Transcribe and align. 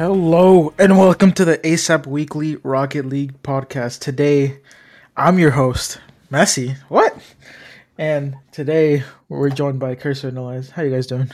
Hello 0.00 0.72
and 0.78 0.96
welcome 0.96 1.30
to 1.32 1.44
the 1.44 1.58
ASAP 1.58 2.06
Weekly 2.06 2.56
Rocket 2.62 3.04
League 3.04 3.42
podcast. 3.42 4.00
Today, 4.00 4.60
I'm 5.14 5.38
your 5.38 5.50
host, 5.50 6.00
Messi. 6.32 6.78
What? 6.88 7.14
And 7.98 8.36
today 8.50 9.02
we're 9.28 9.50
joined 9.50 9.78
by 9.78 9.94
Cursor 9.96 10.28
and 10.28 10.38
Elias. 10.38 10.70
How 10.70 10.84
you 10.84 10.90
guys 10.90 11.06
doing? 11.06 11.30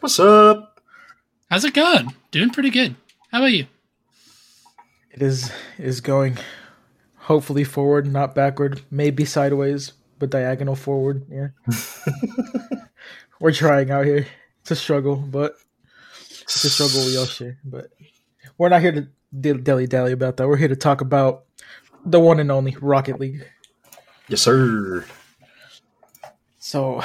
What's 0.00 0.20
up? 0.20 0.82
How's 1.48 1.64
it 1.64 1.72
going? 1.72 2.12
Doing 2.30 2.50
pretty 2.50 2.68
good. 2.68 2.94
How 3.30 3.38
about 3.38 3.52
you? 3.52 3.68
It 5.10 5.22
is 5.22 5.50
is 5.78 6.02
going 6.02 6.36
hopefully 7.16 7.64
forward, 7.64 8.06
not 8.06 8.34
backward, 8.34 8.82
maybe 8.90 9.24
sideways, 9.24 9.94
but 10.18 10.28
diagonal 10.28 10.76
forward. 10.76 11.24
Yeah. 11.30 11.48
we're 13.40 13.52
trying 13.52 13.90
out 13.90 14.04
here. 14.04 14.26
It's 14.60 14.72
a 14.72 14.76
struggle, 14.76 15.16
but 15.16 15.56
it's 16.44 16.64
a 16.64 16.70
struggle 16.70 17.04
we 17.04 17.16
all 17.16 17.26
share. 17.26 17.58
But 17.64 17.90
we're 18.58 18.68
not 18.68 18.80
here 18.80 18.92
to 18.92 19.08
dilly 19.54 19.86
dally 19.86 20.12
about 20.12 20.36
that. 20.36 20.48
We're 20.48 20.56
here 20.56 20.68
to 20.68 20.76
talk 20.76 21.00
about 21.00 21.44
the 22.04 22.20
one 22.20 22.40
and 22.40 22.50
only 22.50 22.76
Rocket 22.80 23.18
League. 23.18 23.46
Yes, 24.28 24.42
sir. 24.42 25.04
So 26.58 27.02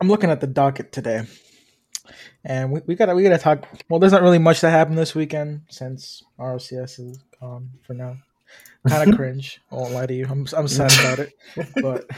I'm 0.00 0.08
looking 0.08 0.30
at 0.30 0.40
the 0.40 0.46
docket 0.46 0.92
today. 0.92 1.24
And 2.44 2.72
we, 2.72 2.80
we 2.86 2.94
gotta 2.96 3.14
we 3.14 3.22
gotta 3.22 3.38
talk 3.38 3.68
well 3.88 4.00
there's 4.00 4.12
not 4.12 4.22
really 4.22 4.40
much 4.40 4.60
that 4.62 4.70
happened 4.70 4.98
this 4.98 5.14
weekend 5.14 5.62
since 5.68 6.24
RLCS 6.38 6.98
is 6.98 7.18
gone 7.40 7.70
for 7.86 7.94
now. 7.94 8.16
Kind 8.88 9.08
of 9.10 9.16
cringe. 9.16 9.60
I 9.70 9.76
won't 9.76 9.92
lie 9.92 10.06
to 10.06 10.14
you. 10.14 10.26
I'm 10.28 10.46
I'm 10.56 10.66
sad 10.66 10.92
about 10.98 11.20
it. 11.20 11.32
But 11.80 12.10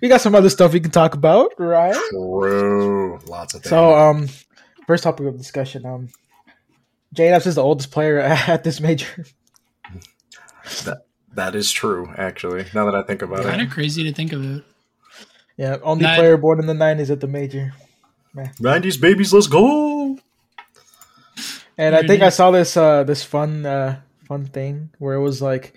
we 0.00 0.08
got 0.08 0.22
some 0.22 0.34
other 0.34 0.48
stuff 0.48 0.72
we 0.72 0.80
can 0.80 0.90
talk 0.90 1.12
about, 1.14 1.52
right? 1.58 1.94
True. 2.10 3.18
Lots 3.26 3.52
of 3.52 3.62
things. 3.62 3.70
So 3.70 3.94
um 3.94 4.28
first 4.86 5.04
topic 5.04 5.26
of 5.26 5.36
discussion, 5.38 5.84
um 5.86 6.08
JKnaps 7.14 7.46
is 7.46 7.54
the 7.54 7.62
oldest 7.62 7.90
player 7.90 8.18
at 8.20 8.64
this 8.64 8.80
major. 8.80 9.24
that, 10.84 11.06
that 11.34 11.54
is 11.54 11.70
true, 11.70 12.12
actually, 12.16 12.66
now 12.74 12.84
that 12.86 12.94
I 12.94 13.02
think 13.02 13.22
about 13.22 13.40
it, 13.40 13.44
Kind 13.48 13.62
of 13.62 13.70
crazy 13.70 14.02
to 14.04 14.12
think 14.12 14.32
about. 14.32 14.62
Yeah, 15.56 15.76
only 15.82 16.04
Nine- 16.04 16.18
player 16.18 16.36
born 16.36 16.60
in 16.60 16.66
the 16.66 16.74
nineties 16.74 17.10
at 17.10 17.20
the 17.20 17.26
major. 17.28 17.72
90s 18.36 19.00
babies, 19.00 19.32
let's 19.32 19.46
go! 19.46 20.18
And 21.78 21.94
I 21.94 22.06
think 22.06 22.22
I 22.22 22.28
saw 22.28 22.50
this 22.50 22.76
uh 22.76 23.02
this 23.04 23.22
fun 23.24 23.64
uh 23.64 24.00
fun 24.26 24.44
thing 24.46 24.90
where 24.98 25.14
it 25.14 25.20
was 25.22 25.40
like 25.40 25.74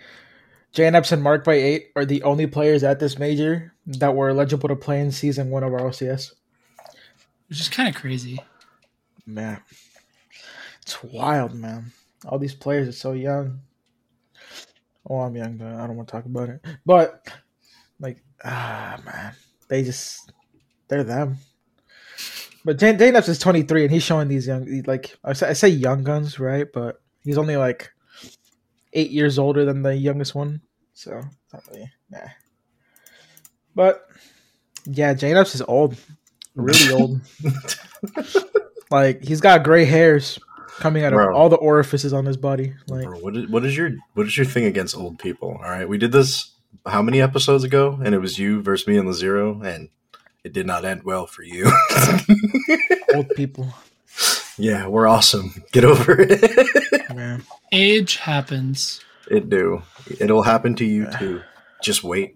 JKnaps 0.73 1.11
and 1.13 1.23
Mark 1.23 1.43
by 1.45 1.53
eight 1.55 1.87
are 1.95 2.05
the 2.05 2.23
only 2.23 2.47
players 2.47 2.83
at 2.83 2.99
this 2.99 3.17
major 3.17 3.73
that 3.85 4.15
were 4.15 4.29
eligible 4.29 4.67
to 4.69 4.75
play 4.75 4.99
in 4.99 5.11
season 5.11 5.49
one 5.49 5.63
of 5.63 5.71
RLCS. 5.71 6.33
Which 7.47 7.59
is 7.61 7.69
kind 7.69 7.87
of 7.89 7.95
crazy. 7.95 8.39
Man. 9.33 9.61
It's 10.81 11.03
wild, 11.03 11.53
man. 11.53 11.91
All 12.25 12.39
these 12.39 12.55
players 12.55 12.87
are 12.87 12.93
so 12.93 13.13
young. 13.13 13.61
Oh, 15.07 15.19
I'm 15.19 15.35
young, 15.35 15.57
but 15.57 15.67
I 15.67 15.87
don't 15.87 15.95
want 15.95 16.07
to 16.07 16.11
talk 16.11 16.25
about 16.25 16.49
it. 16.49 16.65
But 16.85 17.27
like, 17.99 18.23
ah, 18.43 18.99
man, 19.05 19.33
they 19.67 19.83
just 19.83 20.31
they're 20.87 21.03
them. 21.03 21.37
But 22.65 22.77
J- 22.77 22.93
JKnaps 22.93 23.29
is 23.29 23.39
23, 23.39 23.83
and 23.83 23.91
he's 23.91 24.03
showing 24.03 24.27
these 24.27 24.47
young, 24.47 24.83
like 24.85 25.17
I 25.23 25.33
say, 25.33 25.69
young 25.69 26.03
guns, 26.03 26.39
right? 26.39 26.67
But 26.71 27.01
he's 27.23 27.37
only 27.37 27.55
like 27.55 27.89
eight 28.93 29.11
years 29.11 29.39
older 29.39 29.63
than 29.65 29.81
the 29.81 29.95
youngest 29.95 30.35
one, 30.35 30.61
so 30.93 31.21
not 31.53 31.63
really, 31.71 31.89
nah. 32.09 32.27
But 33.75 34.07
yeah, 34.85 35.13
JKnaps 35.13 35.55
is 35.55 35.61
old, 35.61 35.95
really 36.55 36.91
old. 36.91 37.21
like 38.91 39.23
he's 39.23 39.41
got 39.41 39.63
gray 39.63 39.85
hairs 39.85 40.39
coming 40.79 41.03
out 41.03 41.13
of 41.13 41.35
all 41.35 41.49
the 41.49 41.57
orifices 41.57 42.13
on 42.13 42.25
his 42.25 42.37
body. 42.37 42.73
Like 42.87 43.05
Bro, 43.05 43.19
what 43.19 43.37
is, 43.37 43.47
what 43.49 43.65
is 43.65 43.77
your 43.77 43.91
what 44.13 44.25
is 44.25 44.37
your 44.37 44.45
thing 44.45 44.65
against 44.65 44.95
old 44.95 45.19
people? 45.19 45.49
All 45.49 45.69
right, 45.69 45.87
we 45.87 45.97
did 45.97 46.11
this 46.11 46.51
how 46.85 47.01
many 47.01 47.21
episodes 47.21 47.63
ago, 47.63 47.99
and 48.03 48.15
it 48.15 48.19
was 48.19 48.39
you 48.39 48.61
versus 48.61 48.87
me 48.87 48.97
and 48.97 49.07
the 49.07 49.13
zero, 49.13 49.61
and 49.61 49.89
it 50.43 50.53
did 50.53 50.65
not 50.65 50.85
end 50.85 51.03
well 51.03 51.27
for 51.27 51.43
you. 51.43 51.71
old 53.13 53.29
people, 53.35 53.73
yeah, 54.57 54.87
we're 54.87 55.07
awesome. 55.07 55.53
Get 55.71 55.85
over 55.85 56.15
it. 56.19 57.09
man. 57.15 57.43
Age 57.71 58.17
happens. 58.17 59.01
it 59.29 59.49
do. 59.49 59.83
It'll 60.19 60.43
happen 60.43 60.75
to 60.75 60.85
you 60.85 61.07
too. 61.19 61.41
Just 61.83 62.03
wait. 62.03 62.35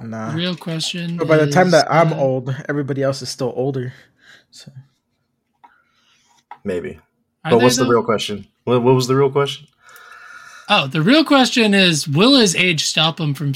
Nah. 0.00 0.34
Real 0.34 0.56
question. 0.56 1.16
But 1.16 1.28
by 1.28 1.36
the 1.36 1.50
time 1.50 1.66
is, 1.66 1.72
that 1.72 1.90
I'm 1.90 2.12
uh, 2.12 2.16
old, 2.16 2.56
everybody 2.68 3.02
else 3.02 3.22
is 3.22 3.28
still 3.28 3.52
older. 3.54 3.92
So 4.50 4.72
Maybe. 6.64 7.00
are 7.44 7.52
But 7.52 7.60
what's 7.60 7.76
the 7.78 7.84
though? 7.84 7.90
real 7.90 8.04
question? 8.04 8.46
What, 8.64 8.82
what 8.82 8.94
was 8.94 9.06
the 9.08 9.16
real 9.16 9.30
question? 9.30 9.68
Oh, 10.68 10.86
the 10.86 11.02
real 11.02 11.24
question 11.24 11.74
is: 11.74 12.08
Will 12.08 12.36
his 12.38 12.56
age 12.56 12.84
stop 12.84 13.20
him 13.20 13.34
from 13.34 13.54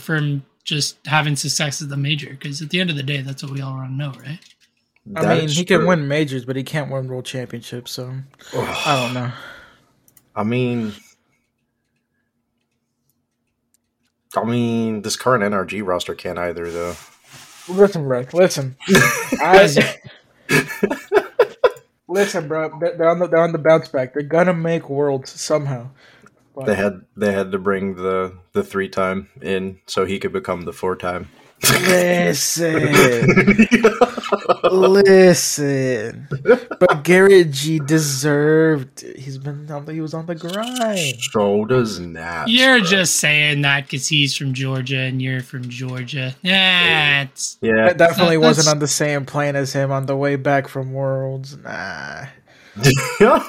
from 0.00 0.44
just 0.64 0.98
having 1.06 1.36
success 1.36 1.82
at 1.82 1.88
the 1.88 1.96
major? 1.96 2.30
Because 2.30 2.60
at 2.62 2.70
the 2.70 2.80
end 2.80 2.90
of 2.90 2.96
the 2.96 3.02
day, 3.02 3.22
that's 3.22 3.42
what 3.42 3.52
we 3.52 3.60
all 3.60 3.74
want 3.74 3.90
to 3.90 3.94
know, 3.94 4.12
right? 4.20 4.40
I 5.16 5.24
That 5.24 5.28
mean, 5.28 5.44
is 5.44 5.56
he 5.56 5.64
can 5.64 5.86
win 5.86 6.08
majors, 6.08 6.44
but 6.44 6.56
he 6.56 6.64
can't 6.64 6.90
win 6.90 7.08
world 7.08 7.24
championships. 7.26 7.92
So 7.92 8.14
I 8.54 9.02
don't 9.04 9.14
know. 9.14 9.32
I 10.36 10.44
mean, 10.44 10.94
I 14.36 14.44
mean, 14.44 15.02
this 15.02 15.16
current 15.16 15.44
NRG 15.44 15.86
roster 15.86 16.14
can't 16.14 16.38
either, 16.38 16.70
though. 16.70 16.96
Listen, 17.68 18.08
bro. 18.08 18.24
Listen. 18.32 18.76
I, 19.40 19.96
listen, 22.08 22.48
bro. 22.48 22.78
They're 22.80 23.08
on 23.08 23.18
the 23.20 23.28
they're 23.28 23.42
on 23.42 23.52
the 23.52 23.58
bounce 23.58 23.88
back. 23.88 24.14
They're 24.14 24.22
gonna 24.22 24.54
make 24.54 24.88
worlds 24.90 25.40
somehow. 25.40 25.90
But 26.54 26.66
They 26.66 26.74
had 26.74 27.02
they 27.16 27.32
had 27.32 27.52
to 27.52 27.58
bring 27.58 27.96
the 27.96 28.36
the 28.52 28.64
three 28.64 28.88
time 28.88 29.28
in 29.40 29.80
so 29.86 30.04
he 30.04 30.18
could 30.18 30.32
become 30.32 30.62
the 30.62 30.72
four 30.72 30.96
time. 30.96 31.28
Listen, 31.62 32.92
listen. 34.70 36.28
But 36.78 37.04
Garrett 37.04 37.50
G 37.50 37.78
deserved. 37.78 39.00
He's 39.16 39.38
been 39.38 39.70
on 39.70 39.84
the, 39.84 39.92
he 39.92 40.00
was 40.00 40.14
on 40.14 40.26
the 40.26 40.34
grind. 40.34 41.16
so 41.32 41.64
does 41.64 41.98
Naps. 42.00 42.50
You're 42.50 42.78
bro. 42.78 42.86
just 42.88 43.16
saying 43.16 43.62
that 43.62 43.84
because 43.84 44.06
he's 44.08 44.36
from 44.36 44.54
Georgia 44.54 44.98
and 45.00 45.20
you're 45.20 45.42
from 45.42 45.68
Georgia. 45.68 46.34
Yeah, 46.42 47.26
yeah. 47.60 47.88
That 47.88 47.98
definitely 47.98 48.36
That- 48.36 48.42
wasn't 48.46 48.68
on 48.68 48.78
the 48.78 48.88
same 48.88 49.24
plane 49.26 49.56
as 49.56 49.72
him 49.72 49.90
on 49.90 50.06
the 50.06 50.16
way 50.16 50.36
back 50.36 50.68
from 50.68 50.92
Worlds. 50.92 51.56
Nah. 51.56 52.26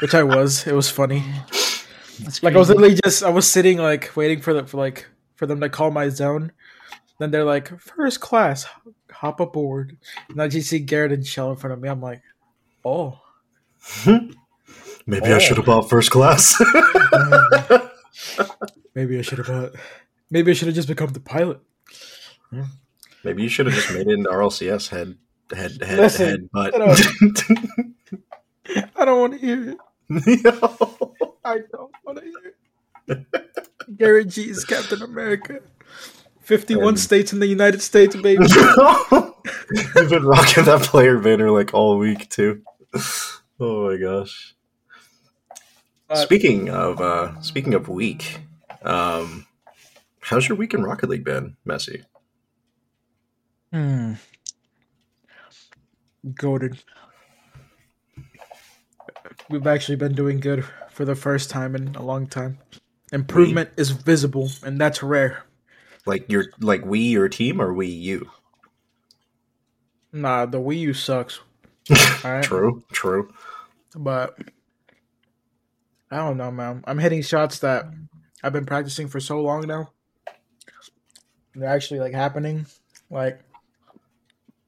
which 0.00 0.14
I 0.14 0.22
was. 0.22 0.66
It 0.66 0.74
was 0.74 0.88
funny. 0.90 1.24
That's 2.22 2.42
Like 2.42 2.54
I 2.54 2.58
was 2.58 2.68
literally 2.68 2.94
just 2.94 3.24
I 3.24 3.30
was 3.30 3.50
sitting 3.50 3.78
like 3.78 4.12
waiting 4.14 4.40
for 4.40 4.54
the 4.54 4.64
for 4.66 4.76
like 4.76 5.06
for 5.34 5.46
them 5.46 5.60
to 5.60 5.68
call 5.68 5.90
my 5.90 6.08
zone. 6.08 6.52
Then 7.18 7.30
they're 7.30 7.44
like 7.44 7.80
first 7.80 8.20
class, 8.20 8.66
hop 9.10 9.40
aboard. 9.40 9.96
And 10.28 10.42
I 10.42 10.48
just 10.48 10.68
see 10.68 10.80
Garrett 10.80 11.12
and 11.12 11.26
Shell 11.26 11.50
in 11.50 11.56
front 11.56 11.72
of 11.72 11.80
me. 11.80 11.88
I'm 11.88 12.02
like, 12.02 12.20
oh, 12.84 13.18
Maybe 15.06 15.26
I 15.26 15.32
oh. 15.32 15.38
should 15.38 15.58
have 15.58 15.66
bought 15.66 15.88
first 15.88 16.10
class. 16.10 16.54
maybe 18.94 19.18
I 19.18 19.22
should 19.22 19.38
have 19.38 19.46
bought. 19.46 19.72
Maybe 20.30 20.50
I 20.50 20.54
should 20.54 20.68
have 20.68 20.74
just 20.74 20.88
become 20.88 21.12
the 21.12 21.20
pilot. 21.20 21.60
Hmm. 22.50 22.62
Maybe 23.22 23.42
you 23.42 23.48
should 23.48 23.66
have 23.66 23.74
just 23.74 23.92
made 23.92 24.06
it 24.06 24.12
into 24.12 24.30
RLCS 24.30 24.88
head 24.88 25.18
head 25.54 25.82
head 25.82 25.98
Listen, 25.98 26.26
head 26.26 26.50
butt. 26.50 26.74
I 28.96 29.04
don't 29.04 29.20
want 29.20 29.34
to 29.34 29.38
hear 29.38 29.70
it. 29.70 29.76
I 31.44 31.58
don't 31.70 31.92
want 32.04 32.18
to 32.18 32.24
hear 32.24 32.54
it. 33.08 33.26
Garrett 33.96 34.28
G 34.28 34.48
is 34.48 34.64
Captain 34.64 35.02
America. 35.02 35.60
51 36.44 36.88
And- 36.88 36.98
states 37.00 37.32
in 37.32 37.40
the 37.40 37.46
United 37.46 37.82
States, 37.82 38.14
baby. 38.16 38.44
You've 39.96 40.10
been 40.10 40.24
rocking 40.24 40.64
that 40.64 40.82
player 40.82 41.18
banner 41.18 41.50
like 41.50 41.72
all 41.74 41.98
week 41.98 42.28
too. 42.30 42.62
Oh 43.60 43.90
my 43.90 43.96
gosh. 43.96 44.54
Uh, 46.10 46.16
speaking 46.16 46.68
of 46.68 47.00
uh 47.00 47.40
speaking 47.40 47.72
of 47.74 47.88
week, 47.88 48.40
um 48.82 49.46
how's 50.20 50.48
your 50.48 50.56
week 50.58 50.74
in 50.74 50.82
Rocket 50.82 51.08
League 51.08 51.24
been, 51.24 51.56
Messi? 51.66 52.04
Hmm. 53.72 54.14
Goaded. 56.34 56.82
We've 59.50 59.66
actually 59.66 59.96
been 59.96 60.14
doing 60.14 60.40
good 60.40 60.64
for 60.90 61.04
the 61.04 61.14
first 61.14 61.50
time 61.50 61.74
in 61.74 61.94
a 61.96 62.02
long 62.02 62.26
time. 62.26 62.58
Improvement 63.12 63.70
is 63.76 63.90
visible, 63.90 64.50
and 64.64 64.80
that's 64.80 65.02
rare. 65.02 65.44
Like 66.06 66.30
your 66.30 66.46
like 66.60 66.84
we 66.84 67.00
your 67.00 67.28
team 67.28 67.60
or 67.60 67.72
we 67.72 67.86
you? 67.86 68.30
Nah, 70.12 70.46
the 70.46 70.60
Wii 70.60 70.78
U 70.80 70.94
sucks. 70.94 71.40
Alright? 72.24 72.44
True, 72.44 72.84
true. 72.92 73.32
But 73.96 74.38
I 76.10 76.16
don't 76.18 76.36
know, 76.36 76.50
man. 76.50 76.84
I'm 76.86 76.98
hitting 76.98 77.22
shots 77.22 77.58
that 77.60 77.86
I've 78.42 78.52
been 78.52 78.66
practicing 78.66 79.08
for 79.08 79.20
so 79.20 79.40
long 79.40 79.66
now. 79.66 79.90
They're 81.54 81.68
actually 81.68 82.00
like 82.00 82.14
happening. 82.14 82.66
Like 83.10 83.40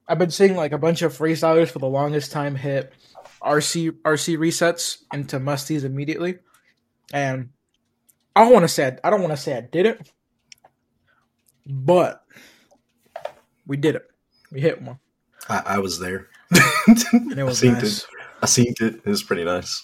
I've 0.08 0.18
been 0.18 0.30
seeing 0.30 0.56
like 0.56 0.72
a 0.72 0.78
bunch 0.78 1.02
of 1.02 1.16
freestylers 1.16 1.70
for 1.70 1.78
the 1.78 1.86
longest 1.86 2.32
time 2.32 2.54
hit 2.54 2.92
RC 3.42 3.90
RC 4.02 4.38
resets 4.38 5.02
into 5.12 5.38
musties 5.38 5.84
immediately. 5.84 6.38
And 7.12 7.50
I 8.34 8.42
don't 8.42 8.52
want 8.52 8.64
to 8.64 8.68
say 8.68 8.86
I, 8.86 9.06
I 9.06 9.10
don't 9.10 9.20
want 9.20 9.32
to 9.32 9.36
say 9.36 9.56
I 9.56 9.60
did 9.60 9.86
it, 9.86 10.10
but 11.66 12.24
we 13.66 13.76
did 13.76 13.96
it. 13.96 14.08
We 14.50 14.60
hit 14.60 14.80
one, 14.80 14.98
I, 15.48 15.62
I 15.66 15.78
was 15.78 15.98
there. 15.98 16.28
and 16.86 17.38
it 17.38 17.42
was 17.44 17.58
I 17.58 17.66
seen 17.66 17.72
nice. 17.74 17.98
it. 18.00 18.06
I 18.42 18.46
seen 18.46 18.74
it. 18.80 18.94
It 18.96 19.06
was 19.06 19.22
pretty 19.22 19.44
nice. 19.44 19.82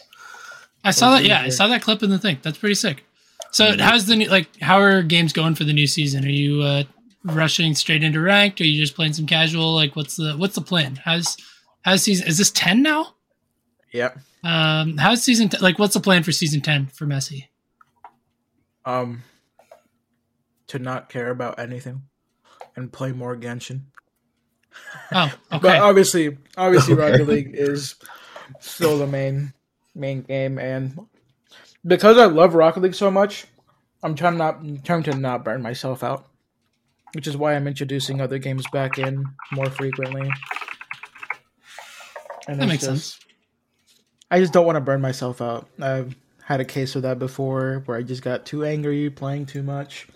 I 0.85 0.91
saw 0.91 1.11
that. 1.11 1.19
really 1.19 1.29
Yeah, 1.29 1.43
I 1.43 1.49
saw 1.49 1.69
that 1.69 1.83
clip 1.83 2.03
in 2.03 2.11
the 2.11 2.19
thing. 2.19 2.39
That's 2.43 2.59
pretty 2.59 2.75
sick. 2.75 3.05
So, 3.51 3.77
how's 3.79 4.07
the 4.07 4.17
new 4.17 4.29
like? 4.29 4.49
How 4.61 4.81
are 4.81 5.03
games 5.03 5.33
going 5.33 5.55
for 5.55 5.65
the 5.65 5.73
new 5.73 5.87
season? 5.87 6.25
Are 6.25 6.29
you 6.29 6.63
uh, 6.63 6.85
rushing 7.25 7.75
straight 7.75 8.03
into 8.03 8.21
ranked? 8.21 8.61
Are 8.61 8.65
you 8.65 8.81
just 8.81 8.95
playing 8.95 9.13
some 9.13 9.27
casual? 9.27 9.75
Like, 9.75 9.95
what's 9.95 10.17
the 10.17 10.35
what's 10.37 10.55
the 10.55 10.61
plan? 10.63 10.97
How's 11.05 11.37
how's 11.83 12.03
season? 12.03 12.27
Is 12.27 12.39
this 12.39 12.51
ten 12.51 12.83
now? 12.83 13.15
Yep. 13.93 14.19
Um, 14.45 14.97
how's 14.97 15.23
season? 15.23 15.49
T- 15.51 15.59
like, 15.59 15.79
what's 15.79 15.95
the 15.95 16.01
plan 16.01 16.23
for 16.23 16.33
season 16.33 16.61
ten 16.63 16.87
for 16.87 17.07
Messi? 17.07 17.47
um 18.85 19.23
to 20.73 20.79
not 20.79 21.09
care 21.09 21.31
about 21.31 21.59
anything 21.59 22.03
and 22.77 22.93
play 22.93 23.13
more 23.13 23.37
Genshin. 23.37 23.83
Oh, 25.13 25.33
But 25.51 25.81
obviously, 25.81 26.37
obviously, 26.57 26.95
Okay. 26.95 27.11
Rocket 27.13 27.29
League 27.29 27.51
is 27.55 27.95
still 28.61 28.99
the 28.99 29.07
main 29.07 29.53
main 29.95 30.23
game, 30.23 30.59
and 30.59 30.99
because 31.87 32.17
I 32.19 32.25
love 32.27 32.55
Rocket 32.55 32.81
League 32.81 32.95
so 32.95 33.11
much, 33.11 33.45
I'm 34.03 34.15
trying 34.15 34.39
not 34.39 34.63
trying 34.85 35.03
to 35.05 35.15
not 35.15 35.45
burn 35.45 35.61
myself 35.63 36.03
out, 36.03 36.27
which 37.13 37.27
is 37.27 37.37
why 37.37 37.55
I'm 37.55 37.67
introducing 37.69 38.21
other 38.21 38.39
games 38.39 38.65
back 38.73 38.99
in 38.99 39.25
more 39.53 39.69
frequently. 39.71 40.31
And 42.49 42.61
That 42.61 42.69
makes 42.69 42.85
just- 42.85 43.15
sense. 43.15 43.19
I 44.31 44.41
just 44.41 44.55
don't 44.55 44.65
want 44.65 44.77
to 44.77 44.81
burn 44.81 45.03
myself 45.03 45.43
out. 45.43 45.69
I've 45.79 46.17
had 46.45 46.61
a 46.61 46.65
case 46.65 46.97
of 46.97 47.03
that 47.03 47.19
before 47.19 47.83
where 47.85 47.99
I 47.99 48.03
just 48.03 48.23
got 48.23 48.47
too 48.47 48.65
angry 48.65 49.11
playing 49.11 49.45
too 49.47 49.63
much. 49.63 50.09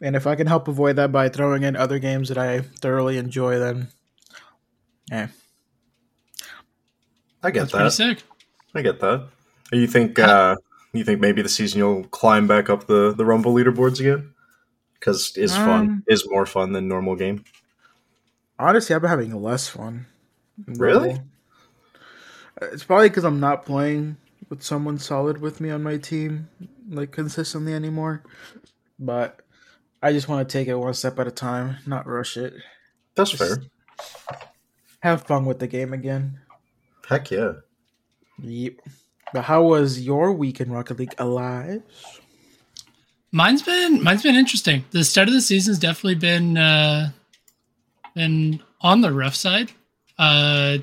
And 0.00 0.16
if 0.16 0.26
I 0.26 0.34
can 0.34 0.46
help 0.46 0.68
avoid 0.68 0.96
that 0.96 1.12
by 1.12 1.28
throwing 1.28 1.62
in 1.62 1.76
other 1.76 1.98
games 1.98 2.28
that 2.28 2.38
I 2.38 2.60
thoroughly 2.60 3.16
enjoy, 3.18 3.58
then 3.58 3.88
yeah. 5.10 5.28
I 7.42 7.50
get 7.50 7.70
That's 7.70 7.96
that. 7.98 8.16
sick. 8.16 8.22
I 8.74 8.82
get 8.82 9.00
that. 9.00 9.28
You 9.72 9.86
think 9.86 10.18
uh 10.18 10.56
you 10.92 11.04
think 11.04 11.20
maybe 11.20 11.42
the 11.42 11.48
season 11.48 11.78
you'll 11.78 12.04
climb 12.04 12.46
back 12.46 12.68
up 12.70 12.86
the 12.86 13.12
the 13.14 13.24
Rumble 13.24 13.54
leaderboards 13.54 14.00
again? 14.00 14.32
Because 14.94 15.36
is 15.36 15.54
fun 15.54 15.80
Um, 15.86 16.04
is 16.08 16.24
more 16.28 16.46
fun 16.46 16.72
than 16.72 16.88
normal 16.88 17.16
game. 17.16 17.44
Honestly, 18.58 18.94
I've 18.94 19.02
been 19.02 19.10
having 19.10 19.42
less 19.42 19.68
fun. 19.68 20.06
in 20.66 20.74
Really? 20.74 21.08
Rumble. 21.10 21.24
Uh, 22.62 22.66
It's 22.72 22.84
probably 22.84 23.08
because 23.08 23.24
I'm 23.24 23.40
not 23.40 23.66
playing 23.66 24.16
with 24.48 24.62
someone 24.62 24.98
solid 24.98 25.40
with 25.40 25.60
me 25.60 25.70
on 25.70 25.82
my 25.82 25.96
team, 25.98 26.48
like 26.88 27.10
consistently 27.10 27.74
anymore. 27.74 28.22
But 28.98 29.40
I 30.04 30.12
just 30.12 30.28
want 30.28 30.46
to 30.46 30.52
take 30.52 30.68
it 30.68 30.74
one 30.74 30.92
step 30.92 31.18
at 31.18 31.26
a 31.26 31.30
time, 31.30 31.78
not 31.86 32.06
rush 32.06 32.36
it. 32.36 32.52
That's 33.14 33.30
Just- 33.30 33.42
fair. 33.42 33.62
Have 35.00 35.22
fun 35.22 35.46
with 35.46 35.58
the 35.58 35.66
game 35.66 35.92
again. 35.94 36.40
Heck 37.08 37.30
yeah. 37.30 37.52
Yep. 38.38 38.74
But 39.32 39.42
how 39.44 39.62
was 39.62 40.00
your 40.00 40.32
week 40.32 40.60
in 40.60 40.70
Rocket 40.70 40.98
League 40.98 41.14
Alive? 41.18 41.82
Mine's 43.32 43.62
been 43.62 44.02
mine's 44.02 44.22
been 44.22 44.36
interesting. 44.36 44.84
The 44.92 45.04
start 45.04 45.28
of 45.28 45.34
the 45.34 45.40
season's 45.40 45.78
definitely 45.78 46.14
been 46.16 46.56
uh 46.56 47.10
been 48.14 48.62
on 48.80 49.00
the 49.00 49.12
rough 49.12 49.34
side. 49.34 49.72
Uh 50.18 50.78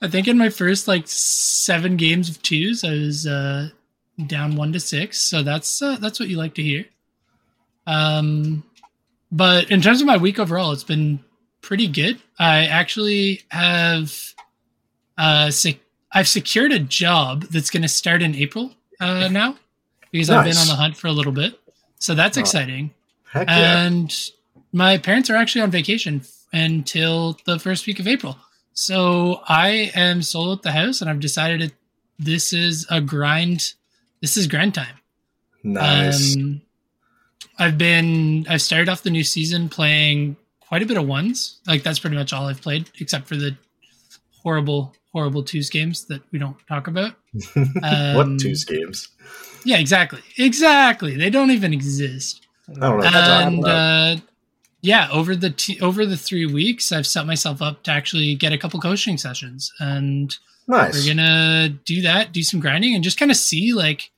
I 0.00 0.08
think 0.08 0.28
in 0.28 0.36
my 0.38 0.48
first 0.48 0.86
like 0.88 1.06
seven 1.08 1.96
games 1.96 2.28
of 2.28 2.42
twos, 2.42 2.84
I 2.84 2.90
was 2.90 3.26
uh 3.26 3.70
down 4.26 4.56
one 4.56 4.72
to 4.72 4.80
six. 4.80 5.20
So 5.20 5.42
that's 5.42 5.80
uh, 5.80 5.96
that's 5.96 6.20
what 6.20 6.28
you 6.28 6.36
like 6.36 6.54
to 6.54 6.62
hear. 6.62 6.84
Um 7.86 8.64
but 9.30 9.70
in 9.70 9.80
terms 9.80 10.00
of 10.00 10.06
my 10.06 10.16
week 10.18 10.38
overall, 10.38 10.72
it's 10.72 10.84
been 10.84 11.20
pretty 11.62 11.86
good. 11.88 12.20
I 12.38 12.66
actually 12.66 13.42
have 13.48 14.14
uh 15.18 15.50
sec- 15.50 15.80
I've 16.12 16.28
secured 16.28 16.72
a 16.72 16.78
job 16.78 17.44
that's 17.44 17.70
going 17.70 17.82
to 17.82 17.88
start 17.88 18.22
in 18.22 18.34
April 18.34 18.72
uh 19.00 19.28
now 19.30 19.56
because 20.10 20.28
I've 20.30 20.44
been 20.44 20.56
on 20.56 20.68
the 20.68 20.74
hunt 20.74 20.96
for 20.96 21.06
a 21.08 21.12
little 21.12 21.32
bit. 21.32 21.58
So 21.98 22.14
that's 22.14 22.36
Oh, 22.36 22.40
exciting. 22.40 22.92
Yeah. 23.34 23.44
And 23.86 24.14
my 24.72 24.98
parents 24.98 25.30
are 25.30 25.36
actually 25.36 25.62
on 25.62 25.70
vacation 25.70 26.20
f- 26.22 26.30
until 26.52 27.38
the 27.46 27.58
first 27.58 27.86
week 27.86 27.98
of 28.00 28.06
April. 28.06 28.36
So 28.74 29.40
I 29.48 29.90
am 29.94 30.22
solo 30.22 30.52
at 30.54 30.62
the 30.62 30.72
house 30.72 31.00
and 31.00 31.08
I've 31.08 31.20
decided 31.20 31.62
it, 31.62 31.72
this 32.18 32.52
is 32.52 32.86
a 32.90 33.00
grind. 33.00 33.72
This 34.20 34.36
is 34.36 34.46
grind 34.46 34.74
time. 34.74 34.96
nice. 35.62 36.36
Um, 36.36 36.62
I've 37.58 37.78
been, 37.78 38.46
I've 38.48 38.62
started 38.62 38.88
off 38.88 39.02
the 39.02 39.10
new 39.10 39.24
season 39.24 39.68
playing 39.68 40.36
quite 40.60 40.82
a 40.82 40.86
bit 40.86 40.96
of 40.96 41.06
ones. 41.06 41.60
Like 41.66 41.82
that's 41.82 41.98
pretty 41.98 42.16
much 42.16 42.32
all 42.32 42.46
I've 42.46 42.60
played, 42.60 42.90
except 43.00 43.28
for 43.28 43.36
the 43.36 43.56
horrible, 44.42 44.94
horrible 45.12 45.42
twos 45.42 45.70
games 45.70 46.06
that 46.06 46.22
we 46.32 46.38
don't 46.38 46.56
talk 46.68 46.88
about. 46.88 47.14
um, 47.82 48.14
what 48.14 48.40
twos 48.40 48.64
games? 48.64 49.08
Yeah, 49.64 49.78
exactly. 49.78 50.20
Exactly. 50.38 51.16
They 51.16 51.30
don't 51.30 51.50
even 51.50 51.72
exist. 51.72 52.46
I 52.68 52.88
don't 52.88 53.00
know 53.00 53.06
and 53.06 53.64
uh, 53.64 54.16
yeah, 54.82 55.08
over 55.12 55.36
the 55.36 55.50
t- 55.50 55.80
over 55.80 56.04
the 56.04 56.16
three 56.16 56.46
weeks, 56.46 56.90
I've 56.90 57.06
set 57.06 57.24
myself 57.24 57.62
up 57.62 57.84
to 57.84 57.92
actually 57.92 58.34
get 58.34 58.52
a 58.52 58.58
couple 58.58 58.80
coaching 58.80 59.16
sessions, 59.16 59.72
and 59.78 60.36
nice. 60.66 60.94
we're 60.94 61.14
gonna 61.14 61.68
do 61.84 62.02
that, 62.02 62.32
do 62.32 62.42
some 62.42 62.58
grinding, 62.58 62.94
and 62.94 63.04
just 63.04 63.18
kind 63.18 63.30
of 63.30 63.36
see 63.36 63.72
like 63.72 64.10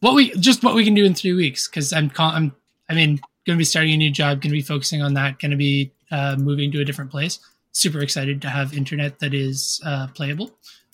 what 0.00 0.14
we 0.14 0.30
just 0.32 0.62
what 0.62 0.74
we 0.74 0.84
can 0.84 0.94
do 0.94 1.04
in 1.04 1.14
three 1.14 1.32
weeks. 1.32 1.68
Because 1.68 1.92
I'm 1.92 2.10
I'm 2.18 2.54
I 2.88 2.94
mean 2.94 3.20
gonna 3.46 3.58
be 3.58 3.64
starting 3.64 3.92
a 3.92 3.96
new 3.96 4.10
job, 4.10 4.40
gonna 4.40 4.52
be 4.52 4.62
focusing 4.62 5.02
on 5.02 5.14
that, 5.14 5.38
gonna 5.38 5.56
be 5.56 5.92
uh, 6.10 6.36
moving 6.38 6.70
to 6.72 6.80
a 6.80 6.84
different 6.84 7.10
place. 7.10 7.38
Super 7.72 8.00
excited 8.00 8.40
to 8.42 8.48
have 8.48 8.74
internet 8.74 9.18
that 9.18 9.34
is 9.34 9.80
uh, 9.84 10.06
playable, 10.08 10.50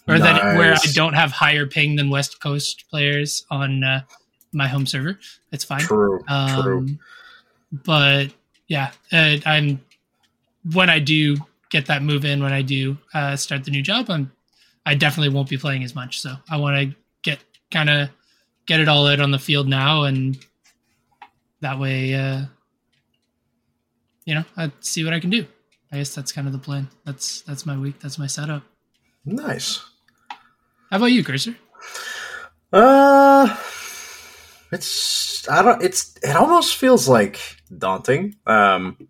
or 0.08 0.18
that 0.18 0.56
where 0.56 0.74
I 0.74 0.92
don't 0.92 1.14
have 1.14 1.30
higher 1.30 1.66
ping 1.66 1.96
than 1.96 2.10
West 2.10 2.40
Coast 2.40 2.84
players 2.90 3.46
on 3.50 3.84
uh, 3.84 4.02
my 4.52 4.68
home 4.68 4.86
server. 4.86 5.18
It's 5.52 5.64
fine. 5.64 5.80
True. 5.80 6.20
true. 6.26 6.78
Um, 6.78 6.98
but 7.84 8.32
yeah, 8.68 8.90
uh, 9.12 9.36
I'm 9.46 9.80
when 10.72 10.90
I 10.90 10.98
do 10.98 11.36
get 11.70 11.86
that 11.86 12.02
move 12.02 12.24
in, 12.24 12.42
when 12.42 12.52
I 12.52 12.62
do 12.62 12.96
uh, 13.14 13.36
start 13.36 13.64
the 13.64 13.70
new 13.70 13.82
job, 13.82 14.10
I'm 14.10 14.30
I 14.86 14.94
definitely 14.94 15.34
won't 15.34 15.48
be 15.48 15.58
playing 15.58 15.84
as 15.84 15.94
much. 15.94 16.20
So 16.20 16.34
I 16.50 16.56
want 16.56 16.76
to 16.76 16.96
get 17.22 17.38
kind 17.70 17.88
of 17.88 18.10
get 18.66 18.80
it 18.80 18.88
all 18.88 19.06
out 19.06 19.20
on 19.20 19.30
the 19.30 19.38
field 19.38 19.68
now, 19.68 20.04
and 20.04 20.38
that 21.60 21.78
way, 21.78 22.14
uh, 22.14 22.42
you 24.24 24.34
know, 24.34 24.44
I 24.56 24.70
see 24.80 25.04
what 25.04 25.12
I 25.12 25.20
can 25.20 25.30
do. 25.30 25.46
I 25.92 25.98
guess 25.98 26.14
that's 26.14 26.32
kind 26.32 26.46
of 26.46 26.52
the 26.52 26.58
plan. 26.58 26.88
That's 27.04 27.42
that's 27.42 27.66
my 27.66 27.76
week. 27.76 28.00
That's 28.00 28.18
my 28.18 28.26
setup. 28.26 28.62
Nice. 29.24 29.84
How 30.90 30.96
about 30.96 31.06
you, 31.06 31.22
Cursor? 31.22 31.56
Uh, 32.72 33.56
it's 34.70 35.48
I 35.48 35.62
don't. 35.62 35.82
It's 35.82 36.16
it 36.22 36.34
almost 36.34 36.76
feels 36.76 37.08
like 37.08 37.40
daunting. 37.76 38.36
Um, 38.46 39.08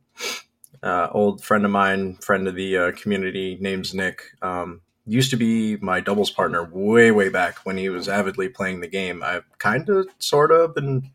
uh, 0.83 1.09
old 1.13 1.45
friend 1.45 1.65
of 1.65 1.71
mine, 1.71 2.17
friend 2.17 2.49
of 2.49 2.57
the 2.57 2.77
uh, 2.77 2.93
community, 2.93 3.57
name's 3.61 3.95
Nick. 3.95 4.23
Um, 4.43 4.81
used 5.07 5.31
to 5.31 5.37
be 5.37 5.77
my 5.77 6.01
doubles 6.01 6.31
partner 6.31 6.65
way 6.65 7.11
way 7.11 7.29
back 7.29 7.59
when 7.65 7.77
he 7.77 7.89
was 7.89 8.09
avidly 8.09 8.49
playing 8.49 8.81
the 8.81 8.89
game. 8.89 9.23
I've 9.23 9.45
kind 9.59 9.89
of 9.89 10.09
sort 10.19 10.53
of 10.53 10.75
been 10.75 11.11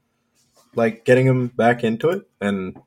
like 0.76 1.06
getting 1.06 1.26
him 1.26 1.48
back 1.48 1.84
into 1.84 2.10
it 2.10 2.28
and 2.42 2.78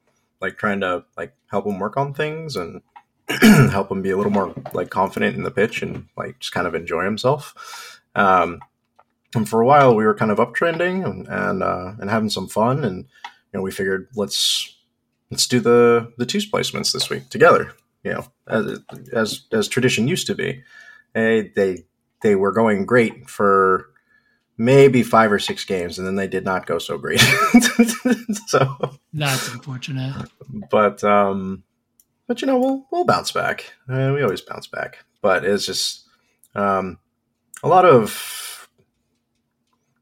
like 0.40 0.58
trying 0.58 0.80
to 0.80 1.04
like 1.16 1.34
help 1.50 1.66
him 1.66 1.78
work 1.78 1.96
on 1.96 2.14
things 2.14 2.56
and 2.56 2.82
help 3.70 3.90
him 3.90 4.02
be 4.02 4.10
a 4.10 4.16
little 4.16 4.32
more 4.32 4.54
like 4.74 4.90
confident 4.90 5.36
in 5.36 5.42
the 5.42 5.50
pitch 5.50 5.82
and 5.82 6.06
like 6.16 6.38
just 6.38 6.52
kind 6.52 6.66
of 6.66 6.74
enjoy 6.74 7.04
himself. 7.04 8.00
Um, 8.14 8.60
and 9.34 9.48
for 9.48 9.60
a 9.60 9.66
while 9.66 9.94
we 9.94 10.04
were 10.04 10.14
kind 10.14 10.30
of 10.30 10.38
uptrending 10.38 11.04
and 11.04 11.26
and, 11.28 11.62
uh, 11.62 11.92
and 11.98 12.10
having 12.10 12.30
some 12.30 12.48
fun 12.48 12.84
and 12.84 13.06
you 13.24 13.58
know 13.58 13.62
we 13.62 13.70
figured 13.70 14.08
let's 14.14 14.76
let's 15.30 15.46
do 15.46 15.60
the 15.60 16.12
the 16.18 16.26
twos 16.26 16.50
placements 16.50 16.92
this 16.92 17.08
week 17.08 17.28
together 17.28 17.72
you 18.02 18.12
know 18.12 18.26
as 18.48 18.80
as, 19.12 19.42
as 19.52 19.68
tradition 19.68 20.08
used 20.08 20.26
to 20.26 20.34
be 20.34 20.62
they 21.12 21.52
they 21.54 21.84
they 22.22 22.34
were 22.34 22.52
going 22.52 22.86
great 22.86 23.28
for 23.28 23.86
maybe 24.58 25.02
five 25.02 25.32
or 25.32 25.38
six 25.38 25.64
games 25.64 25.98
and 25.98 26.06
then 26.06 26.16
they 26.16 26.28
did 26.28 26.44
not 26.44 26.66
go 26.66 26.78
so 26.78 26.98
great. 26.98 27.20
So 28.46 28.76
That's 29.12 29.48
unfortunate. 29.52 30.28
but 30.70 31.02
um 31.04 31.62
but 32.26 32.40
you 32.42 32.46
know 32.46 32.58
we'll 32.58 32.86
we'll 32.90 33.04
bounce 33.04 33.32
back. 33.32 33.72
Uh, 33.88 34.12
we 34.14 34.22
always 34.22 34.40
bounce 34.40 34.66
back 34.66 35.04
but 35.22 35.44
it's 35.44 35.66
just 35.66 36.06
um 36.54 36.98
a 37.62 37.68
lot 37.68 37.84
of 37.84 38.68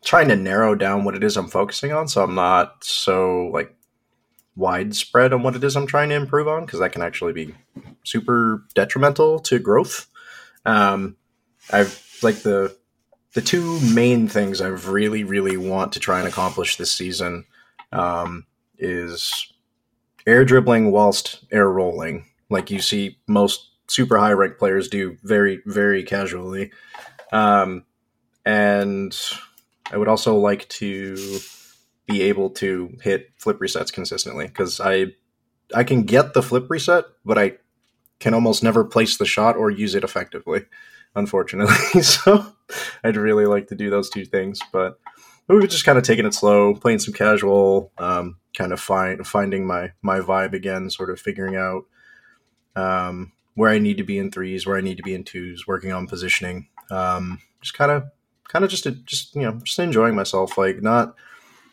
trying 0.04 0.28
to 0.28 0.36
narrow 0.36 0.74
down 0.74 1.04
what 1.04 1.14
it 1.14 1.22
is 1.24 1.36
i'm 1.36 1.48
focusing 1.48 1.92
on 1.92 2.08
so 2.08 2.22
i'm 2.22 2.34
not 2.34 2.82
so 2.82 3.50
like 3.52 3.74
widespread 4.56 5.32
on 5.32 5.42
what 5.42 5.54
it 5.56 5.62
is 5.62 5.76
i'm 5.76 5.86
trying 5.86 6.08
to 6.08 6.14
improve 6.14 6.48
on 6.48 6.64
because 6.64 6.80
that 6.80 6.92
can 6.92 7.02
actually 7.02 7.32
be 7.32 7.54
super 8.04 8.64
detrimental 8.74 9.38
to 9.38 9.58
growth 9.58 10.06
um 10.68 11.16
i've 11.70 12.18
like 12.22 12.36
the 12.42 12.76
the 13.34 13.40
two 13.40 13.80
main 13.94 14.28
things 14.28 14.60
i 14.60 14.68
really 14.68 15.24
really 15.24 15.56
want 15.56 15.92
to 15.92 16.00
try 16.00 16.18
and 16.18 16.28
accomplish 16.28 16.76
this 16.76 16.92
season 16.92 17.44
um 17.92 18.46
is 18.78 19.52
air 20.28 20.44
dribbling 20.44 20.92
whilst 20.92 21.44
air 21.50 21.68
rolling, 21.68 22.26
like 22.50 22.70
you 22.70 22.80
see 22.80 23.18
most 23.26 23.70
super 23.88 24.18
high 24.18 24.32
rank 24.32 24.58
players 24.58 24.88
do 24.88 25.16
very, 25.24 25.62
very 25.64 26.02
casually. 26.02 26.70
Um, 27.32 27.84
and 28.44 29.18
I 29.90 29.96
would 29.96 30.06
also 30.06 30.36
like 30.36 30.68
to 30.68 31.16
be 32.06 32.22
able 32.22 32.50
to 32.50 32.94
hit 33.02 33.30
flip 33.38 33.58
resets 33.58 33.92
consistently 33.92 34.46
because 34.46 34.80
I 34.80 35.06
I 35.74 35.84
can 35.84 36.02
get 36.02 36.34
the 36.34 36.42
flip 36.42 36.66
reset, 36.68 37.04
but 37.24 37.38
I 37.38 37.58
can 38.20 38.34
almost 38.34 38.62
never 38.62 38.84
place 38.84 39.16
the 39.16 39.26
shot 39.26 39.56
or 39.56 39.70
use 39.70 39.94
it 39.94 40.04
effectively, 40.04 40.62
unfortunately. 41.14 42.02
so 42.02 42.46
I'd 43.04 43.16
really 43.16 43.46
like 43.46 43.68
to 43.68 43.74
do 43.74 43.90
those 43.90 44.10
two 44.10 44.24
things, 44.24 44.60
but 44.72 44.98
we 45.46 45.56
were 45.56 45.66
just 45.66 45.84
kind 45.84 45.98
of 45.98 46.04
taking 46.04 46.26
it 46.26 46.34
slow, 46.34 46.74
playing 46.74 46.98
some 46.98 47.14
casual, 47.14 47.92
um, 47.98 48.36
kind 48.56 48.72
of 48.72 48.80
find 48.80 49.26
finding 49.26 49.66
my 49.66 49.92
my 50.02 50.20
vibe 50.20 50.52
again, 50.52 50.90
sort 50.90 51.10
of 51.10 51.20
figuring 51.20 51.56
out 51.56 51.84
um, 52.76 53.32
where 53.54 53.70
I 53.70 53.78
need 53.78 53.96
to 53.96 54.04
be 54.04 54.18
in 54.18 54.30
threes, 54.30 54.66
where 54.66 54.76
I 54.76 54.80
need 54.82 54.98
to 54.98 55.02
be 55.02 55.14
in 55.14 55.24
twos, 55.24 55.66
working 55.66 55.92
on 55.92 56.06
positioning. 56.06 56.68
Um, 56.90 57.40
just 57.60 57.74
kind 57.74 57.90
of, 57.90 58.04
kind 58.48 58.64
of 58.64 58.70
just, 58.70 58.86
just 59.04 59.34
you 59.34 59.42
know, 59.42 59.58
just 59.64 59.78
enjoying 59.78 60.14
myself, 60.14 60.56
like 60.56 60.80
not 60.80 61.14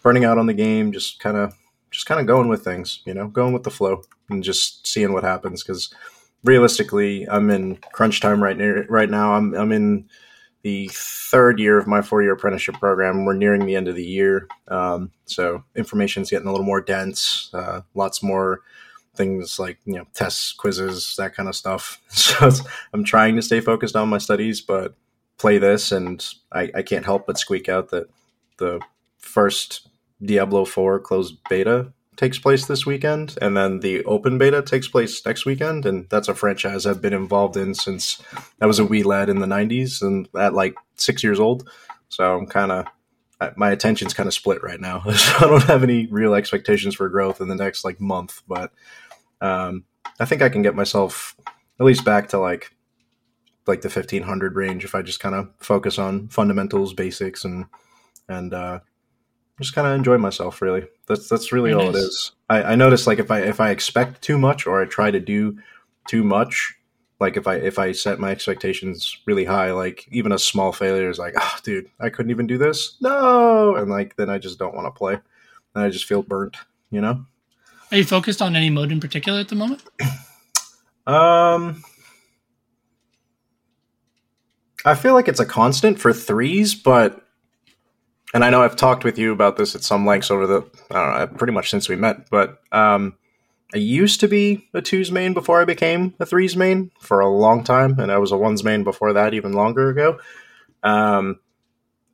burning 0.02 0.25
out 0.25 0.38
on 0.38 0.48
the 0.48 0.54
game, 0.54 0.92
just 0.92 1.20
kind 1.20 1.38
of, 1.38 1.54
just 1.92 2.08
kind 2.08 2.20
of 2.20 2.25
going 2.28 2.50
with 2.50 2.64
things, 2.64 3.02
you 3.06 3.14
know, 3.14 3.28
going 3.28 3.54
with 3.54 3.64
the 3.64 3.72
flow 3.72 4.02
and 4.30 4.44
just 4.44 4.88
seeing 4.88 5.14
what 5.14 5.24
happens. 5.24 5.64
Because 5.64 5.94
realistically, 6.46 7.28
I'm 7.30 7.50
in 7.50 7.78
crunch 7.92 8.22
time 8.22 8.42
right 8.42 8.58
near 8.58 8.86
right 8.88 9.10
now. 9.10 9.34
I'm 9.34 9.54
I'm 9.56 9.72
in 9.72 10.10
the 10.62 10.90
third 10.94 11.60
year 11.60 11.78
of 11.78 11.86
my 11.86 12.02
four 12.02 12.24
year 12.24 12.34
apprenticeship 12.34 12.75
program. 12.80 13.25
We're 13.25 13.36
nearing 13.36 13.66
the 13.66 13.75
end 13.75 13.88
of 13.88 13.96
the 13.96 14.04
year. 14.04 14.48
Um, 14.68 15.12
so 15.25 15.64
information 15.75 16.24
is 16.24 16.30
getting 16.32 16.48
a 16.48 16.52
little 16.52 16.66
more 16.66 16.82
dense, 16.82 17.52
uh, 17.54 17.82
lots 17.94 18.24
more 18.24 18.62
things 19.16 19.60
like, 19.60 19.78
you 19.86 19.94
know, 19.94 20.06
tests, 20.14 20.54
quizzes, 20.54 21.16
that 21.18 21.36
kind 21.36 21.48
of 21.50 21.56
stuff. 21.56 22.02
So 22.10 22.50
I'm 22.94 23.04
trying 23.04 23.36
to 23.36 23.42
stay 23.42 23.62
focused 23.62 23.96
on 23.96 24.10
my 24.10 24.18
studies, 24.18 24.60
but 24.60 24.96
play 25.38 25.58
this 25.58 25.92
and 25.92 26.25
I, 26.52 26.72
I 26.74 26.82
can't 26.82 27.06
help 27.06 27.28
but 27.28 27.38
squeak 27.38 27.70
out 27.70 27.92
that 27.92 28.10
the 28.58 28.80
first 29.20 29.88
Diablo 30.24 30.66
4 30.66 31.00
closed 31.00 31.38
beta 31.48 31.94
takes 32.15 32.39
place 32.39 32.65
this 32.65 32.86
weekend, 32.86 33.38
and 33.41 33.55
then 33.55 33.79
the 33.79 34.03
open 34.05 34.38
beta 34.38 34.62
takes 34.62 34.88
place 34.88 35.25
next 35.25 35.45
weekend. 35.45 35.86
And 35.86 36.10
that's 36.10 36.27
a 36.27 36.36
franchise 36.36 36.86
I've 36.86 37.01
been 37.01 37.13
involved 37.13 37.57
in 37.57 37.74
since 37.74 38.22
I 38.62 38.65
was 38.65 38.79
a 38.79 38.86
wee 38.86 39.03
lad 39.03 39.29
in 39.29 39.39
the 39.39 39.48
'90s, 39.48 40.01
and 40.01 40.27
at 40.38 40.53
like 40.53 40.75
six 40.95 41.24
years 41.24 41.39
old. 41.39 41.69
So 42.10 42.38
I'm 42.38 42.48
kind 42.48 42.72
of 42.72 42.86
my 43.55 43.72
attention's 43.72 44.13
kind 44.13 44.27
of 44.27 44.34
split 44.34 44.63
right 44.63 44.79
now. 44.79 45.03
so 45.12 45.45
I 45.45 45.50
don't 45.50 45.63
have 45.63 45.84
any 45.84 46.07
real 46.07 46.34
expectations 46.34 46.95
for 46.95 47.10
growth 47.10 47.41
in 47.41 47.48
the 47.48 47.55
next 47.55 47.84
like 47.84 48.00
month, 48.00 48.41
but 48.48 48.72
um, 49.41 49.84
I 50.19 50.25
think 50.25 50.41
I 50.41 50.50
can 50.50 50.62
get 50.62 50.75
myself 50.75 51.36
at 51.79 51.86
least 51.86 52.05
back 52.05 52.29
to 52.29 52.39
like 52.39 52.72
like 53.67 53.81
the 53.81 53.89
1500 53.89 54.55
range 54.55 54.86
if 54.86 54.93
I 54.93 55.01
just 55.01 55.19
kind 55.19 55.36
of 55.36 55.50
focus 55.60 55.98
on 55.98 56.27
fundamentals, 56.29 56.93
basics, 56.93 57.43
and 57.43 57.65
and 58.29 58.53
uh, 58.53 58.79
just 59.60 59.74
kind 59.74 59.88
of 59.88 59.93
enjoy 59.93 60.17
myself 60.17 60.62
really 60.62 60.86
that's 61.07 61.29
that's 61.29 61.51
really 61.51 61.71
Very 61.71 61.85
all 61.85 61.91
nice. 61.91 62.01
it 62.01 62.05
is. 62.05 62.31
I, 62.50 62.63
I 62.63 62.75
notice 62.75 63.07
like 63.07 63.19
if 63.19 63.31
i 63.31 63.39
if 63.39 63.59
i 63.59 63.69
expect 63.69 64.21
too 64.21 64.38
much 64.38 64.67
or 64.67 64.81
i 64.81 64.85
try 64.85 65.12
to 65.12 65.19
do 65.19 65.57
too 66.07 66.24
much 66.24 66.75
like 67.19 67.38
if 67.38 67.47
i 67.47 67.55
if 67.55 67.79
i 67.79 67.91
set 67.91 68.19
my 68.19 68.31
expectations 68.31 69.17
really 69.25 69.45
high 69.45 69.71
like 69.71 70.07
even 70.12 70.31
a 70.31 70.39
small 70.39 70.71
failure 70.71 71.09
is 71.09 71.17
like 71.19 71.33
oh 71.38 71.57
dude 71.63 71.89
i 72.00 72.09
couldn't 72.09 72.31
even 72.31 72.47
do 72.47 72.57
this. 72.57 72.97
No! 73.01 73.75
And 73.75 73.89
like 73.89 74.15
then 74.15 74.29
i 74.29 74.38
just 74.38 74.59
don't 74.59 74.75
want 74.75 74.85
to 74.88 74.91
play. 74.91 75.13
And 75.74 75.83
i 75.83 75.89
just 75.89 76.05
feel 76.05 76.21
burnt 76.24 76.57
you 76.91 77.01
know? 77.01 77.25
Are 77.91 77.97
you 77.97 78.03
focused 78.05 78.41
on 78.41 78.55
any 78.55 78.69
mode 78.69 78.91
in 78.91 79.00
particular 79.00 79.39
at 79.39 79.50
the 79.50 79.55
moment? 79.55 79.83
Um, 81.07 81.83
I 84.85 84.95
feel 84.95 85.13
like 85.13 85.27
it's 85.27 85.39
a 85.39 85.45
constant 85.45 86.00
for 86.00 86.12
threes, 86.12 86.74
but 86.74 87.25
and 88.36 88.44
I 88.44 88.50
know 88.50 88.62
I've 88.62 88.75
talked 88.75 89.06
with 89.06 89.18
you 89.18 89.32
about 89.32 89.56
this 89.56 89.75
at 89.75 89.84
some 89.84 90.06
lengths 90.06 90.30
over 90.30 90.46
the 90.46 90.62
I 90.92 90.94
don't 90.94 91.32
know 91.32 91.38
pretty 91.38 91.54
much 91.54 91.70
since 91.70 91.88
we 91.88 91.96
met, 91.96 92.30
but 92.30 92.60
um, 92.74 93.18
I 93.74 93.77
used 93.77 94.20
to 94.20 94.27
be 94.27 94.68
a 94.74 94.82
twos 94.82 95.10
main 95.10 95.34
before 95.34 95.62
I 95.62 95.65
became 95.65 96.13
a 96.20 96.25
threes 96.25 96.58
main 96.58 96.92
for 97.00 97.22
a 97.22 97.30
long 97.30 97.63
time, 97.63 97.98
and 97.98 98.12
I 98.12 98.18
was 98.18 98.34
a 98.34 98.38
ones 98.38 98.62
main 98.62 98.84
before 98.84 99.13
that 99.13 99.34
even 99.34 99.54
longer 99.54 99.89
ago. 99.89 100.20
Um, 100.84 101.39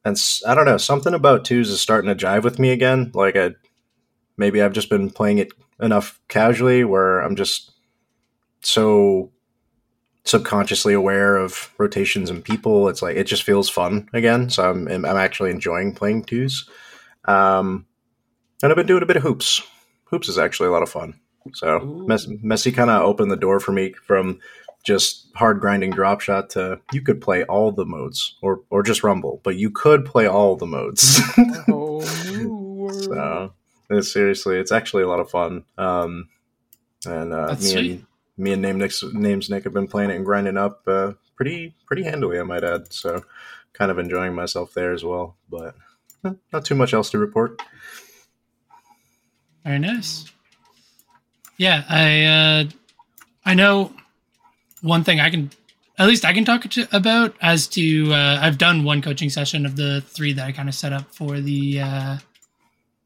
and 0.05 0.15
I 0.47 0.53
don't 0.53 0.65
know 0.65 0.77
something 0.77 1.15
about 1.15 1.43
twos 1.43 1.71
is 1.71 1.81
starting 1.81 2.15
to 2.15 2.25
jive 2.25 2.43
with 2.43 2.59
me 2.59 2.69
again. 2.69 3.11
Like 3.15 3.35
I 3.35 3.55
maybe 4.37 4.61
I've 4.61 4.73
just 4.73 4.91
been 4.91 5.09
playing 5.09 5.39
it 5.39 5.51
enough 5.79 6.19
casually 6.27 6.83
where 6.83 7.21
I'm 7.21 7.35
just 7.35 7.71
so 8.61 9.31
subconsciously 10.23 10.93
aware 10.93 11.35
of 11.37 11.73
rotations 11.77 12.29
and 12.29 12.43
people. 12.43 12.87
It's 12.89 13.01
like 13.01 13.15
it 13.17 13.25
just 13.25 13.43
feels 13.43 13.69
fun 13.69 14.07
again. 14.13 14.49
So 14.49 14.69
I'm 14.69 14.87
I'm 14.87 15.05
actually 15.05 15.51
enjoying 15.51 15.93
playing 15.93 16.23
twos. 16.25 16.69
Um, 17.25 17.85
and 18.63 18.71
I've 18.71 18.75
been 18.77 18.87
doing 18.87 19.03
a 19.03 19.07
bit 19.07 19.17
of 19.17 19.23
hoops. 19.23 19.61
Hoops 20.05 20.29
is 20.29 20.37
actually 20.37 20.69
a 20.69 20.71
lot 20.71 20.83
of 20.83 20.89
fun. 20.89 21.19
So 21.53 21.79
Mes- 22.07 22.27
Messi 22.27 22.73
kind 22.73 22.89
of 22.91 23.01
opened 23.01 23.31
the 23.31 23.35
door 23.37 23.59
for 23.59 23.71
me 23.71 23.93
from 24.05 24.39
just 24.83 25.27
hard 25.35 25.59
grinding 25.59 25.91
drop 25.91 26.21
shot 26.21 26.49
to 26.51 26.79
you 26.91 27.01
could 27.01 27.21
play 27.21 27.43
all 27.45 27.71
the 27.71 27.85
modes 27.85 28.35
or 28.41 28.61
or 28.69 28.83
just 28.83 29.03
rumble, 29.03 29.41
but 29.43 29.55
you 29.55 29.69
could 29.71 30.05
play 30.05 30.27
all 30.27 30.55
the 30.55 30.65
modes. 30.67 31.19
Oh, 31.69 32.89
so 32.91 33.53
it's, 33.89 34.11
seriously, 34.11 34.57
it's 34.57 34.71
actually 34.71 35.03
a 35.03 35.07
lot 35.07 35.19
of 35.19 35.29
fun. 35.29 35.63
Um, 35.77 36.29
and 37.05 37.31
uh, 37.33 37.47
That's 37.47 37.63
me 37.63 37.69
sweet. 37.71 37.91
and 37.91 38.05
me 38.37 38.53
and 38.53 38.61
Name 38.61 38.77
Nick's, 38.77 39.03
Names 39.13 39.49
Nick 39.49 39.63
have 39.63 39.73
been 39.73 39.87
playing 39.87 40.09
it 40.09 40.15
and 40.15 40.25
grinding 40.25 40.57
up 40.57 40.81
uh, 40.87 41.13
pretty 41.35 41.75
pretty 41.85 42.03
handily, 42.03 42.39
I 42.39 42.43
might 42.43 42.63
add. 42.63 42.91
So 42.93 43.23
kind 43.73 43.91
of 43.91 43.99
enjoying 43.99 44.35
myself 44.35 44.73
there 44.73 44.93
as 44.93 45.03
well. 45.03 45.37
But 45.49 45.75
eh, 46.25 46.33
not 46.51 46.65
too 46.65 46.75
much 46.75 46.93
else 46.93 47.09
to 47.11 47.17
report. 47.17 47.61
Very 49.63 49.79
nice. 49.79 50.25
Yeah, 51.57 51.83
I 51.87 52.23
uh, 52.23 52.63
I 53.45 53.53
know 53.53 53.93
one 54.81 55.03
thing 55.03 55.19
I 55.19 55.29
can 55.29 55.51
at 55.97 56.07
least 56.07 56.25
I 56.25 56.33
can 56.33 56.45
talk 56.45 56.63
to, 56.67 56.87
about 56.91 57.35
as 57.41 57.67
to 57.69 58.13
uh, 58.13 58.39
I've 58.41 58.57
done 58.57 58.83
one 58.83 59.01
coaching 59.01 59.29
session 59.29 59.65
of 59.65 59.75
the 59.75 60.01
three 60.01 60.33
that 60.33 60.45
I 60.45 60.51
kind 60.51 60.67
of 60.67 60.73
set 60.73 60.93
up 60.93 61.13
for 61.13 61.39
the 61.39 61.81
uh, 61.81 62.17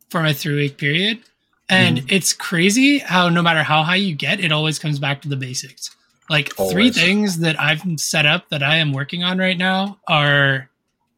for 0.10 0.22
my 0.22 0.32
three 0.32 0.56
week 0.56 0.78
period, 0.78 1.20
and 1.70 1.98
Mm-hmm. 1.98 2.08
it's 2.10 2.34
crazy 2.34 3.00
how 3.00 3.30
no 3.30 3.42
matter 3.42 3.64
how 3.64 3.84
high 3.84 3.96
you 3.96 4.16
get, 4.16 4.40
it 4.40 4.52
always 4.52 4.80
comes 4.80 5.00
back 5.00 5.22
to 5.22 5.30
the 5.30 5.36
basics. 5.36 5.96
Like 6.30 6.56
three 6.56 6.90
things 6.90 7.40
that 7.40 7.60
I've 7.60 7.84
set 7.98 8.26
up 8.26 8.50
that 8.50 8.64
I 8.64 8.78
am 8.78 8.94
working 8.94 9.24
on 9.24 9.38
right 9.38 9.58
now 9.58 10.00
are 10.08 10.70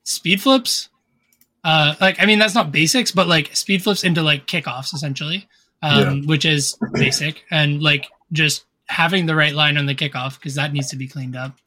speed 0.04 0.42
flips. 0.42 0.90
Uh, 1.64 1.96
like 2.02 2.22
I 2.22 2.26
mean 2.26 2.40
that's 2.40 2.56
not 2.56 2.72
basics, 2.72 3.12
but 3.12 3.28
like 3.28 3.56
speed 3.56 3.84
flips 3.84 4.04
into 4.04 4.22
like 4.22 4.48
kickoffs 4.48 4.94
essentially, 4.94 5.48
um, 5.82 6.26
which 6.28 6.44
is 6.46 6.78
basic, 6.94 7.44
and 7.52 7.82
like 7.82 8.08
just 8.34 8.66
having 8.88 9.26
the 9.26 9.36
right 9.36 9.54
line 9.54 9.78
on 9.78 9.86
the 9.86 9.96
kickoff 9.96 10.40
because 10.40 10.56
that 10.56 10.72
needs 10.74 10.90
to 10.90 10.96
be 10.98 11.08
cleaned 11.08 11.36
up. 11.36 11.58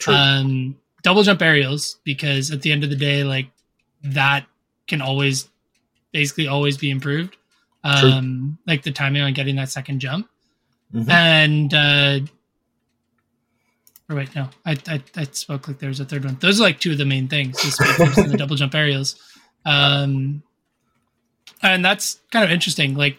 True. 0.00 0.14
Um, 0.14 0.76
double 1.02 1.22
jump 1.22 1.40
aerials 1.42 1.98
because 2.04 2.50
at 2.50 2.62
the 2.62 2.70
end 2.72 2.82
of 2.84 2.90
the 2.90 2.96
day, 2.96 3.22
like 3.24 3.46
that 4.02 4.44
can 4.86 5.00
always, 5.00 5.48
basically 6.12 6.46
always 6.48 6.76
be 6.76 6.90
improved. 6.90 7.36
Um, 7.88 8.58
like 8.66 8.82
the 8.82 8.90
timing 8.92 9.22
on 9.22 9.32
getting 9.32 9.56
that 9.56 9.70
second 9.70 10.00
jump 10.00 10.28
Mhm. 10.94 11.10
and 11.10 11.74
uh, 11.74 12.20
or 14.10 14.16
wait, 14.16 14.34
no, 14.34 14.48
I, 14.64 14.76
I 14.88 15.02
I 15.16 15.24
spoke 15.32 15.68
like 15.68 15.78
there 15.78 15.88
was 15.90 16.00
a 16.00 16.04
third 16.04 16.24
one. 16.24 16.36
Those 16.40 16.60
are 16.60 16.62
like 16.62 16.80
two 16.80 16.92
of 16.92 16.98
the 16.98 17.04
main 17.04 17.28
things: 17.28 17.56
the 17.62 17.70
speed 17.70 17.86
flips 17.96 18.18
and 18.18 18.30
the 18.32 18.36
double 18.38 18.56
jump 18.56 18.74
aerials. 18.74 19.16
Um, 19.66 20.42
and 21.62 21.84
that's 21.84 22.18
kind 22.30 22.44
of 22.44 22.50
interesting, 22.50 22.94
like 22.94 23.18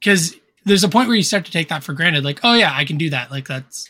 because 0.00 0.34
there's 0.64 0.82
a 0.84 0.88
point 0.88 1.06
where 1.08 1.16
you 1.16 1.22
start 1.22 1.44
to 1.44 1.52
take 1.52 1.68
that 1.68 1.84
for 1.84 1.92
granted, 1.92 2.24
like, 2.24 2.40
oh 2.42 2.54
yeah, 2.54 2.72
I 2.74 2.84
can 2.84 2.98
do 2.98 3.10
that. 3.10 3.30
Like 3.30 3.46
that's 3.46 3.88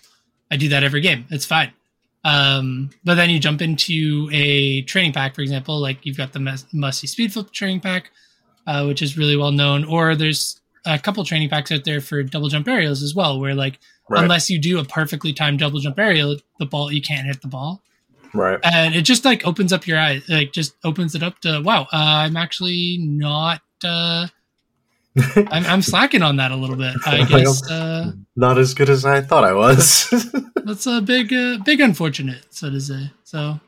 I 0.50 0.56
do 0.56 0.68
that 0.68 0.84
every 0.84 1.00
game. 1.00 1.26
It's 1.30 1.46
fine. 1.46 1.72
Um, 2.24 2.90
but 3.04 3.14
then 3.16 3.30
you 3.30 3.38
jump 3.40 3.62
into 3.62 4.28
a 4.32 4.82
training 4.82 5.12
pack, 5.12 5.34
for 5.34 5.40
example, 5.40 5.80
like 5.80 6.04
you've 6.06 6.16
got 6.18 6.32
the 6.32 6.38
Mus- 6.38 6.66
Musty 6.72 7.06
Speed 7.06 7.32
Flip 7.32 7.50
training 7.50 7.80
pack, 7.80 8.10
uh, 8.66 8.84
which 8.84 9.02
is 9.02 9.16
really 9.18 9.36
well 9.36 9.52
known, 9.52 9.84
or 9.84 10.14
there's 10.14 10.60
a 10.84 10.98
couple 10.98 11.24
training 11.24 11.48
packs 11.48 11.70
out 11.70 11.84
there 11.84 12.00
for 12.00 12.22
double 12.22 12.48
jump 12.48 12.66
aerials 12.68 13.02
as 13.02 13.14
well, 13.14 13.38
where 13.40 13.54
like 13.54 13.78
Right. 14.08 14.24
unless 14.24 14.50
you 14.50 14.58
do 14.58 14.78
a 14.78 14.84
perfectly 14.84 15.32
timed 15.32 15.60
double 15.60 15.78
jump 15.78 15.98
aerial, 15.98 16.36
the 16.58 16.66
ball 16.66 16.92
you 16.92 17.00
can't 17.00 17.26
hit 17.26 17.40
the 17.40 17.48
ball, 17.48 17.82
right. 18.34 18.58
and 18.64 18.94
it 18.94 19.02
just 19.02 19.24
like 19.24 19.46
opens 19.46 19.72
up 19.72 19.86
your 19.86 19.98
eyes, 19.98 20.28
like 20.28 20.52
just 20.52 20.74
opens 20.84 21.14
it 21.14 21.22
up 21.22 21.38
to 21.40 21.62
wow, 21.64 21.82
uh, 21.84 21.86
I'm 21.92 22.36
actually 22.36 22.98
not. 23.00 23.62
Uh, 23.82 24.26
I'm, 25.36 25.64
I'm 25.66 25.82
slacking 25.82 26.22
on 26.22 26.36
that 26.36 26.50
a 26.50 26.56
little 26.56 26.76
bit. 26.76 26.96
I 27.06 27.24
guess 27.28 27.70
uh, 27.70 28.12
Not 28.34 28.58
as 28.58 28.74
good 28.74 28.90
as 28.90 29.04
I 29.04 29.20
thought 29.20 29.44
I 29.44 29.52
was. 29.52 30.08
that's 30.64 30.86
a 30.86 31.00
big, 31.00 31.32
uh, 31.32 31.58
big 31.64 31.80
unfortunate, 31.80 32.44
so 32.50 32.70
to 32.70 32.80
say. 32.80 33.10
So, 33.24 33.60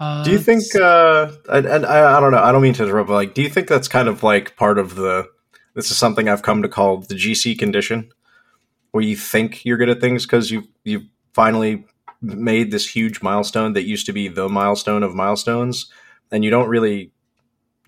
uh, 0.00 0.22
do 0.22 0.30
you 0.30 0.38
think? 0.38 0.62
Uh, 0.74 1.32
and, 1.50 1.66
and 1.66 1.86
I, 1.86 2.16
I 2.16 2.20
don't 2.20 2.30
know. 2.30 2.42
I 2.42 2.52
don't 2.52 2.62
mean 2.62 2.74
to 2.74 2.84
interrupt, 2.84 3.08
but 3.08 3.14
like, 3.14 3.34
do 3.34 3.42
you 3.42 3.48
think 3.48 3.68
that's 3.68 3.88
kind 3.88 4.08
of 4.08 4.22
like 4.22 4.56
part 4.56 4.78
of 4.78 4.94
the? 4.94 5.28
This 5.74 5.90
is 5.90 5.96
something 5.96 6.28
I've 6.28 6.42
come 6.42 6.62
to 6.62 6.68
call 6.68 6.98
the 6.98 7.14
GC 7.14 7.58
condition, 7.58 8.10
where 8.92 9.02
you 9.02 9.16
think 9.16 9.64
you're 9.64 9.76
good 9.76 9.88
at 9.88 10.00
things 10.00 10.24
because 10.24 10.50
you 10.50 10.64
you 10.84 11.06
finally 11.32 11.84
made 12.20 12.70
this 12.70 12.88
huge 12.88 13.22
milestone 13.22 13.72
that 13.72 13.84
used 13.84 14.06
to 14.06 14.12
be 14.12 14.28
the 14.28 14.48
milestone 14.48 15.02
of 15.02 15.14
milestones, 15.14 15.90
and 16.30 16.44
you 16.44 16.50
don't 16.50 16.68
really 16.68 17.10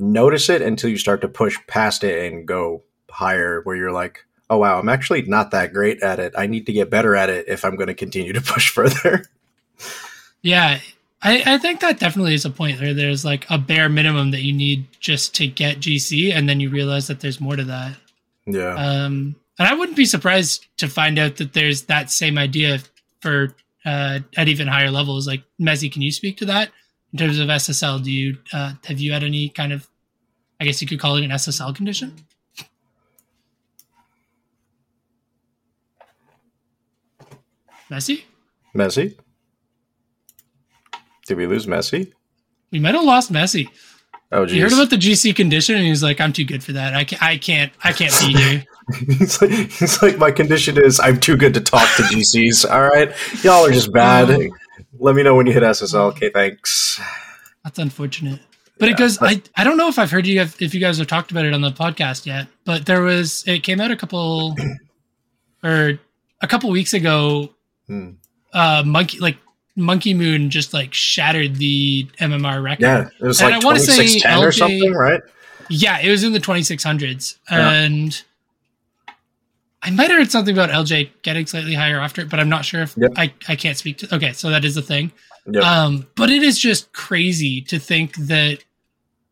notice 0.01 0.49
it 0.49 0.63
until 0.63 0.91
you 0.91 0.99
start 0.99 1.21
to 1.21 1.29
push 1.29 1.57
past 1.69 2.03
it 2.03 2.33
and 2.33 2.47
go 2.47 2.83
higher, 3.11 3.61
where 3.63 3.77
you're 3.77 3.93
like. 3.93 4.27
Oh 4.53 4.59
wow, 4.59 4.81
I'm 4.81 4.89
actually 4.89 5.23
not 5.23 5.53
that 5.53 5.73
great 5.73 6.03
at 6.03 6.19
it. 6.19 6.35
I 6.37 6.49
need 6.49 6.67
to 6.67 6.73
get 6.73 6.91
better 6.91 7.15
at 7.15 7.31
it 7.31 7.45
if 7.47 7.65
I'm 7.65 7.77
going 7.77 7.87
to 7.87 7.95
continue 7.95 8.33
to 8.33 8.41
push 8.41 8.69
further. 8.75 9.27
Yeah, 10.43 10.81
I, 11.23 11.43
I 11.45 11.59
think 11.59 11.81
that 11.81 11.99
definitely 11.99 12.35
is 12.35 12.45
a 12.45 12.51
point 12.51 12.81
where 12.81 12.95
there's 12.95 13.25
like 13.25 13.47
a 13.51 13.59
bare 13.59 13.89
minimum 13.89 14.31
that 14.31 14.43
you 14.43 14.53
need 14.53 14.87
just 15.01 15.35
to 15.37 15.47
get 15.47 15.79
GC, 15.79 16.35
and 16.35 16.49
then 16.49 16.61
you 16.61 16.71
realize 16.71 17.09
that 17.09 17.21
there's 17.21 17.41
more 17.41 17.57
to 17.57 17.65
that. 17.65 17.97
yeah. 18.47 18.75
Um, 18.75 19.37
and 19.59 19.69
I 19.69 19.75
wouldn't 19.75 19.97
be 19.97 20.07
surprised 20.07 20.67
to 20.79 20.89
find 20.89 21.19
out 21.19 21.37
that 21.37 21.53
there's 21.53 21.83
that 21.83 22.11
same 22.11 22.39
idea 22.39 22.79
for 23.21 23.55
uh, 23.85 24.21
at 24.37 24.49
even 24.49 24.67
higher 24.67 24.91
levels. 24.91 25.27
Like 25.27 25.43
Messi, 25.61 25.93
can 25.93 26.01
you 26.01 26.11
speak 26.11 26.39
to 26.39 26.47
that 26.47 26.71
in 27.13 27.19
terms 27.19 27.39
of 27.39 27.49
SSL? 27.49 28.03
Do 28.03 28.11
you 28.11 28.39
uh, 28.55 28.73
have 28.87 28.99
you 28.99 29.13
had 29.13 29.23
any 29.23 29.51
kind 29.51 29.75
of, 29.75 29.87
I 30.59 30.65
guess 30.65 30.81
you 30.81 30.89
could 30.89 30.99
call 31.01 31.17
it 31.17 31.25
an 31.25 31.31
SSL 31.31 31.77
condition? 31.77 32.17
Messi? 37.91 38.23
Messi? 38.75 39.19
Did 41.31 41.39
we 41.39 41.47
lose 41.47 41.67
Messi? 41.67 42.13
We 42.73 42.81
might 42.81 42.97
have 42.97 43.05
lost 43.05 43.33
Messi. 43.33 43.69
Oh, 44.33 44.45
You 44.49 44.63
heard 44.63 44.73
about 44.73 44.91
the 44.91 44.97
GC 44.97 45.37
condition, 45.37 45.77
and 45.77 45.85
he's 45.85 46.03
like, 46.03 46.21
"I'm 46.21 46.33
too 46.33 46.45
good 46.45 46.65
for 46.65 46.73
that. 46.73 46.93
I 46.93 47.05
can't. 47.05 47.23
I 47.23 47.37
can't. 47.37 47.73
I 47.85 47.93
can't 47.93 48.13
be 48.19 48.33
here." 48.37 48.65
he's, 49.17 49.41
like, 49.41 49.51
he's 49.53 50.03
like, 50.03 50.19
my 50.19 50.33
condition 50.33 50.77
is 50.77 50.99
I'm 50.99 51.21
too 51.21 51.37
good 51.37 51.55
to 51.55 51.61
talk 51.61 51.89
to 51.99 52.03
GCs. 52.03 52.69
All 52.73 52.83
right, 52.83 53.15
y'all 53.45 53.65
are 53.65 53.71
just 53.71 53.93
bad. 53.93 54.29
Oh. 54.29 54.43
Let 54.99 55.15
me 55.15 55.23
know 55.23 55.37
when 55.37 55.47
you 55.47 55.53
hit 55.53 55.63
SSL. 55.63 56.11
Okay, 56.15 56.31
thanks. 56.31 57.01
That's 57.63 57.79
unfortunate. 57.79 58.41
But 58.81 58.89
it 58.89 58.97
goes. 58.97 59.19
but- 59.19 59.29
I 59.57 59.63
I 59.63 59.63
don't 59.63 59.77
know 59.77 59.87
if 59.87 60.01
I've 60.01 60.11
heard 60.11 60.27
you 60.27 60.35
guys, 60.35 60.61
if 60.61 60.75
you 60.75 60.81
guys 60.81 60.99
have 60.99 61.07
talked 61.07 61.31
about 61.31 61.45
it 61.45 61.55
on 61.55 61.61
the 61.61 61.71
podcast 61.71 62.27
yet. 62.27 62.49
But 62.65 62.87
there 62.87 63.03
was 63.03 63.45
it 63.47 63.63
came 63.63 63.81
out 63.81 63.93
a 63.93 63.97
couple 63.97 64.57
or 65.63 66.01
a 66.43 66.49
couple 66.49 66.71
weeks 66.71 66.93
ago. 66.93 67.55
Hmm. 67.87 68.11
Uh, 68.53 68.83
monkey 68.85 69.21
like 69.21 69.37
Monkey 69.77 70.15
Moon 70.15 70.51
just 70.51 70.73
like 70.75 70.93
shattered 70.95 71.57
the 71.57 72.07
MMR 72.19 72.63
record. 72.63 72.83
Yeah, 72.83 73.09
it 73.21 73.27
was 73.27 73.41
And 73.41 73.53
like 73.53 73.65
wanna 73.65 73.79
say 73.79 74.07
2610 74.07 74.45
or 74.45 74.53
something, 74.53 74.93
right? 74.93 75.21
Yeah, 75.69 76.01
it 76.01 76.11
was 76.11 76.25
in 76.25 76.33
the 76.33 76.41
2600s. 76.41 77.37
Yeah. 77.51 77.71
And 77.71 78.23
I 79.83 79.91
might 79.91 80.11
have 80.11 80.19
heard 80.19 80.31
something 80.31 80.55
about 80.55 80.71
LJ 80.71 81.11
getting 81.23 81.47
slightly 81.47 81.75
higher 81.75 82.01
after 82.01 82.21
it, 82.23 82.29
but 82.29 82.39
I'm 82.41 82.49
not 82.49 82.65
sure 82.65 82.83
if 82.83 82.95
Yep. 82.97 83.13
I, 83.17 83.33
I 83.49 83.57
can't 83.57 83.79
speak 83.79 83.99
to. 83.99 84.15
Okay, 84.15 84.33
so 84.33 84.51
that 84.51 84.65
is 84.65 84.77
a 84.77 84.83
thing. 84.83 85.13
Yep. 85.47 85.63
Um, 85.65 86.07
but 86.17 86.29
it 86.31 86.43
is 86.43 86.59
just 86.59 86.93
crazy 86.93 87.63
to 87.63 87.79
think 87.79 88.15
that 88.17 88.59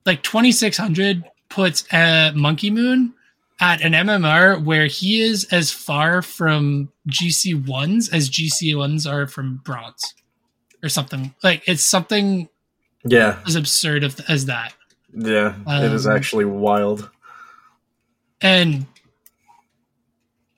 like 0.07 0.23
2600 0.23 1.25
puts 1.51 1.93
uh, 1.93 2.33
Monkey 2.35 2.71
Moon 2.71 3.13
at 3.61 3.83
an 3.83 3.93
MMR 3.93 4.65
where 4.65 4.87
he 4.87 5.21
is 5.21 5.45
as 5.53 5.71
far 5.71 6.23
from 6.23 6.91
GC 7.11 7.67
ones 7.67 8.09
as 8.09 8.31
GC 8.31 8.77
ones 8.77 9.07
are 9.07 9.27
from 9.27 9.61
bronze 9.65 10.15
or 10.83 10.89
something. 10.89 11.35
Like 11.43 11.67
it's 11.69 11.83
something 11.85 12.49
yeah, 13.05 13.41
as 13.47 13.55
absurd 13.57 14.05
of, 14.05 14.19
as 14.29 14.47
that. 14.47 14.75
yeah, 15.15 15.55
it 15.67 15.93
is 15.93 16.07
Um, 16.07 16.17
actually 16.17 16.45
wild. 16.45 17.09
And 18.41 18.87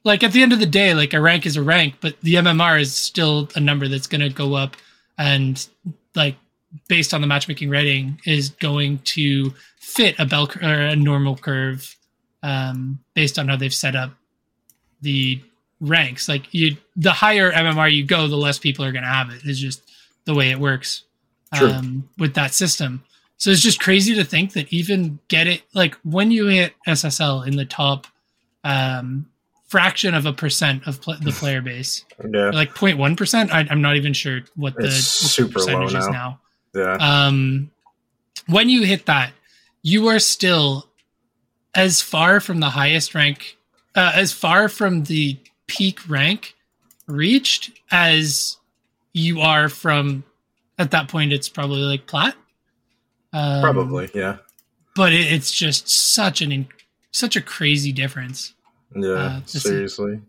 like 0.04 0.22
at 0.22 0.32
the 0.32 0.42
end 0.42 0.52
of 0.52 0.58
the 0.58 0.66
day, 0.66 0.94
like 0.94 1.14
a 1.14 1.20
rank 1.20 1.46
is 1.46 1.56
a 1.56 1.62
rank, 1.62 1.96
but 2.00 2.20
the 2.22 2.34
MMR 2.34 2.80
is 2.80 2.94
still 2.94 3.48
a 3.54 3.60
number 3.60 3.88
that's 3.88 4.06
going 4.06 4.20
to 4.22 4.30
go 4.30 4.54
up 4.54 4.76
and 5.18 5.66
like 6.14 6.36
based 6.88 7.12
on 7.12 7.20
the 7.20 7.26
matchmaking 7.26 7.68
rating 7.68 8.20
is 8.24 8.50
going 8.50 8.98
to 9.00 9.52
fit 9.78 10.14
a 10.18 10.24
bell 10.26 10.46
cur- 10.46 10.60
or 10.66 10.80
a 10.86 10.96
normal 10.96 11.36
curve 11.36 11.96
um, 12.42 12.98
based 13.14 13.38
on 13.38 13.48
how 13.48 13.56
they've 13.56 13.74
set 13.74 13.94
up 13.96 14.12
the 15.02 15.40
ranks. 15.80 16.28
Like 16.28 16.52
you, 16.54 16.76
the 16.96 17.12
higher 17.12 17.50
MMR 17.52 17.92
you 17.92 18.04
go, 18.04 18.28
the 18.28 18.36
less 18.36 18.58
people 18.58 18.84
are 18.84 18.92
going 18.92 19.02
to 19.04 19.08
have 19.10 19.30
it. 19.30 19.42
It's 19.44 19.58
just 19.58 19.82
the 20.30 20.36
way 20.38 20.50
it 20.50 20.58
works 20.60 21.02
um, 21.60 22.08
with 22.18 22.34
that 22.34 22.54
system. 22.54 23.02
So 23.36 23.50
it's 23.50 23.60
just 23.62 23.80
crazy 23.80 24.14
to 24.14 24.22
think 24.24 24.52
that 24.52 24.72
even 24.72 25.18
get 25.28 25.46
it 25.48 25.62
like 25.74 25.94
when 26.04 26.30
you 26.30 26.46
hit 26.46 26.74
SSL 26.86 27.46
in 27.46 27.56
the 27.56 27.64
top 27.64 28.06
um, 28.62 29.26
fraction 29.66 30.14
of 30.14 30.26
a 30.26 30.32
percent 30.32 30.86
of 30.86 31.00
pl- 31.00 31.16
the 31.20 31.32
player 31.40 31.60
base, 31.62 32.04
Yeah, 32.22 32.50
like 32.50 32.74
0.1 32.74 33.16
percent. 33.16 33.50
I'm 33.52 33.80
not 33.80 33.96
even 33.96 34.12
sure 34.12 34.40
what 34.54 34.76
the, 34.76 34.82
what 34.84 34.92
super 34.92 35.58
low 35.58 35.66
percentage 35.66 35.94
is 35.94 36.06
now. 36.08 36.38
now. 36.74 36.80
yeah, 36.98 37.26
Um, 37.26 37.70
when 38.46 38.68
you 38.68 38.84
hit 38.84 39.06
that, 39.06 39.32
you 39.82 40.06
are 40.08 40.18
still 40.20 40.86
as 41.74 42.00
far 42.02 42.40
from 42.40 42.60
the 42.60 42.70
highest 42.70 43.14
rank, 43.14 43.56
uh, 43.96 44.12
as 44.14 44.32
far 44.32 44.68
from 44.68 45.04
the 45.04 45.36
peak 45.66 46.08
rank 46.08 46.54
reached 47.06 47.70
as 47.90 48.58
you 49.12 49.40
are 49.40 49.68
from. 49.68 50.24
At 50.78 50.92
that 50.92 51.08
point, 51.08 51.32
it's 51.32 51.48
probably 51.48 51.80
like 51.80 52.06
plat. 52.06 52.34
Um, 53.32 53.62
probably. 53.62 54.10
Yeah, 54.14 54.38
but 54.96 55.12
it, 55.12 55.32
it's 55.32 55.52
just 55.52 55.88
such 55.88 56.40
an 56.40 56.52
in, 56.52 56.68
such 57.12 57.36
a 57.36 57.40
crazy 57.40 57.92
difference. 57.92 58.54
yeah. 58.94 59.10
uh, 59.10 59.40
seriously, 59.44 60.20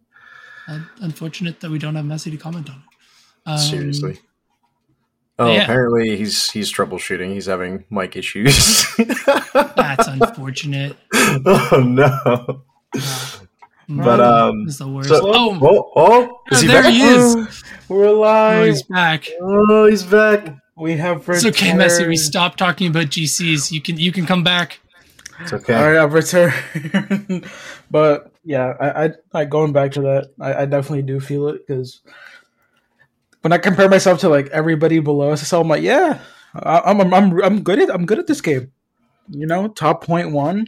Uh, 0.68 0.82
unfortunate 1.00 1.60
that 1.62 1.72
we 1.72 1.80
don't 1.80 1.96
have 1.96 2.06
Messi 2.06 2.32
to 2.32 2.38
comment 2.38 2.70
on 2.70 2.76
it. 2.76 3.50
Um, 3.50 3.58
seriously. 3.58 4.20
Oh, 5.40 5.52
yeah. 5.52 5.64
apparently 5.64 6.18
he's 6.18 6.52
he's 6.52 6.72
troubleshooting. 6.72 7.34
He's 7.34 7.48
having 7.48 7.86
mic 7.90 8.16
issues. 8.16 8.86
that's 9.56 10.08
unfortunate. 10.08 10.96
oh 11.14 11.84
no. 11.84 12.62
Uh, 12.96 13.46
But 13.90 14.20
um, 14.20 14.64
It's 14.68 14.78
the 14.78 14.88
worst. 14.88 15.10
so- 15.10 15.22
oh, 15.26 15.60
oh, 15.62 15.92
oh, 15.96 16.42
is 16.52 16.62
he 16.62 16.68
there 16.68 16.84
back? 16.84 16.94
he 16.94 17.02
is. 17.02 17.64
We're 17.90 18.06
alive. 18.06 18.62
Oh, 18.62 18.66
he's 18.66 18.84
back. 18.84 19.28
Oh, 19.42 19.86
he's 19.88 20.04
back. 20.04 20.56
we 20.78 20.96
have 20.98 21.28
It's 21.28 21.46
okay, 21.46 21.72
Messi. 21.72 22.00
We 22.00 22.06
returned. 22.06 22.20
stopped 22.20 22.58
talking 22.60 22.88
about 22.88 23.08
GCs. 23.08 23.72
You 23.72 23.82
can 23.82 23.98
you 23.98 24.12
can 24.12 24.26
come 24.26 24.44
back. 24.44 24.80
It's 25.42 25.52
okay. 25.54 25.74
All 25.74 25.88
right, 25.92 25.98
I've 25.98 26.14
returned. 26.14 27.46
but 27.92 28.32
yeah, 28.44 28.74
I, 28.80 29.06
I, 29.06 29.10
I 29.34 29.46
going 29.46 29.74
back 29.74 29.92
to 29.94 30.02
that, 30.02 30.32
I, 30.40 30.62
I 30.62 30.66
definitely 30.66 31.02
do 31.02 31.20
feel 31.20 31.48
it 31.50 31.66
because 31.68 32.02
when 33.42 33.52
I 33.52 33.58
compare 33.58 33.90
myself 33.90 34.20
to 34.22 34.30
like 34.30 34.48
everybody 34.48 35.00
below 35.00 35.32
us, 35.32 35.52
I'm 35.52 35.68
like, 35.68 35.82
yeah, 35.84 36.20
I, 36.54 36.82
I'm, 36.86 37.02
I'm, 37.02 37.14
I'm, 37.14 37.44
I'm 37.44 37.62
good 37.64 37.80
at, 37.80 37.90
I'm 37.94 38.06
good 38.06 38.20
at 38.20 38.28
this 38.28 38.42
game. 38.42 38.72
You 39.30 39.48
know, 39.48 39.68
top 39.68 40.04
point 40.04 40.32
one, 40.32 40.68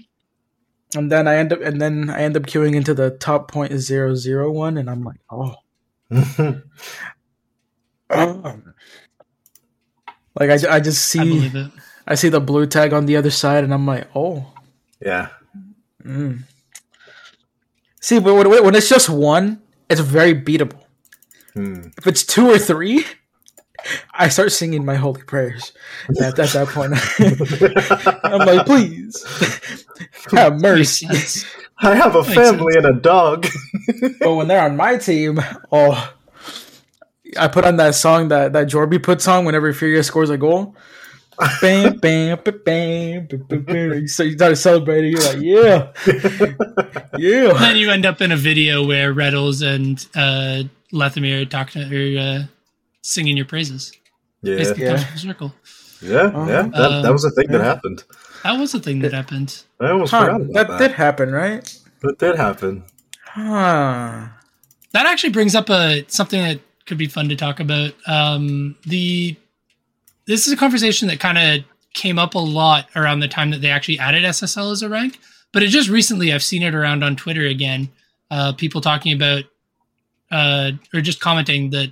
and 0.96 1.12
then 1.12 1.28
I 1.28 1.36
end 1.36 1.54
up, 1.54 1.62
and 1.62 1.80
then 1.82 2.10
I 2.10 2.22
end 2.22 2.38
up 2.38 2.44
queuing 2.44 2.76
into 2.76 2.94
the 2.94 3.12
top 3.12 3.52
point 3.52 3.74
zero 3.74 4.16
zero 4.16 4.52
one, 4.52 4.78
and 4.78 4.90
I'm 4.90 5.04
like, 5.04 5.20
oh, 5.30 5.56
like 6.10 6.64
I, 10.50 10.60
I 10.70 10.80
just 10.80 11.06
see, 11.06 11.20
believe 11.20 11.56
it. 11.56 11.72
I 12.08 12.16
see 12.16 12.30
the 12.30 12.42
blue 12.42 12.66
tag 12.66 12.94
on 12.94 13.06
the 13.06 13.18
other 13.18 13.32
side, 13.32 13.64
and 13.64 13.74
I'm 13.74 13.86
like, 13.86 14.08
oh. 14.16 14.54
yeah. 15.02 15.30
Mm. 16.04 16.44
See, 18.02 18.20
but 18.20 18.36
when, 18.36 18.50
when 18.50 18.76
it's 18.76 18.90
just 18.90 19.10
one, 19.10 19.62
it's 19.90 20.02
very 20.02 20.36
beatable. 20.36 20.82
Hmm. 21.54 21.88
If 21.98 22.08
it's 22.08 22.24
two 22.24 22.50
or 22.50 22.60
three, 22.60 23.06
I 24.14 24.30
start 24.30 24.52
singing 24.52 24.86
my 24.86 24.96
holy 24.96 25.24
prayers. 25.24 25.74
At, 26.22 26.40
at 26.40 26.50
that 26.50 26.68
point, 26.70 26.94
I'm 28.24 28.40
like, 28.40 28.66
please 28.66 29.86
have 30.32 30.60
mercy. 30.62 31.08
I 31.80 31.96
have 31.96 32.16
a 32.16 32.24
family 32.24 32.76
and 32.78 32.86
a 32.86 32.94
dog. 32.94 33.48
But 34.20 34.36
when 34.36 34.48
they're 34.48 34.64
on 34.64 34.78
my 34.78 34.98
team, 34.98 35.40
oh, 35.72 36.14
I 37.38 37.48
put 37.48 37.66
on 37.66 37.78
that 37.78 37.96
song 37.96 38.30
that 38.30 38.54
that 38.54 38.68
Jorby 38.68 39.02
puts 39.02 39.28
on 39.28 39.46
whenever 39.46 39.72
Furia 39.74 40.04
scores 40.04 40.30
a 40.30 40.38
goal. 40.38 40.76
bam, 41.62 41.98
bam, 41.98 42.40
bam, 42.44 42.62
bam, 42.64 43.28
bam, 43.28 43.44
bam, 43.48 43.64
bam. 43.64 44.08
So 44.08 44.24
you 44.24 44.34
start 44.34 44.58
celebrating. 44.58 45.12
You're 45.12 45.34
like, 45.34 45.42
yeah, 45.42 45.92
yeah. 47.18 47.54
then 47.54 47.78
you 47.78 47.92
end 47.92 48.06
up 48.06 48.22
in 48.22 48.32
a 48.32 48.38
video 48.38 48.86
where 48.86 49.14
Reddles 49.14 49.66
and 49.66 50.06
uh, 50.16 50.68
Lethamyr 50.94 51.50
talk 51.50 51.72
to, 51.72 51.82
or 51.82 52.20
uh, 52.20 52.44
singing 53.04 53.38
your 53.38 53.46
praises. 53.46 53.92
yeah, 54.42 54.56
Basically, 54.58 54.84
Yeah. 54.84 54.98
comes 54.98 55.04
full 55.10 55.20
circle. 55.30 55.56
yeah, 56.02 56.48
yeah. 56.48 56.62
That, 56.64 57.02
that 57.04 57.12
was 57.14 57.24
a 57.24 57.30
thing 57.30 57.48
that 57.50 57.62
happened. 57.62 58.04
That 58.44 58.60
was 58.60 58.74
a 58.74 58.80
thing 58.80 59.00
that 59.02 59.14
happened. 59.14 59.64
I 59.80 59.92
almost 59.92 60.12
Huh, 60.12 60.22
forgot 60.26 60.42
about 60.42 60.54
that, 60.54 60.68
that. 60.70 60.78
did 60.80 60.92
happen, 60.92 61.32
right? 61.32 61.80
That 62.02 62.18
did 62.18 62.36
happen. 62.36 62.84
Huh. 63.26 64.28
That 64.92 65.06
actually 65.06 65.32
brings 65.32 65.56
up 65.56 65.70
a 65.70 66.04
something 66.08 66.42
that 66.42 66.60
could 66.86 66.98
be 66.98 67.08
fun 67.08 67.30
to 67.30 67.36
talk 67.36 67.60
about. 67.60 67.94
Um, 68.08 68.76
the 68.86 69.36
this 70.26 70.46
is 70.48 70.54
a 70.54 70.58
conversation 70.58 71.08
that 71.10 71.20
kind 71.20 71.38
of 71.38 71.66
came 71.94 72.18
up 72.20 72.36
a 72.36 72.40
lot 72.40 72.88
around 72.96 73.20
the 73.22 73.28
time 73.28 73.52
that 73.52 73.62
they 73.62 73.70
actually 73.70 74.00
added 74.00 74.24
SSL 74.24 74.72
as 74.72 74.82
a 74.82 74.90
rank, 74.90 75.20
but 75.52 75.64
it 75.64 75.68
just 75.68 75.90
recently 75.90 76.34
I've 76.34 76.44
seen 76.44 76.64
it 76.64 76.76
around 76.76 77.04
on 77.04 77.16
Twitter 77.16 77.46
again. 77.46 77.90
Uh, 78.32 78.52
people 78.54 78.82
talking 78.82 79.14
about 79.14 79.44
uh, 80.32 80.72
or 80.94 81.02
just 81.02 81.20
commenting 81.20 81.70
that 81.72 81.92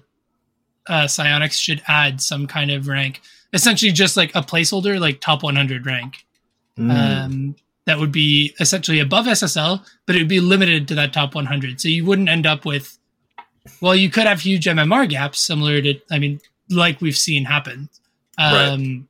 uh, 0.88 1.04
Psyonix 1.04 1.54
should 1.54 1.82
add 1.88 2.22
some 2.22 2.48
kind 2.48 2.72
of 2.72 2.88
rank, 2.88 3.22
essentially 3.54 3.92
just 3.92 4.18
like 4.18 4.34
a 4.36 4.42
placeholder, 4.42 5.00
like 5.00 5.22
top 5.22 5.44
100 5.44 5.86
rank 5.86 6.26
Mm. 6.78 7.26
um, 7.26 7.56
that 7.86 8.00
would 8.00 8.12
be 8.12 8.54
essentially 8.60 9.00
above 9.00 9.26
SSL, 9.26 9.86
but 10.06 10.16
it 10.16 10.20
would 10.20 10.28
be 10.28 10.40
limited 10.40 10.88
to 10.88 10.96
that 10.96 11.14
top 11.14 11.36
100. 11.36 11.82
So 11.82 11.90
you 11.90 12.06
wouldn't 12.06 12.30
end 12.30 12.46
up 12.46 12.64
with, 12.66 12.98
well, 13.82 13.96
you 13.96 14.10
could 14.10 14.26
have 14.26 14.40
huge 14.40 14.66
MMR 14.66 15.10
gaps, 15.10 15.40
similar 15.40 15.82
to, 15.82 16.00
I 16.10 16.20
mean, 16.20 16.40
like 16.70 17.02
we've 17.02 17.18
seen 17.18 17.46
happen. 17.46 17.90
Um, 18.38 19.08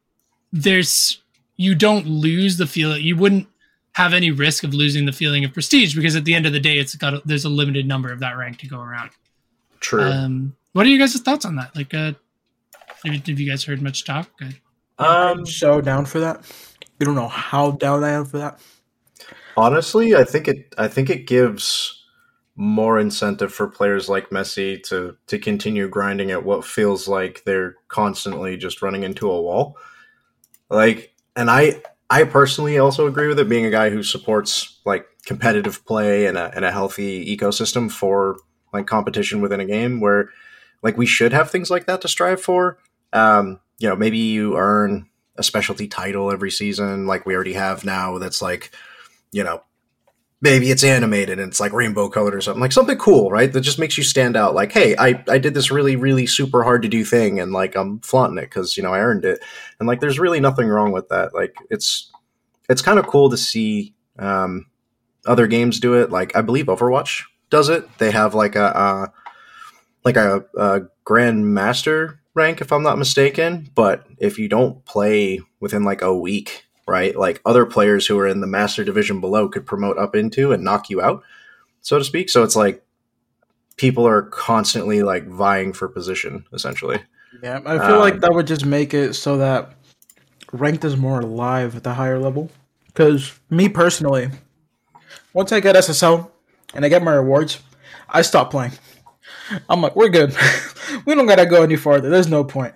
There's, 0.52 1.22
you 1.58 1.76
don't 1.76 2.08
lose 2.08 2.58
the 2.58 2.66
feeling, 2.66 3.04
you 3.04 3.16
wouldn't 3.16 3.48
have 3.94 4.14
any 4.14 4.32
risk 4.32 4.64
of 4.64 4.74
losing 4.74 5.06
the 5.06 5.12
feeling 5.12 5.44
of 5.44 5.54
prestige 5.54 5.96
because 5.96 6.16
at 6.16 6.24
the 6.26 6.34
end 6.34 6.46
of 6.46 6.54
the 6.54 6.60
day, 6.60 6.78
it's 6.78 6.96
got, 6.96 7.14
a, 7.14 7.22
there's 7.26 7.46
a 7.46 7.50
limited 7.50 7.86
number 7.86 8.12
of 8.12 8.20
that 8.22 8.38
rank 8.38 8.58
to 8.60 8.68
go 8.68 8.80
around. 8.80 9.12
True. 9.82 10.10
Um, 10.10 10.56
what 10.74 10.86
are 10.86 10.90
you 10.90 11.00
guys' 11.00 11.20
thoughts 11.20 11.46
on 11.46 11.56
that? 11.56 11.76
Like, 11.76 11.94
uh, 11.94 12.14
have, 13.04 13.28
have 13.28 13.40
you 13.40 13.50
guys 13.50 13.64
heard 13.64 13.82
much 13.82 14.06
talk? 14.06 14.30
Uh, 14.42 15.32
um, 15.34 15.46
so 15.46 15.82
down 15.82 16.06
for 16.06 16.20
that. 16.20 16.44
You 17.00 17.06
don't 17.06 17.16
know 17.16 17.28
how 17.28 17.72
down 17.72 18.04
I 18.04 18.12
am 18.12 18.26
for 18.26 18.38
that. 18.38 18.60
honestly, 19.58 20.16
I 20.16 20.24
think 20.24 20.48
it. 20.48 20.74
I 20.78 20.88
think 20.88 21.10
it 21.10 21.28
gives 21.28 21.98
more 22.56 23.00
incentive 23.00 23.52
for 23.52 23.68
players 23.68 24.08
like 24.08 24.30
Messi 24.30 24.82
to 24.84 25.18
to 25.28 25.40
continue 25.40 25.88
grinding 25.90 26.32
at 26.32 26.46
what 26.46 26.64
feels 26.64 27.08
like 27.08 27.44
they're 27.44 27.76
constantly 27.88 28.58
just 28.58 28.82
running 28.82 29.04
into 29.04 29.30
a 29.30 29.42
wall. 29.42 29.78
Like, 30.70 31.14
and 31.36 31.50
I 31.50 31.82
I 32.10 32.26
personally 32.26 32.78
also 32.78 33.08
agree 33.08 33.28
with 33.28 33.40
it. 33.40 33.50
Being 33.50 33.66
a 33.66 33.72
guy 33.72 33.90
who 33.90 34.04
supports 34.04 34.80
like 34.86 35.08
competitive 35.26 35.86
play 35.86 36.28
and 36.28 36.38
a 36.38 36.52
and 36.56 36.64
a 36.64 36.72
healthy 36.72 37.36
ecosystem 37.36 37.90
for 37.90 38.38
like 38.74 38.86
competition 38.86 39.42
within 39.42 39.60
a 39.60 39.66
game, 39.66 40.00
where 40.00 40.30
like 40.82 40.98
we 40.98 41.06
should 41.06 41.34
have 41.34 41.52
things 41.52 41.70
like 41.70 41.86
that 41.86 42.02
to 42.02 42.08
strive 42.08 42.42
for. 42.42 42.78
Um, 43.14 43.60
you 43.80 43.90
know, 43.90 43.96
maybe 43.96 44.18
you 44.18 44.58
earn 44.58 45.08
a 45.38 45.44
specialty 45.44 45.88
title 45.88 46.32
every 46.32 46.52
season, 46.52 47.08
like 47.08 47.26
we 47.26 47.36
already 47.36 47.54
have 47.54 47.84
now. 47.84 48.18
That's 48.18 48.42
like, 48.42 48.72
you 49.32 49.44
know, 49.44 49.64
maybe 50.42 50.72
it's 50.72 50.84
animated 50.84 51.40
and 51.40 51.50
it's 51.50 51.60
like 51.60 51.72
rainbow 51.72 52.10
colored 52.10 52.34
or 52.34 52.42
something 52.42 52.62
like 52.62 52.72
something 52.72 52.98
cool 52.98 53.30
right 53.30 53.54
that 53.54 53.62
just 53.62 53.80
makes 53.80 53.98
you 53.98 54.04
stand 54.04 54.36
out 54.36 54.56
like 54.56 54.72
hey 54.72 54.96
i 54.98 55.24
i 55.30 55.38
did 55.38 55.54
this 55.54 55.72
really 55.72 55.96
really 55.96 56.26
super 56.26 56.64
hard 56.64 56.82
to 56.82 56.88
do 56.88 57.06
thing 57.06 57.40
and 57.40 57.52
like 57.52 57.76
i'm 57.76 58.00
flaunting 58.00 58.40
it 58.40 58.50
because 58.50 58.76
you 58.76 58.84
know 58.84 58.94
i 58.94 59.00
earned 59.00 59.24
it 59.24 59.40
and 59.80 59.88
like 59.88 60.00
there's 60.00 60.20
really 60.20 60.40
nothing 60.40 60.68
wrong 60.68 60.92
with 60.92 61.08
that 61.10 61.34
like 61.34 61.56
it's 61.70 62.12
it's 62.70 62.82
kind 62.82 62.98
of 63.00 63.08
cool 63.08 63.30
to 63.30 63.38
see 63.38 63.94
um 64.18 64.66
other 65.26 65.48
games 65.48 65.80
do 65.80 65.94
it 65.94 66.10
like 66.10 66.36
i 66.36 66.42
believe 66.42 66.66
overwatch 66.66 67.22
does 67.50 67.70
it 67.70 67.86
they 68.00 68.10
have 68.12 68.34
like 68.34 68.56
a 68.56 68.76
uh 68.76 69.08
like 70.04 70.18
a, 70.18 70.46
a 70.58 70.82
grand 71.04 71.54
master 71.54 72.20
rank 72.34 72.62
if 72.62 72.72
i'm 72.72 72.84
not 72.84 72.98
mistaken 72.98 73.70
but 73.76 74.06
if 74.18 74.40
you 74.40 74.48
don't 74.48 74.84
play 74.86 75.40
within 75.60 75.84
like 75.84 76.02
a 76.02 76.16
week 76.16 76.66
right? 76.92 77.16
Like 77.16 77.42
other 77.46 77.66
players 77.66 78.06
who 78.06 78.20
are 78.20 78.28
in 78.28 78.42
the 78.42 78.48
master 78.48 78.84
division 78.84 79.22
below 79.22 79.48
could 79.48 79.66
promote 79.66 79.98
up 79.98 80.16
into 80.16 80.52
and 80.52 80.64
knock 80.64 80.90
you 80.90 81.02
out, 81.02 81.24
so 81.82 81.98
to 81.98 82.04
speak. 82.04 82.30
So 82.30 82.44
it's 82.44 82.56
like 82.56 82.84
people 83.78 84.06
are 84.06 84.24
constantly 84.24 85.02
like 85.02 85.26
vying 85.28 85.74
for 85.74 85.88
position, 85.88 86.46
essentially. 86.54 87.02
Yeah, 87.42 87.62
I 87.66 87.88
feel 87.88 88.00
like 88.00 88.16
Um, 88.16 88.20
that 88.20 88.34
would 88.34 88.48
just 88.48 88.66
make 88.66 88.94
it 88.94 89.14
so 89.14 89.38
that 89.38 89.74
ranked 90.52 90.84
is 90.84 90.98
more 90.98 91.22
alive 91.22 91.76
at 91.78 91.84
the 91.84 91.94
higher 91.94 92.20
level. 92.20 92.52
Because 92.88 93.40
me 93.50 93.70
personally, 93.70 94.30
once 95.34 95.54
I 95.54 95.62
get 95.62 95.78
SSL 95.78 96.30
and 96.74 96.84
I 96.84 96.90
get 96.90 97.04
my 97.04 97.14
rewards, 97.14 97.62
I 98.10 98.22
stop 98.22 98.52
playing. 98.52 98.74
I'm 99.70 99.82
like, 99.82 99.96
we're 99.96 100.10
good. 100.10 100.36
we 101.06 101.16
don't 101.16 101.28
gotta 101.28 101.46
go 101.46 101.64
any 101.64 101.76
farther. 101.76 102.10
There's 102.10 102.28
no 102.28 102.44
point. 102.44 102.76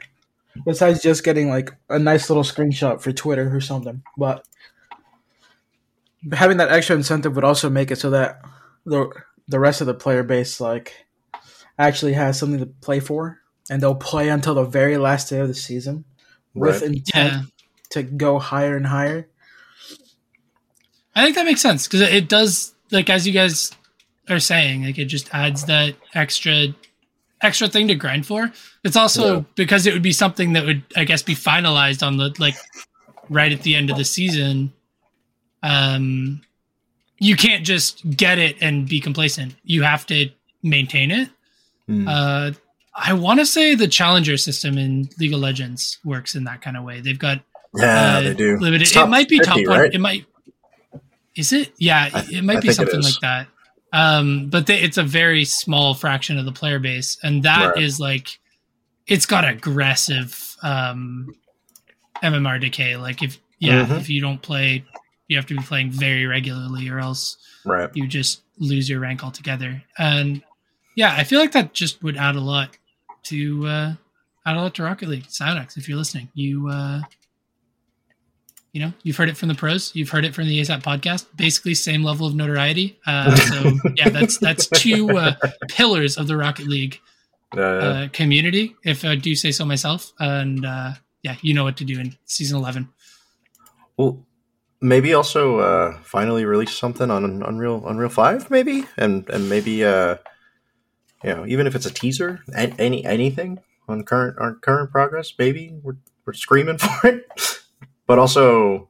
Besides 0.66 1.02
just 1.02 1.24
getting 1.24 1.50
like 1.50 1.72
a 1.90 2.00
nice 2.00 2.30
little 2.30 2.44
screenshot 2.44 3.02
for 3.02 3.12
Twitter 3.12 3.54
or 3.56 3.62
something. 3.62 4.04
But 4.18 4.46
having 6.32 6.58
that 6.58 6.72
extra 6.72 6.96
incentive 6.96 7.36
would 7.36 7.44
also 7.44 7.70
make 7.70 7.92
it 7.92 7.98
so 7.98 8.10
that 8.12 8.42
the 8.86 9.10
the 9.48 9.60
rest 9.60 9.82
of 9.82 9.88
the 9.88 9.94
player 9.94 10.24
base 10.24 10.60
like 10.60 11.06
actually 11.78 12.14
has 12.14 12.40
something 12.40 12.60
to 12.60 12.66
play 12.66 13.00
for 13.00 13.40
and 13.70 13.82
they'll 13.82 13.96
play 13.96 14.30
until 14.30 14.56
the 14.56 14.64
very 14.64 14.98
last 14.98 15.30
day 15.30 15.40
of 15.40 15.48
the 15.48 15.54
season 15.54 16.06
with 16.54 16.82
intent 16.84 17.34
yeah. 17.34 17.42
to 17.90 18.04
go 18.04 18.40
higher 18.40 18.78
and 18.78 18.88
higher. 18.88 19.28
I 21.14 21.24
think 21.24 21.36
that 21.36 21.46
makes 21.46 21.62
sense 21.62 21.88
because 21.88 22.02
it 22.02 22.28
does, 22.28 22.74
like 22.92 23.10
as 23.10 23.26
you 23.26 23.34
guys 23.34 23.72
are 24.30 24.40
saying, 24.40 24.84
like 24.86 24.98
it 24.98 25.06
just 25.06 25.34
adds 25.34 25.66
that 25.66 25.96
extra 26.14 26.68
extra 27.42 27.68
thing 27.68 27.88
to 27.90 27.96
grind 27.96 28.26
for. 28.26 28.52
It's 28.84 28.96
also 28.96 29.38
Yeah. 29.38 29.44
because 29.56 29.86
it 29.86 29.94
would 29.94 30.02
be 30.02 30.14
something 30.14 30.54
that 30.54 30.66
would, 30.66 30.84
I 30.96 31.04
guess, 31.04 31.22
be 31.22 31.36
finalized 31.36 32.06
on 32.06 32.18
the 32.18 32.34
like 32.40 32.56
right 33.30 33.52
at 33.52 33.62
the 33.62 33.76
end 33.76 33.90
of 33.90 33.98
the 33.98 34.06
season. 34.06 34.72
Um, 35.64 36.42
you 37.20 37.36
can't 37.36 37.66
just 37.66 38.08
get 38.10 38.40
it 38.40 38.58
and 38.62 38.88
be 38.88 39.00
complacent. 39.00 39.56
You 39.64 39.84
have 39.84 40.06
to 40.08 40.30
maintain 40.64 41.12
it. 41.12 41.30
Hmm. 41.88 42.08
Uh, 42.08 42.52
I 42.96 43.14
want 43.14 43.40
to 43.42 43.46
say 43.46 43.76
the 43.76 43.88
challenger 43.88 44.38
system 44.38 44.78
in 44.78 45.10
League 45.20 45.34
of 45.34 45.40
Legends 45.40 45.98
works 46.04 46.36
in 46.36 46.46
that 46.46 46.62
kind 46.62 46.78
of 46.78 46.84
way. 46.84 47.02
They've 47.02 47.20
got 47.20 47.42
yeah, 47.76 48.18
uh, 48.18 48.22
they 48.22 48.34
do. 48.34 48.58
Limited. 48.58 48.96
It 48.96 49.08
might 49.08 49.28
be 49.28 49.38
50, 49.40 49.50
top 49.64 49.70
one. 49.70 49.80
right? 49.80 49.94
It 49.94 50.00
might. 50.00 50.26
Is 51.36 51.52
it? 51.52 51.74
Yeah, 51.78 52.10
I- 52.14 52.26
it 52.32 52.44
might 52.44 52.58
I 52.58 52.62
be 52.62 52.72
something 52.72 53.02
like 53.02 53.20
that. 53.22 53.48
Um, 53.96 54.50
but 54.50 54.68
they, 54.68 54.80
it's 54.82 54.98
a 54.98 55.04
very 55.04 55.46
small 55.46 55.94
fraction 55.94 56.38
of 56.38 56.46
the 56.46 56.52
player 56.52 56.80
base, 56.80 57.18
and 57.24 57.44
that 57.44 57.78
is 57.80 58.00
Right. 58.00 58.10
like, 58.18 58.40
it's 59.08 59.26
got 59.26 59.48
aggressive 59.48 60.56
um, 60.64 61.34
MMR 62.24 62.60
decay. 62.60 62.98
Like 62.98 63.22
if 63.24 63.40
yeah, 63.60 63.86
Mhm. 63.86 64.00
if 64.02 64.10
you 64.10 64.20
don't 64.22 64.42
play, 64.42 64.84
you 65.28 65.38
have 65.38 65.46
to 65.46 65.56
be 65.56 65.64
playing 65.64 65.92
very 65.92 66.26
regularly, 66.26 66.90
or 66.90 67.00
else 67.00 67.38
right. 67.64 67.90
you 67.94 68.06
just 68.08 68.42
lose 68.60 68.90
your 68.90 69.00
rank 69.00 69.24
altogether. 69.24 69.82
And 69.98 70.42
yeah, 70.96 71.16
I 71.18 71.24
feel 71.24 71.40
like 71.40 71.54
that 71.54 71.74
just 71.74 72.04
would 72.04 72.18
add 72.18 72.36
a 72.36 72.42
lot 72.42 72.78
to 73.24 73.66
uh, 73.68 73.94
add 74.46 74.58
a 74.58 74.62
lot 74.62 74.76
to 74.76 74.84
Rocket 74.84 75.08
League. 75.10 75.28
Psyonix, 75.28 75.78
if 75.78 75.88
you're 75.88 75.98
listening, 75.98 76.30
you 76.34 76.68
uh, 76.70 77.02
you 78.76 78.82
know 78.82 78.92
you've 79.04 79.16
heard 79.16 79.30
it 79.30 79.38
from 79.38 79.48
the 79.48 79.56
pros, 79.56 79.96
you've 79.96 80.10
heard 80.10 80.26
it 80.26 80.36
from 80.36 80.48
the 80.48 80.60
ASAP 80.60 80.84
podcast. 80.84 81.28
Basically, 81.38 81.74
same 81.74 82.04
level 82.04 82.28
of 82.28 82.36
notoriety. 82.36 83.00
Uh, 83.08 83.34
so 83.50 83.80
yeah, 83.96 84.10
that's 84.10 84.38
that's 84.38 84.68
two 84.68 85.10
uh, 85.18 85.36
pillars 85.70 86.18
of 86.18 86.28
the 86.28 86.36
Rocket 86.36 86.68
League 86.68 87.00
Uh, 87.56 87.62
uh, 87.62 88.08
community, 88.12 88.76
if 88.84 89.06
I 89.06 89.16
do 89.16 89.34
say 89.34 89.52
so 89.52 89.64
myself. 89.64 90.12
And 90.20 90.66
uh, 90.66 90.92
yeah, 91.24 91.38
you 91.42 91.54
know 91.54 91.64
what 91.64 91.78
to 91.78 91.86
do 91.86 91.98
in 92.02 92.18
season 92.26 92.58
eleven. 92.58 92.90
well, 93.96 94.20
maybe 94.82 95.14
also 95.14 95.60
uh, 95.60 95.98
finally 96.04 96.44
release 96.44 96.76
something 96.78 97.10
on 97.10 97.24
Unreal 97.44 97.82
Unreal 97.88 98.10
Five, 98.10 98.52
maybe, 98.52 98.84
and 98.98 99.30
and 99.30 99.48
maybe 99.50 99.86
uh, 99.86 100.18
you 101.24 101.34
know 101.34 101.46
even 101.48 101.66
if 101.66 101.76
it's 101.76 101.86
a 101.86 101.94
teaser, 101.94 102.42
any 102.54 103.06
anything 103.06 103.60
on 103.88 104.04
current 104.04 104.38
on 104.38 104.60
current 104.60 104.92
progress, 104.92 105.32
maybe 105.40 105.72
we're 105.82 105.96
we're 106.26 106.34
screaming 106.34 106.78
for 106.84 107.08
it. 107.08 107.24
But 108.08 108.20
also, 108.20 108.90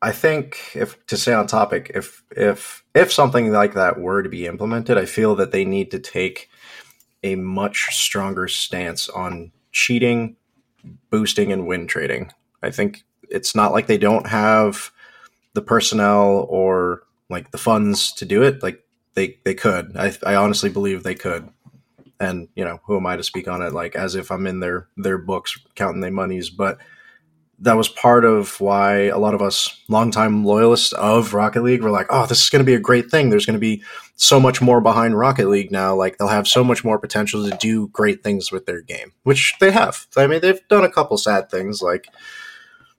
I 0.00 0.12
think 0.12 0.58
if 0.74 1.04
to 1.06 1.16
stay 1.16 1.32
on 1.32 1.46
topic, 1.46 1.90
if 1.94 2.22
if 2.30 2.84
if 2.94 3.12
something 3.12 3.52
like 3.52 3.74
that 3.74 4.00
were 4.00 4.22
to 4.22 4.28
be 4.28 4.46
implemented, 4.46 4.98
I 4.98 5.06
feel 5.06 5.34
that 5.36 5.52
they 5.52 5.64
need 5.64 5.90
to 5.92 5.98
take 5.98 6.48
a 7.22 7.36
much 7.36 7.86
stronger 7.90 8.48
stance 8.48 9.08
on 9.08 9.52
cheating, 9.70 10.36
boosting, 11.10 11.52
and 11.52 11.66
win 11.66 11.86
trading. 11.86 12.32
I 12.62 12.70
think 12.70 13.04
it's 13.30 13.54
not 13.54 13.72
like 13.72 13.86
they 13.86 13.98
don't 13.98 14.26
have 14.26 14.90
the 15.54 15.62
personnel 15.62 16.46
or 16.48 17.02
like 17.28 17.50
the 17.50 17.58
funds 17.58 18.12
to 18.14 18.24
do 18.24 18.42
it. 18.42 18.62
Like 18.62 18.82
they 19.14 19.38
they 19.44 19.54
could. 19.54 19.96
I 19.96 20.12
I 20.24 20.34
honestly 20.34 20.70
believe 20.70 21.02
they 21.02 21.14
could. 21.14 21.48
And 22.20 22.48
you 22.54 22.64
know, 22.64 22.80
who 22.84 22.96
am 22.96 23.06
I 23.06 23.16
to 23.16 23.22
speak 23.22 23.48
on 23.48 23.62
it? 23.62 23.72
Like 23.72 23.96
as 23.96 24.14
if 24.14 24.30
I'm 24.30 24.46
in 24.46 24.60
their 24.60 24.88
their 24.96 25.18
books 25.18 25.58
counting 25.74 26.00
their 26.00 26.10
monies, 26.10 26.50
but 26.50 26.78
that 27.62 27.76
was 27.76 27.88
part 27.88 28.24
of 28.24 28.60
why 28.60 29.04
a 29.04 29.18
lot 29.18 29.34
of 29.34 29.42
us 29.42 29.80
longtime 29.88 30.44
loyalists 30.44 30.92
of 30.92 31.32
Rocket 31.32 31.62
League 31.62 31.82
were 31.82 31.90
like, 31.90 32.06
"Oh, 32.10 32.26
this 32.26 32.42
is 32.42 32.50
going 32.50 32.60
to 32.60 32.66
be 32.70 32.74
a 32.74 32.80
great 32.80 33.10
thing. 33.10 33.30
There's 33.30 33.46
going 33.46 33.54
to 33.54 33.60
be 33.60 33.82
so 34.16 34.38
much 34.38 34.60
more 34.60 34.80
behind 34.80 35.16
Rocket 35.16 35.48
League 35.48 35.70
now. 35.70 35.94
Like 35.94 36.18
they'll 36.18 36.28
have 36.28 36.46
so 36.46 36.62
much 36.62 36.84
more 36.84 36.98
potential 36.98 37.48
to 37.48 37.56
do 37.56 37.88
great 37.88 38.22
things 38.22 38.52
with 38.52 38.66
their 38.66 38.80
game, 38.80 39.12
which 39.22 39.54
they 39.60 39.70
have. 39.70 40.06
I 40.16 40.26
mean, 40.26 40.40
they've 40.40 40.66
done 40.68 40.84
a 40.84 40.90
couple 40.90 41.16
sad 41.16 41.50
things, 41.50 41.80
like 41.82 42.08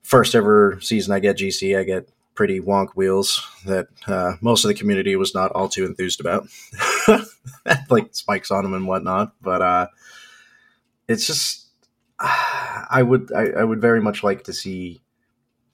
first 0.02 0.36
ever 0.36 0.78
season 0.82 1.14
I 1.14 1.20
get 1.20 1.38
GC, 1.38 1.78
I 1.78 1.84
get 1.84 2.10
pretty 2.36 2.60
wonk 2.60 2.90
wheels 2.96 3.48
that 3.66 3.88
uh, 4.08 4.34
most 4.42 4.64
of 4.64 4.70
the 4.70 4.74
community 4.74 5.16
was 5.16 5.36
not 5.36 5.52
all 5.52 5.70
too 5.70 5.86
enthused 5.86 6.20
about, 6.20 6.48
like 7.90 8.08
spikes 8.12 8.52
on 8.52 8.64
them 8.64 8.74
and 8.74 8.88
whatnot. 8.88 9.34
But 9.42 9.62
uh, 9.62 9.88
it's 11.08 11.28
just 11.28 11.63
I 12.20 13.04
would 13.04 13.32
I, 13.34 13.48
I 13.50 13.64
would 13.64 13.82
very 13.82 14.02
much 14.02 14.24
like 14.24 14.44
to 14.44 14.54
see 14.54 15.02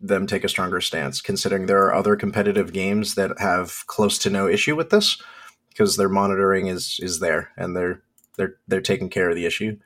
them 0.02 0.28
take 0.28 0.44
a 0.44 0.50
stronger 0.50 0.80
stance, 0.82 1.22
considering 1.22 1.66
there 1.66 1.84
are 1.84 1.94
other 1.94 2.16
competitive 2.16 2.72
games 2.72 3.16
that 3.16 3.40
have 3.40 3.84
close 3.88 4.18
to 4.20 4.30
no 4.30 4.48
issue 4.48 4.76
with 4.76 4.90
this 4.90 5.22
because 5.70 5.98
their 5.98 6.10
monitoring 6.10 6.68
is 6.68 7.00
is 7.02 7.20
there 7.20 7.52
and 7.58 7.76
they're 7.76 8.02
they're 8.38 8.56
they're 8.68 8.82
taking 8.82 9.10
care 9.10 9.30
of 9.30 9.36
the 9.36 9.46
issue. 9.46 9.78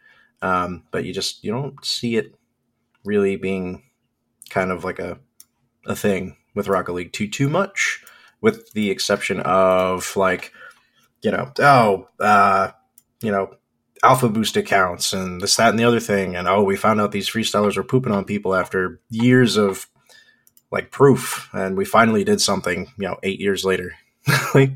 Um, 0.42 0.84
but 0.92 1.06
you 1.06 1.14
just 1.14 1.44
you 1.44 1.52
don't 1.52 1.84
see 1.84 2.18
it 2.18 2.36
really 3.06 3.36
being 3.36 3.84
kind 4.50 4.72
of 4.72 4.84
like 4.84 5.00
a 5.00 5.20
a 5.86 5.96
thing 5.96 6.38
with 6.56 6.68
Rocket 6.68 6.94
League 6.94 7.14
too 7.14 7.28
too 7.28 7.50
much, 7.50 8.04
with 8.42 8.72
the 8.74 8.92
exception 8.92 9.40
of 9.42 10.16
like 10.16 10.52
you 11.24 11.32
know 11.32 11.52
oh 11.60 12.08
uh, 12.20 12.72
you 13.22 13.32
know 13.32 13.56
alpha 14.04 14.30
boost 14.30 14.58
accounts 14.58 15.14
and 15.14 15.42
this 15.42 15.56
that 15.56 15.70
and 15.70 15.80
the 15.80 15.86
other 15.86 16.00
thing. 16.00 16.36
And 16.36 16.48
oh 16.48 16.64
we 16.64 16.76
found 16.76 17.02
out 17.02 17.12
these 17.12 17.30
freestylers 17.30 17.78
were 17.78 17.84
pooping 17.84 18.12
on 18.12 18.26
people 18.26 18.54
after 18.54 19.00
years 19.10 19.58
of 19.58 19.88
like 20.72 20.92
proof. 20.92 21.50
And 21.54 21.78
we 21.78 21.86
finally 21.86 22.24
did 22.24 22.42
something 22.42 22.92
you 22.98 23.08
know 23.08 23.18
eight 23.24 23.40
years 23.40 23.66
later. 23.66 23.94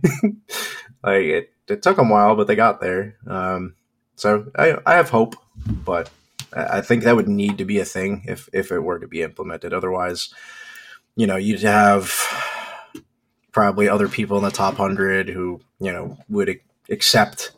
Like 1.04 1.24
it, 1.24 1.54
it 1.70 1.82
took 1.84 1.96
them 1.96 2.10
a 2.10 2.12
while 2.12 2.36
but 2.36 2.48
they 2.48 2.56
got 2.56 2.82
there. 2.82 3.18
Um 3.28 3.76
so 4.16 4.50
i 4.58 4.78
i 4.86 4.96
have 4.96 5.10
hope 5.10 5.36
but 5.68 6.10
i 6.54 6.78
I 6.78 6.82
think 6.82 7.04
that 7.04 7.16
would 7.16 7.28
need 7.28 7.60
to 7.60 7.66
be 7.66 7.80
a 7.80 7.86
thing 7.86 8.24
if 8.28 8.50
if 8.52 8.72
it 8.72 8.80
were 8.80 9.00
to 9.00 9.08
be 9.08 9.22
implemented. 9.22 9.74
Otherwise 9.74 10.34
you 11.16 11.28
know 11.28 11.36
you'd 11.36 11.62
have 11.62 12.12
probably 13.52 13.90
other 13.90 14.08
people 14.08 14.38
in 14.38 14.44
the 14.44 14.52
top 14.52 14.80
100 14.80 15.30
who 15.30 15.62
you 15.80 15.92
know 15.92 16.18
would 16.30 16.60
accept 16.90 17.52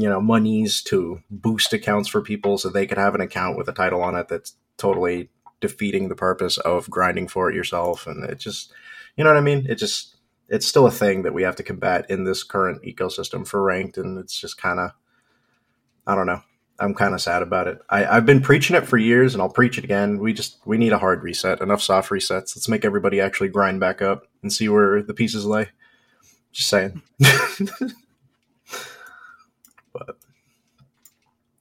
you 0.00 0.08
know 0.08 0.20
monies 0.20 0.82
to 0.82 1.22
boost 1.30 1.72
accounts 1.72 2.08
for 2.08 2.22
people 2.22 2.56
so 2.56 2.68
they 2.68 2.86
could 2.86 2.98
have 2.98 3.14
an 3.14 3.20
account 3.20 3.58
with 3.58 3.68
a 3.68 3.72
title 3.72 4.02
on 4.02 4.16
it 4.16 4.28
that's 4.28 4.54
totally 4.78 5.28
defeating 5.60 6.08
the 6.08 6.16
purpose 6.16 6.56
of 6.58 6.88
grinding 6.90 7.28
for 7.28 7.50
it 7.50 7.54
yourself. 7.54 8.06
And 8.06 8.24
it 8.24 8.38
just 8.38 8.72
you 9.16 9.24
know 9.24 9.30
what 9.30 9.36
i 9.36 9.42
mean? 9.42 9.66
It 9.68 9.76
just 9.76 10.16
it's 10.48 10.66
still 10.66 10.86
a 10.86 10.90
thing 10.90 11.22
that 11.22 11.34
we 11.34 11.42
have 11.42 11.56
to 11.56 11.62
combat 11.62 12.06
in 12.08 12.24
this 12.24 12.42
current 12.42 12.82
ecosystem 12.82 13.46
for 13.46 13.62
ranked 13.62 13.98
and 13.98 14.18
it's 14.18 14.38
just 14.40 14.58
kind 14.58 14.80
of 14.80 14.92
i 16.06 16.14
don't 16.14 16.26
know. 16.26 16.42
I'm 16.78 16.94
kind 16.94 17.12
of 17.12 17.20
sad 17.20 17.42
about 17.42 17.68
it. 17.68 17.78
I, 17.90 18.06
i've 18.06 18.26
been 18.26 18.40
preaching 18.40 18.74
it 18.76 18.88
for 18.88 18.96
years 18.96 19.34
and 19.34 19.42
i'll 19.42 19.50
preach 19.50 19.76
it 19.76 19.84
again. 19.84 20.18
We 20.18 20.32
just 20.32 20.58
we 20.64 20.78
need 20.78 20.92
a 20.92 20.98
hard 20.98 21.22
reset 21.22 21.60
enough 21.60 21.82
soft 21.82 22.10
resets. 22.10 22.56
Let's 22.56 22.68
make 22.68 22.84
everybody 22.84 23.20
actually 23.20 23.48
grind 23.48 23.80
back 23.80 24.00
up 24.00 24.26
and 24.42 24.52
see 24.52 24.68
where 24.68 25.02
the 25.02 25.14
pieces 25.14 25.44
lay. 25.44 25.68
Just 26.52 26.70
saying 26.70 27.02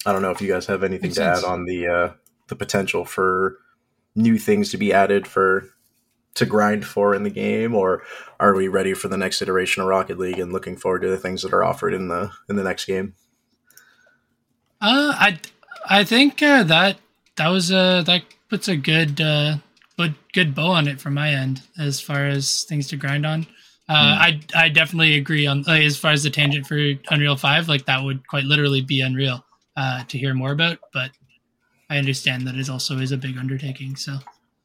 I 0.05 0.13
don't 0.13 0.21
know 0.21 0.31
if 0.31 0.41
you 0.41 0.47
guys 0.47 0.65
have 0.67 0.83
anything 0.83 1.09
Makes 1.09 1.15
to 1.15 1.23
sense. 1.23 1.43
add 1.43 1.45
on 1.45 1.65
the 1.65 1.87
uh, 1.87 2.13
the 2.47 2.55
potential 2.55 3.05
for 3.05 3.57
new 4.15 4.37
things 4.37 4.71
to 4.71 4.77
be 4.77 4.93
added 4.93 5.27
for 5.27 5.69
to 6.35 6.45
grind 6.45 6.85
for 6.85 7.13
in 7.13 7.23
the 7.23 7.29
game, 7.29 7.75
or 7.75 8.03
are 8.39 8.55
we 8.55 8.67
ready 8.67 8.93
for 8.93 9.07
the 9.07 9.17
next 9.17 9.41
iteration 9.41 9.81
of 9.81 9.89
Rocket 9.89 10.17
League 10.17 10.39
and 10.39 10.53
looking 10.53 10.77
forward 10.77 11.01
to 11.01 11.09
the 11.09 11.17
things 11.17 11.41
that 11.41 11.53
are 11.53 11.63
offered 11.63 11.93
in 11.93 12.07
the 12.07 12.31
in 12.47 12.55
the 12.55 12.63
next 12.63 12.85
game? 12.85 13.15
Uh, 14.81 15.13
I 15.17 15.39
I 15.85 16.03
think 16.05 16.41
uh, 16.41 16.63
that 16.63 16.97
that 17.35 17.49
was 17.49 17.71
uh 17.71 18.03
that 18.03 18.23
puts 18.49 18.67
a 18.67 18.77
good 18.77 19.19
uh 19.19 19.57
but 19.97 20.11
good 20.33 20.55
bow 20.55 20.67
on 20.67 20.87
it 20.87 21.01
from 21.01 21.15
my 21.15 21.31
end 21.31 21.61
as 21.77 21.99
far 21.99 22.25
as 22.25 22.63
things 22.63 22.87
to 22.87 22.95
grind 22.95 23.25
on. 23.25 23.45
Uh, 23.89 24.15
I 24.21 24.39
I 24.55 24.69
definitely 24.69 25.17
agree 25.17 25.45
on 25.45 25.63
like, 25.63 25.83
as 25.83 25.97
far 25.97 26.11
as 26.11 26.23
the 26.23 26.29
tangent 26.29 26.67
for 26.67 26.77
Unreal 27.09 27.35
Five. 27.35 27.67
Like 27.67 27.85
that 27.87 28.03
would 28.03 28.25
quite 28.27 28.45
literally 28.45 28.81
be 28.81 29.01
unreal 29.01 29.43
uh, 29.79 30.03
to 30.09 30.17
hear 30.17 30.33
more 30.33 30.51
about. 30.51 30.79
But 30.91 31.11
I 31.89 31.97
understand 31.97 32.45
that 32.47 32.55
it 32.55 32.69
also 32.69 32.97
is 32.97 33.11
a 33.11 33.17
big 33.17 33.37
undertaking. 33.37 33.95
So 33.95 34.17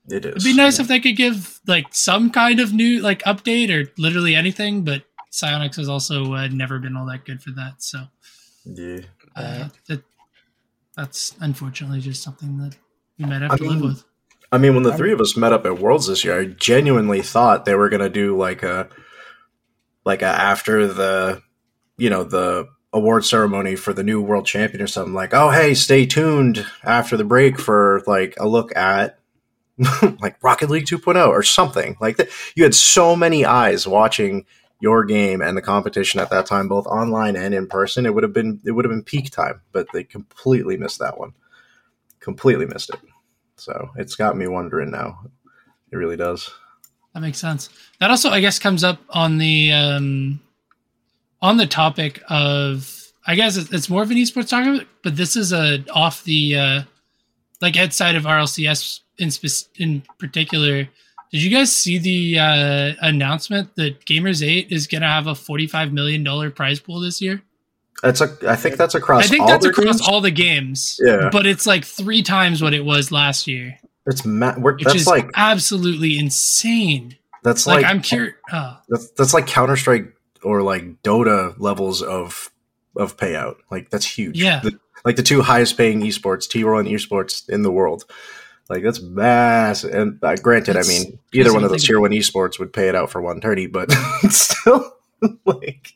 It 0.09 0.25
is. 0.25 0.33
it'd 0.33 0.45
be 0.45 0.55
nice 0.55 0.81
if 0.81 0.89
they 0.89 0.99
could 1.01 1.17
give 1.17 1.61
like 1.67 1.87
some 1.93 2.31
kind 2.31 2.59
of 2.59 2.73
new 2.73 3.01
like 3.01 3.23
update 3.23 3.71
or 3.71 3.91
literally 3.97 4.35
anything. 4.35 4.83
But 4.83 5.05
Psyonix 5.31 5.77
has 5.77 5.89
also 5.89 6.35
uh, 6.35 6.49
never 6.49 6.79
been 6.79 6.97
all 6.97 7.07
that 7.07 7.25
good 7.25 7.41
for 7.43 7.51
that. 7.53 7.75
So 7.79 8.05
Yeah. 8.65 9.01
uh, 9.37 9.69
that, 9.89 10.03
that's 10.97 11.35
unfortunately 11.41 12.01
just 12.01 12.23
something 12.23 12.59
that 12.59 12.77
we 13.19 13.25
might 13.25 13.43
have 13.43 13.53
I 13.53 13.57
to 13.57 13.65
live 13.65 13.81
with. 13.83 14.05
I 14.53 14.59
mean, 14.59 14.75
when 14.75 14.85
the 14.85 14.97
three 14.97 15.13
of 15.13 15.21
us 15.21 15.37
met 15.37 15.53
up 15.53 15.67
at 15.67 15.79
Worlds 15.81 16.07
this 16.07 16.25
year, 16.25 16.41
I 16.41 16.45
genuinely 16.45 17.23
thought 17.23 17.65
they 17.65 17.75
were 17.75 17.89
going 17.89 18.03
to 18.03 18.09
do 18.09 18.37
like 18.37 18.63
a, 18.63 18.89
like 20.05 20.23
a 20.23 20.27
after 20.27 20.87
the, 20.87 21.43
you 21.97 22.09
know, 22.11 22.23
the 22.23 22.69
award 22.95 23.25
ceremony 23.25 23.75
for 23.77 23.93
the 23.93 24.05
new 24.05 24.23
world 24.23 24.47
champion 24.47 24.81
or 24.81 24.87
something. 24.87 25.13
Like, 25.13 25.35
oh 25.35 25.51
hey, 25.51 25.75
stay 25.75 26.07
tuned 26.07 26.65
after 26.83 27.17
the 27.17 27.25
break 27.25 27.59
for 27.61 28.03
like 28.07 28.35
a 28.39 28.49
look 28.49 28.75
at, 28.77 29.19
like 30.21 30.43
Rocket 30.43 30.71
League 30.71 30.87
2.0 30.87 31.29
or 31.29 31.43
something 31.43 31.97
like 32.01 32.17
that. 32.17 32.29
You 32.55 32.63
had 32.63 32.75
so 32.75 33.17
many 33.17 33.45
eyes 33.45 33.87
watching 33.87 34.47
your 34.81 35.05
game 35.05 35.43
and 35.43 35.57
the 35.57 35.63
competition 35.63 36.21
at 36.21 36.31
that 36.31 36.47
time, 36.47 36.69
both 36.69 36.87
online 36.87 37.37
and 37.37 37.53
in 37.53 37.67
person. 37.67 38.07
It 38.07 38.15
would 38.15 38.23
have 38.23 38.33
been 38.33 38.61
it 38.65 38.71
would 38.71 38.85
have 38.85 38.93
been 38.93 39.03
peak 39.03 39.31
time, 39.31 39.61
but 39.73 39.89
they 39.93 40.05
completely 40.05 40.77
missed 40.77 41.01
that 41.01 41.19
one. 41.19 41.35
Completely 42.21 42.67
missed 42.67 42.91
it. 42.91 43.01
So 43.57 43.91
it's 43.97 44.15
got 44.15 44.37
me 44.37 44.47
wondering 44.47 44.91
now. 44.91 45.27
It 45.91 45.97
really 45.97 46.17
does. 46.17 46.51
That 47.13 47.21
makes 47.21 47.39
sense. 47.39 47.69
That 48.01 48.11
also, 48.11 48.31
I 48.31 48.41
guess, 48.41 48.59
comes 48.59 48.83
up 48.83 48.99
on 49.11 49.39
the 49.39 49.73
um, 49.73 50.41
on 51.45 51.57
the 51.59 51.67
topic 51.67 52.21
of. 52.29 52.91
I 53.27 53.37
guess 53.37 53.57
it's 53.57 53.89
more 53.89 54.03
of 54.03 54.11
an 54.11 54.19
esports 54.19 54.51
topic, 54.51 54.87
but 55.03 55.17
this 55.17 55.35
is 55.35 55.51
a 55.53 55.83
off 55.95 56.25
the 56.25 56.57
uh, 56.57 56.83
like 57.63 57.75
outside 57.77 58.17
of 58.17 58.25
RLCS 58.25 59.01
in 59.19 59.31
spec- 59.31 59.71
in 59.77 60.03
particular. 60.19 60.89
Did 61.33 61.43
you 61.43 61.51
guys 61.51 61.75
see 61.75 61.97
the 61.99 62.39
uh, 62.39 62.93
announcement 63.01 63.75
that 63.77 64.05
Gamers 64.05 64.47
Eight 64.47 64.71
is 64.71 64.87
going 64.87 65.01
to 65.03 65.09
have 65.09 65.27
a 65.27 65.35
forty 65.35 65.67
five 65.67 65.91
million 65.93 66.23
dollar 66.23 66.51
prize 66.51 66.81
pool 66.81 67.01
this 67.01 67.23
year? 67.23 67.41
That's 68.03 68.21
a. 68.21 68.37
I 68.47 68.57
think 68.57 68.77
that's 68.77 68.95
across. 68.95 69.25
I 69.25 69.27
think 69.27 69.41
all 69.43 69.49
that's 69.49 69.65
across 69.65 69.87
games. 70.01 70.09
all 70.09 70.21
the 70.21 70.31
games. 70.31 71.01
Yeah. 71.03 71.31
but 71.33 71.47
it's 71.47 71.67
like 71.67 71.85
three 71.87 72.23
times 72.23 72.61
what 72.63 72.75
it 72.75 72.85
was 72.85 73.11
last 73.11 73.47
year, 73.47 73.79
It's 74.07 74.27
ma- 74.27 74.55
we're, 74.59 74.75
which 74.75 74.85
that's 74.85 74.97
is 74.97 75.07
like 75.07 75.31
absolutely 75.35 76.19
insane. 76.19 77.17
that's 77.43 77.67
Like, 77.67 77.83
like, 77.83 77.91
I'm 77.91 78.03
curious. 78.03 78.35
Oh. 78.53 78.79
that's, 78.91 79.11
that's 79.13 79.33
like 79.33 79.47
Counter 79.47 79.77
Strike 79.77 80.13
or 80.45 80.63
like 80.63 81.03
Dota 81.03 81.55
levels 81.59 82.03
of 82.03 82.51
of 82.97 83.17
payout. 83.17 83.57
Like 83.71 83.91
that's 83.91 84.07
huge. 84.07 84.41
Yeah. 84.41 84.61
The- 84.61 84.79
like 85.05 85.17
the 85.17 85.23
two 85.23 85.43
highest 85.43 85.77
paying 85.77 86.01
esports, 86.01 86.49
T 86.49 86.65
Roll 86.65 86.79
and 86.81 86.89
esports 86.89 87.47
in 87.51 87.63
the 87.63 87.71
world. 87.71 88.05
Like 88.71 88.83
that's 88.83 89.03
massive. 89.03 89.93
And 89.93 90.19
uh, 90.25 90.37
granted, 90.37 90.77
That's 90.77 90.89
I 90.89 90.93
mean, 91.05 91.19
either 91.35 91.53
one 91.53 91.63
of 91.63 91.69
those 91.71 91.85
tier 91.85 92.01
one 92.01 92.13
esports 92.13 92.59
would 92.59 92.73
pay 92.73 92.89
it 92.89 92.95
out 92.95 93.11
for 93.11 93.21
one 93.21 93.43
thirty, 93.43 93.67
but 93.67 93.93
still, 94.31 94.95
like 95.45 95.93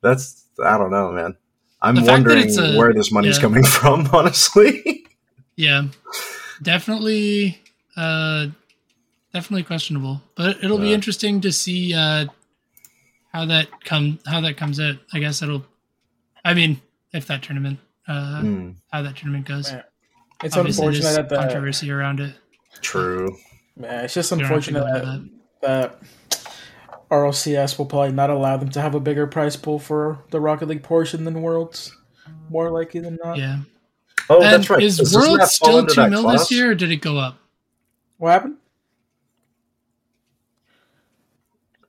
that's 0.00 0.44
I 0.62 0.78
don't 0.78 0.92
know, 0.92 1.10
man. 1.10 1.36
I'm 1.82 1.96
The 1.96 2.02
fact 2.02 2.24
that 2.24 2.36
wondering 2.36 2.58
a- 2.76 2.78
where 2.78 2.94
this 2.94 3.10
money's 3.10 3.38
yeah. 3.38 3.42
coming 3.42 3.64
from. 3.64 4.08
Honestly, 4.12 5.06
Yeah, 5.56 5.86
definitely, 6.62 7.60
uh, 7.96 8.46
definitely 9.34 9.64
questionable. 9.64 10.22
But 10.36 10.62
it'll 10.62 10.78
be 10.78 10.92
interesting 10.94 11.40
to 11.40 11.50
see 11.50 11.94
uh, 11.94 12.26
how 13.36 13.44
that 13.44 13.68
come 13.84 14.18
how 14.26 14.40
that 14.40 14.56
comes 14.56 14.80
out. 14.80 14.96
I 15.12 15.18
guess 15.18 15.42
it'll. 15.42 15.64
I 16.44 16.54
mean, 16.54 16.80
if 17.12 17.26
that 17.26 17.42
tournament, 17.42 17.78
uh, 18.08 18.40
Hmm, 18.40 18.70
how 18.90 19.02
that 19.02 19.16
tournament 19.16 19.46
goes. 19.46 19.70
Yeah. 19.70 19.82
It's 20.42 20.56
Obviously, 20.56 20.86
unfortunate 20.86 21.14
that 21.16 21.28
the 21.28 21.36
controversy 21.36 21.90
around 21.90 22.20
it. 22.20 22.34
true. 22.80 23.36
Yeah, 23.78 24.02
it's 24.02 24.14
just 24.14 24.30
You 24.30 24.38
don't 24.38 24.46
have 24.46 24.64
to 24.64 24.70
unfortunate 24.70 24.80
go 25.02 25.16
into 25.18 25.30
that, 25.60 26.00
that 26.00 26.48
RLCS 27.10 27.76
will 27.78 27.86
probably 27.86 28.12
not 28.12 28.30
allow 28.30 28.56
them 28.56 28.70
to 28.70 28.80
have 28.80 28.94
a 28.94 29.00
bigger 29.00 29.26
prize 29.26 29.56
pool 29.56 29.78
for 29.78 30.18
the 30.30 30.40
Rocket 30.40 30.68
League 30.68 30.82
portion 30.82 31.24
than 31.24 31.42
Worlds. 31.42 31.94
More 32.48 32.70
likely 32.70 33.00
than 33.00 33.18
not. 33.22 33.36
Yeah. 33.36 33.58
Oh, 34.30 34.36
and 34.40 34.44
that's 34.44 34.70
right. 34.70 34.82
is 34.82 34.96
Doesn't 34.98 35.20
World 35.20 35.42
still 35.42 35.86
two 35.86 35.94
that 36.00 36.10
mil 36.10 36.22
clause? 36.22 36.40
this 36.48 36.50
year, 36.52 36.70
or 36.70 36.74
did 36.74 36.90
it 36.90 37.02
go 37.02 37.18
up? 37.18 37.38
What 38.18 38.32
happened? 38.32 38.56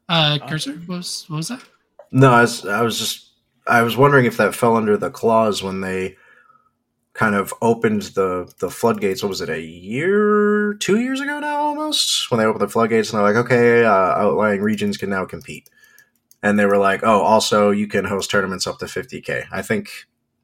Uh, 0.10 0.39
cursor, 0.48 0.74
what 0.86 0.98
was 0.98 1.26
what 1.28 1.38
was 1.38 1.48
that? 1.50 1.63
No, 2.12 2.32
I 2.32 2.41
was, 2.41 2.65
I 2.65 2.82
was 2.82 2.98
just 2.98 3.32
I 3.67 3.82
was 3.82 3.98
wondering 3.98 4.26
if 4.26 4.38
that 4.38 4.56
fell 4.56 4.78
under 4.78 4.98
the 4.98 5.10
clause 5.10 5.62
when 5.62 5.82
they 5.82 6.15
kind 7.13 7.36
of 7.36 7.54
opened 7.62 8.04
the 8.04 8.52
the 8.60 8.70
floodgates. 8.70 9.22
What 9.22 9.30
was 9.30 9.41
it? 9.41 9.50
A 9.50 9.60
year, 9.60 10.76
two 10.76 11.00
years 11.00 11.20
ago 11.20 11.39
now, 11.39 11.58
almost 11.58 12.32
when 12.32 12.39
they 12.39 12.46
opened 12.46 12.62
the 12.62 12.72
floodgates 12.72 13.12
and 13.12 13.17
they're 13.17 13.34
like, 13.34 13.46
okay, 13.46 13.84
uh, 13.84 13.91
outlying 13.91 14.62
regions 14.62 14.98
can 14.98 15.10
now 15.10 15.26
compete, 15.26 15.70
and 16.41 16.58
they 16.58 16.65
were 16.65 16.78
like, 16.78 17.02
oh, 17.04 17.22
also 17.22 17.72
you 17.72 17.88
can 17.88 18.06
host 18.06 18.32
tournaments 18.32 18.67
up 18.67 18.80
to 18.80 18.86
50k. 18.86 19.46
I 19.52 19.62
think 19.62 19.89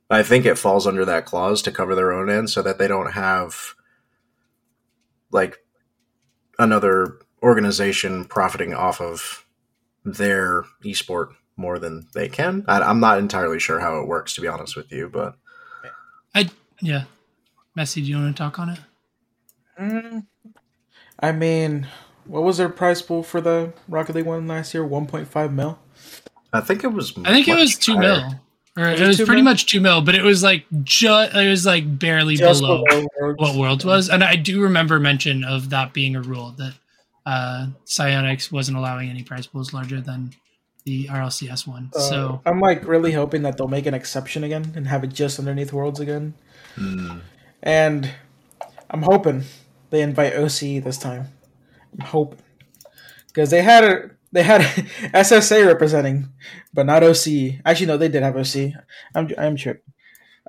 I 0.09 0.23
think 0.23 0.45
it 0.45 0.57
falls 0.57 0.85
under 0.85 1.05
that 1.05 1.25
clause 1.25 1.61
to 1.61 1.71
cover 1.71 1.95
their 1.95 2.11
own 2.11 2.29
end, 2.29 2.49
so 2.49 2.61
that 2.63 2.79
they 2.79 2.87
don't 2.89 3.13
have 3.13 3.75
like 5.31 5.57
another 6.59 7.19
organization 7.41 8.25
profiting 8.25 8.73
off 8.73 8.99
of 8.99 9.42
their 10.05 10.65
esport 10.83 11.29
more 11.55 11.79
than 11.79 12.07
they 12.13 12.27
can. 12.27 12.65
I, 12.67 12.81
I'm 12.81 12.99
not 12.99 13.19
entirely 13.19 13.59
sure 13.59 13.79
how 13.79 13.99
it 13.99 14.07
works, 14.07 14.33
to 14.35 14.41
be 14.41 14.47
honest 14.47 14.75
with 14.75 14.91
you, 14.91 15.09
but 15.09 15.35
I 16.35 16.49
yeah. 16.81 17.03
Messi, 17.77 17.95
do 17.95 18.01
you 18.03 18.17
want 18.17 18.35
to 18.35 18.43
talk 18.43 18.59
on 18.59 18.69
it? 18.69 18.79
Mm, 19.79 20.25
I 21.19 21.31
mean, 21.31 21.87
what 22.25 22.43
was 22.43 22.57
their 22.57 22.69
price 22.69 23.01
pool 23.01 23.23
for 23.23 23.41
the 23.41 23.73
Rocket 23.87 24.15
League 24.15 24.25
one 24.25 24.47
last 24.47 24.73
year? 24.73 24.85
One 24.85 25.07
point 25.07 25.27
five 25.27 25.51
mil. 25.53 25.79
I 26.51 26.61
think 26.61 26.83
it 26.83 26.87
was. 26.87 27.13
I 27.25 27.31
think 27.31 27.47
it 27.47 27.51
much 27.51 27.59
was 27.61 27.75
two 27.77 27.95
higher. 27.95 28.01
mil, 28.01 28.41
or 28.77 28.89
Was 28.91 29.01
it 29.01 29.03
it 29.03 29.07
was 29.07 29.17
pretty 29.17 29.41
mil? 29.41 29.43
much 29.51 29.65
two 29.65 29.79
mil, 29.81 30.01
but 30.01 30.13
it 30.15 30.21
was 30.23 30.43
like 30.43 30.65
just 30.83 31.33
it 31.35 31.49
was 31.49 31.65
like 31.65 31.97
barely 31.99 32.35
Just 32.35 32.61
below 32.61 32.83
below 32.85 33.05
Worlds. 33.19 33.39
what 33.39 33.55
Worlds 33.55 33.85
was, 33.85 34.09
and 34.09 34.23
I 34.23 34.35
do 34.35 34.61
remember 34.61 34.99
mention 34.99 35.43
of 35.43 35.69
that 35.71 35.93
being 35.93 36.15
a 36.15 36.21
rule 36.21 36.51
that 36.57 36.73
uh, 37.25 37.67
Psyonix 37.85 38.51
wasn't 38.51 38.77
allowing 38.77 39.09
any 39.09 39.23
prize 39.23 39.47
pools 39.47 39.73
larger 39.73 40.01
than 40.01 40.31
the 40.85 41.07
RLCS 41.07 41.67
one. 41.67 41.91
Uh, 41.95 41.99
so 41.99 42.41
I'm 42.45 42.59
like 42.59 42.85
really 42.87 43.13
hoping 43.13 43.43
that 43.43 43.57
they'll 43.57 43.67
make 43.67 43.85
an 43.85 43.93
exception 43.93 44.43
again 44.43 44.73
and 44.75 44.87
have 44.87 45.03
it 45.03 45.13
just 45.13 45.39
underneath 45.39 45.71
Worlds 45.71 45.99
again. 45.99 46.33
Hmm. 46.75 47.19
And 47.61 48.11
I'm 48.89 49.03
hoping 49.03 49.43
they 49.89 50.01
invite 50.01 50.33
OCE 50.33 50.83
this 50.83 50.97
time. 50.97 51.29
I'm 51.93 52.05
hoping 52.05 52.39
because 53.27 53.49
they 53.49 53.61
had 53.61 53.83
a 53.83 54.09
they 54.31 54.43
had 54.43 54.61
SSA 55.13 55.65
representing, 55.65 56.29
but 56.73 56.85
not 56.85 57.03
OCE. 57.03 57.61
Actually, 57.65 57.87
no, 57.87 57.97
they 57.97 58.09
did 58.09 58.23
have 58.23 58.35
OCE. 58.35 58.73
I'm 59.15 59.29
I'm 59.37 59.55
tripping. 59.55 59.81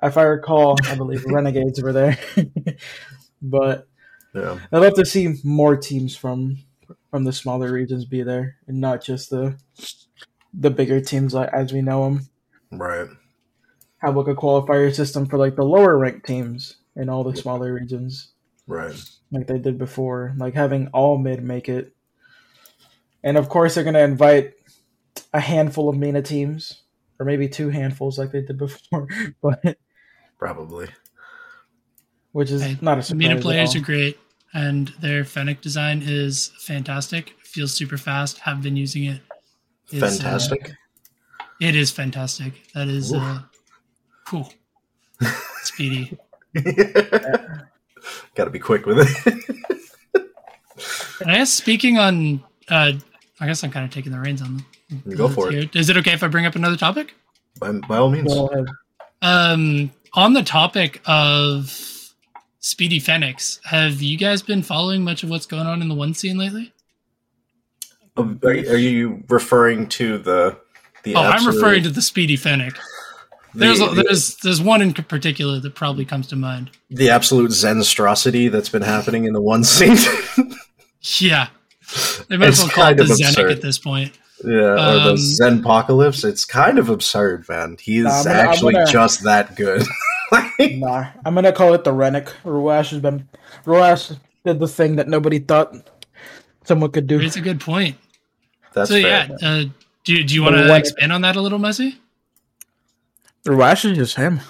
If 0.02 0.16
I 0.16 0.22
recall, 0.22 0.76
I 0.87 0.96
believe 0.96 1.24
Renegades 1.26 1.82
were 1.82 1.92
there. 1.92 2.18
but 3.42 3.87
Yeah, 4.34 4.58
I'd 4.72 4.78
love 4.78 4.94
to 4.94 5.06
see 5.06 5.37
more 5.44 5.76
teams 5.76 6.16
from 6.16 6.58
from 7.14 7.22
the 7.22 7.33
smaller 7.33 7.70
regions 7.72 8.05
be 8.05 8.24
there, 8.24 8.57
and 8.66 8.81
not 8.81 9.00
just 9.00 9.31
the 9.31 9.57
the 10.53 10.68
bigger 10.68 11.00
teams 11.00 11.33
like 11.33 11.48
as 11.53 11.72
we 11.72 11.81
know 11.81 12.03
them. 12.03 12.27
right. 12.72 13.07
Have 13.98 14.16
like 14.16 14.27
a 14.27 14.35
qualifier 14.35 14.92
system 14.92 15.24
for 15.27 15.38
like 15.38 15.55
the 15.55 15.62
lower 15.62 15.96
ranked 15.96 16.27
teams 16.27 16.79
in 16.96 17.09
all 17.09 17.22
the 17.22 17.37
smaller 17.37 17.72
regions, 17.72 18.33
Right. 18.66 19.00
like 19.31 19.46
they 19.46 19.61
did 19.61 19.79
before. 19.79 20.35
Like 20.37 20.55
having 20.55 20.88
all 20.88 21.16
mid 21.16 21.40
make 21.44 21.68
it, 21.68 21.94
and 23.22 23.37
of 23.37 23.48
course 23.48 23.77
they're 23.77 23.85
gonna 23.85 24.00
invite 24.00 24.55
a 25.33 25.38
handful 25.38 25.88
of 25.88 25.96
MENA 25.96 26.22
teams, 26.22 26.83
or 27.20 27.27
maybe 27.27 27.48
two 27.48 27.68
handfuls 27.68 28.18
like 28.18 28.33
they 28.33 28.42
did 28.42 28.59
before, 28.59 29.07
but 29.40 29.79
Probably. 30.37 30.88
which 32.33 32.50
is 32.50 32.61
Hey, 32.61 32.77
not 32.81 32.98
a 32.98 33.03
surprise. 33.05 33.18
MENA 33.20 33.37
at 33.37 33.42
players 33.42 33.77
all. 33.77 33.83
are 33.83 33.85
great, 33.85 34.18
and 34.55 34.88
their 35.01 35.25
Fennec 35.25 35.61
design 35.61 36.01
is 36.05 36.53
fantastic. 36.61 37.35
Feels 37.43 37.73
super 37.73 37.99
fast. 37.99 38.38
Have 38.38 38.62
been 38.62 38.77
using 38.77 39.05
it. 39.05 39.21
It's, 39.90 40.03
uh, 40.03 40.09
Fantastic. 40.09 40.73
it 41.61 41.77
is 41.77 41.90
fantastic. 41.90 42.73
That 42.73 42.88
is 42.88 43.12
uh, 43.12 43.40
cool. 44.27 44.53
Speedy. 45.62 46.17
Got 48.35 48.45
to 48.45 48.51
be 48.51 48.59
quick 48.59 48.87
with 48.87 48.99
it. 49.01 49.45
And 51.21 51.31
I 51.31 51.37
guess 51.37 51.51
speaking 51.51 51.99
on, 51.99 52.43
uh, 52.69 52.93
I 53.40 53.47
guess 53.47 53.62
I'm 53.62 53.71
kind 53.71 53.85
of 53.85 53.93
taking 53.93 54.12
the 54.12 54.21
reins 54.21 54.40
on. 54.40 54.64
Go 55.17 55.29
for 55.29 55.49
it. 55.49 55.55
here. 55.55 55.71
Is 55.75 55.90
it 55.90 55.97
okay 55.99 56.12
if 56.12 56.23
I 56.23 56.29
bring 56.29 56.47
up 56.47 56.55
another 56.57 56.77
topic? 56.77 57.14
By, 57.59 57.73
by 57.73 57.99
all 57.99 58.11
means. 58.11 58.33
Go 58.33 58.47
ahead. 58.47 58.67
Um, 59.23 59.90
on 60.14 60.33
the 60.33 60.43
topic 60.43 61.01
of 61.07 61.93
Speedy 62.64 62.98
Fennec, 62.98 63.40
have 63.64 64.00
you 64.00 64.16
guys 64.16 64.40
been 64.40 64.62
following 64.62 65.05
much 65.05 65.22
of 65.22 65.29
what's 65.29 65.44
going 65.44 65.66
on 65.66 65.83
in 65.83 65.88
the 65.90 65.94
one 65.94 66.14
scene 66.14 66.38
lately? 66.38 66.72
Oh, 68.16 68.38
Are, 68.42 68.48
are 68.50 68.77
you 68.79 69.22
referring 69.29 69.87
to 69.90 70.16
the 70.16 70.57
the? 71.03 71.14
Oh, 71.14 71.20
I'm 71.20 71.46
referring 71.46 71.83
to 71.83 71.90
the 71.90 72.00
Speedy 72.00 72.37
Fennec. 72.37 72.72
There's 73.53 73.81
the, 73.81 73.88
there's 73.88 74.37
there's 74.37 74.62
one 74.62 74.81
in 74.81 74.94
particular 74.94 75.61
that 75.61 75.74
probably 75.74 76.07
comes 76.07 76.27
to 76.29 76.37
mind. 76.37 76.70
the 76.88 77.11
absolute 77.11 77.50
zenstrosity 77.50 78.50
that's 78.50 78.70
been 78.70 78.81
happening 78.83 79.24
in 79.27 79.35
the 79.35 79.42
one 79.42 79.62
scene. 79.62 79.96
Yeah, 81.20 81.48
they 82.31 82.38
might 82.38 82.48
as 82.48 82.61
It's 82.61 82.62
well 82.62 82.70
call 82.70 82.85
it 82.85 82.96
kind 82.96 82.98
the 83.00 83.03
of 83.03 83.09
Zenic 83.11 83.29
absurd. 83.29 83.50
at 83.50 83.61
this 83.61 83.79
point. 83.79 84.18
yeah, 84.42 84.53
or 84.72 84.77
the 85.05 85.11
Um, 85.11 85.16
Zen 85.18 85.59
apocalypse. 85.61 86.24
It's 86.24 86.46
kind 86.46 86.79
of 86.79 86.88
absurd, 86.88 87.46
man. 87.46 87.77
He 87.79 87.98
is 87.98 88.07
I'm 88.07 88.24
gonna- 88.24 88.38
I'm 88.38 88.48
actually 88.48 88.72
gonna- 88.72 88.90
just 88.90 89.22
that 89.24 89.55
good. 89.55 89.83
Like, 90.59 90.77
Nah, 90.77 91.07
I'm 91.25 91.35
gonna 91.35 91.53
call 91.53 91.75
it 91.75 91.85
the 91.85 91.92
Rennick. 91.92 92.27
Ruash 92.44 92.90
has 92.90 93.01
been 93.01 93.29
Ruash 93.64 94.18
did 94.44 94.59
the 94.61 94.68
thing 94.68 94.97
that 94.97 95.09
nobody 95.09 95.38
thought 95.38 95.75
someone 96.64 96.90
could 96.90 97.07
do. 97.07 97.20
It's 97.20 97.37
a 97.37 97.40
good 97.40 97.61
point. 97.61 97.97
that's 98.73 98.90
so 98.90 99.01
fair. 99.01 99.29
yeah, 99.40 99.49
uh, 99.49 99.64
do 100.05 100.25
do 100.25 100.35
you 100.35 100.42
want 100.42 100.57
to 100.57 100.68
what- 100.68 100.79
expand 100.81 101.12
on 101.12 101.20
that 101.23 101.37
a 101.37 101.40
little, 101.40 101.59
Messi? 101.59 101.97
Ruash 103.47 103.85
is 103.90 103.97
just 103.97 104.16
him. 104.16 104.40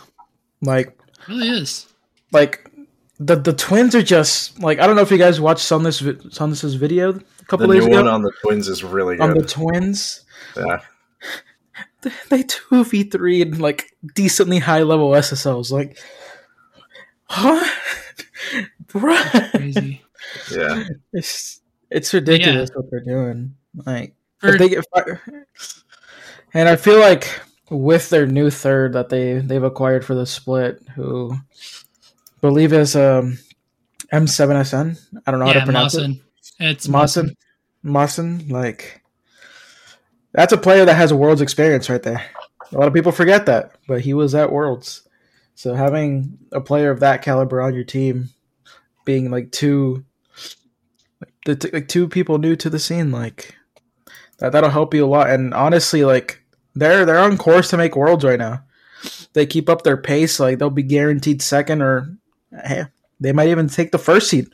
Like 0.62 0.88
It 0.88 1.29
really 1.29 1.49
is. 1.49 1.87
like 2.33 2.70
the 3.18 3.37
the 3.37 3.53
twins 3.53 3.94
are 3.94 4.03
just 4.03 4.59
like 4.61 4.79
I 4.81 4.87
don't 4.87 4.97
know 4.97 5.03
if 5.03 5.11
you 5.11 5.18
guys 5.18 5.40
watched 5.40 5.62
Sunless 5.64 6.01
Vi- 6.01 6.31
Sunless's 6.31 6.75
video 6.75 7.11
a 7.11 7.12
The 7.14 7.25
couple 7.47 7.66
new 7.66 7.75
days 7.75 7.87
ago 7.87 7.97
The 7.97 8.03
one 8.05 8.12
on 8.12 8.23
the 8.23 8.33
twins 8.42 8.68
is 8.68 8.83
really 8.85 9.18
on 9.18 9.35
the 9.35 9.44
twins. 9.44 10.23
yeah. 10.57 10.81
They 12.31 12.43
two 12.43 12.85
v 12.85 13.05
three 13.05 13.43
in 13.43 13.59
like 13.59 13.93
decently 14.14 14.59
high 14.59 14.83
level 14.83 15.11
SSLs. 15.11 15.71
Like, 15.71 15.99
huh? 17.25 17.65
Bruh. 18.88 19.50
Crazy. 19.50 20.02
yeah. 20.52 20.85
It's 21.13 21.61
it's 21.90 22.13
ridiculous 22.13 22.71
what 22.75 22.90
they're 22.90 23.00
doing. 23.00 23.55
Like 23.87 24.15
For- 24.38 24.55
if 24.55 24.59
they 24.59 24.69
get 24.69 24.85
fired, 24.92 25.21
and 26.52 26.69
I 26.69 26.77
feel 26.77 26.98
like 27.00 27.40
with 27.71 28.11
their 28.11 28.27
new 28.27 28.50
third 28.50 28.92
that 28.94 29.09
they 29.09 29.35
they've 29.38 29.63
acquired 29.63 30.05
for 30.05 30.15
the 30.15 30.27
split, 30.27 30.83
who 30.94 31.37
believe 32.40 32.73
is 32.73 32.96
um 32.96 33.38
M7SN. 34.13 34.98
I 35.27 35.31
don't 35.31 35.40
know 35.40 35.46
how 35.46 35.52
to 35.55 35.65
pronounce 35.65 35.94
it. 35.94 35.98
Mawson. 36.09 36.21
It's 36.61 36.88
Mawson, 36.88 37.37
Mawson, 37.83 38.48
like 38.48 39.02
that's 40.35 40.52
a 40.52 40.58
player 40.58 40.85
that 40.85 40.94
has 40.94 41.10
a 41.10 41.16
world's 41.16 41.40
experience 41.40 41.88
right 41.88 42.02
there. 42.02 42.24
A 42.72 42.78
lot 42.78 42.88
of 42.88 42.94
people 42.94 43.12
forget 43.12 43.46
that, 43.46 43.76
but 43.87 44.00
he 44.00 44.14
was 44.14 44.35
at 44.35 44.50
Worlds. 44.50 45.08
So 45.54 45.74
having 45.74 46.38
a 46.50 46.60
player 46.60 46.90
of 46.90 47.00
that 47.00 47.22
caliber 47.22 47.62
on 47.62 47.74
your 47.74 47.85
team, 47.85 48.30
being 49.04 49.30
like 49.30 49.52
two, 49.52 50.04
like, 51.46 51.72
like 51.72 51.88
two 51.88 52.08
people 52.08 52.38
new 52.38 52.56
to 52.56 52.68
the 52.68 52.80
scene, 52.80 53.12
like 53.12 53.54
that, 54.38 54.52
that'll 54.52 54.70
help 54.70 54.92
you 54.92 55.04
a 55.04 55.06
lot. 55.06 55.30
And 55.30 55.54
honestly, 55.54 56.04
like 56.04 56.42
they're 56.74 57.06
they're 57.06 57.18
on 57.18 57.38
course 57.38 57.70
to 57.70 57.76
make 57.76 57.94
worlds 57.94 58.24
right 58.24 58.38
now. 58.38 58.64
They 59.35 59.46
keep 59.46 59.68
up 59.68 59.82
their 59.82 59.96
pace, 59.96 60.40
like 60.40 60.58
they'll 60.58 60.70
be 60.70 60.82
guaranteed 60.82 61.42
second, 61.42 61.82
or 61.82 62.16
hey, 62.64 62.87
they 63.21 63.33
might 63.33 63.48
even 63.48 63.69
take 63.69 63.92
the 63.92 63.98
first 63.98 64.29
seed 64.29 64.48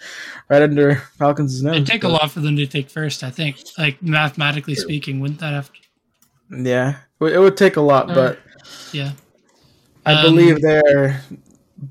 right 0.48 0.62
under 0.62 0.96
Falcons' 1.18 1.62
nose. 1.62 1.76
It'd 1.76 1.86
take 1.86 2.04
a 2.04 2.08
lot 2.08 2.30
for 2.30 2.40
them 2.40 2.56
to 2.56 2.66
take 2.66 2.90
first, 2.90 3.22
I 3.22 3.30
think. 3.30 3.56
Like 3.78 4.02
mathematically 4.02 4.74
speaking, 4.74 5.20
wouldn't 5.20 5.40
that 5.40 5.52
have? 5.52 5.70
To... 5.72 6.62
Yeah, 6.62 6.96
it 7.20 7.38
would 7.38 7.56
take 7.56 7.76
a 7.76 7.80
lot, 7.80 8.10
Uh, 8.10 8.14
but 8.14 8.38
Yeah. 8.92 9.12
I 10.06 10.14
Um, 10.14 10.22
believe 10.22 10.60
they're 10.60 11.22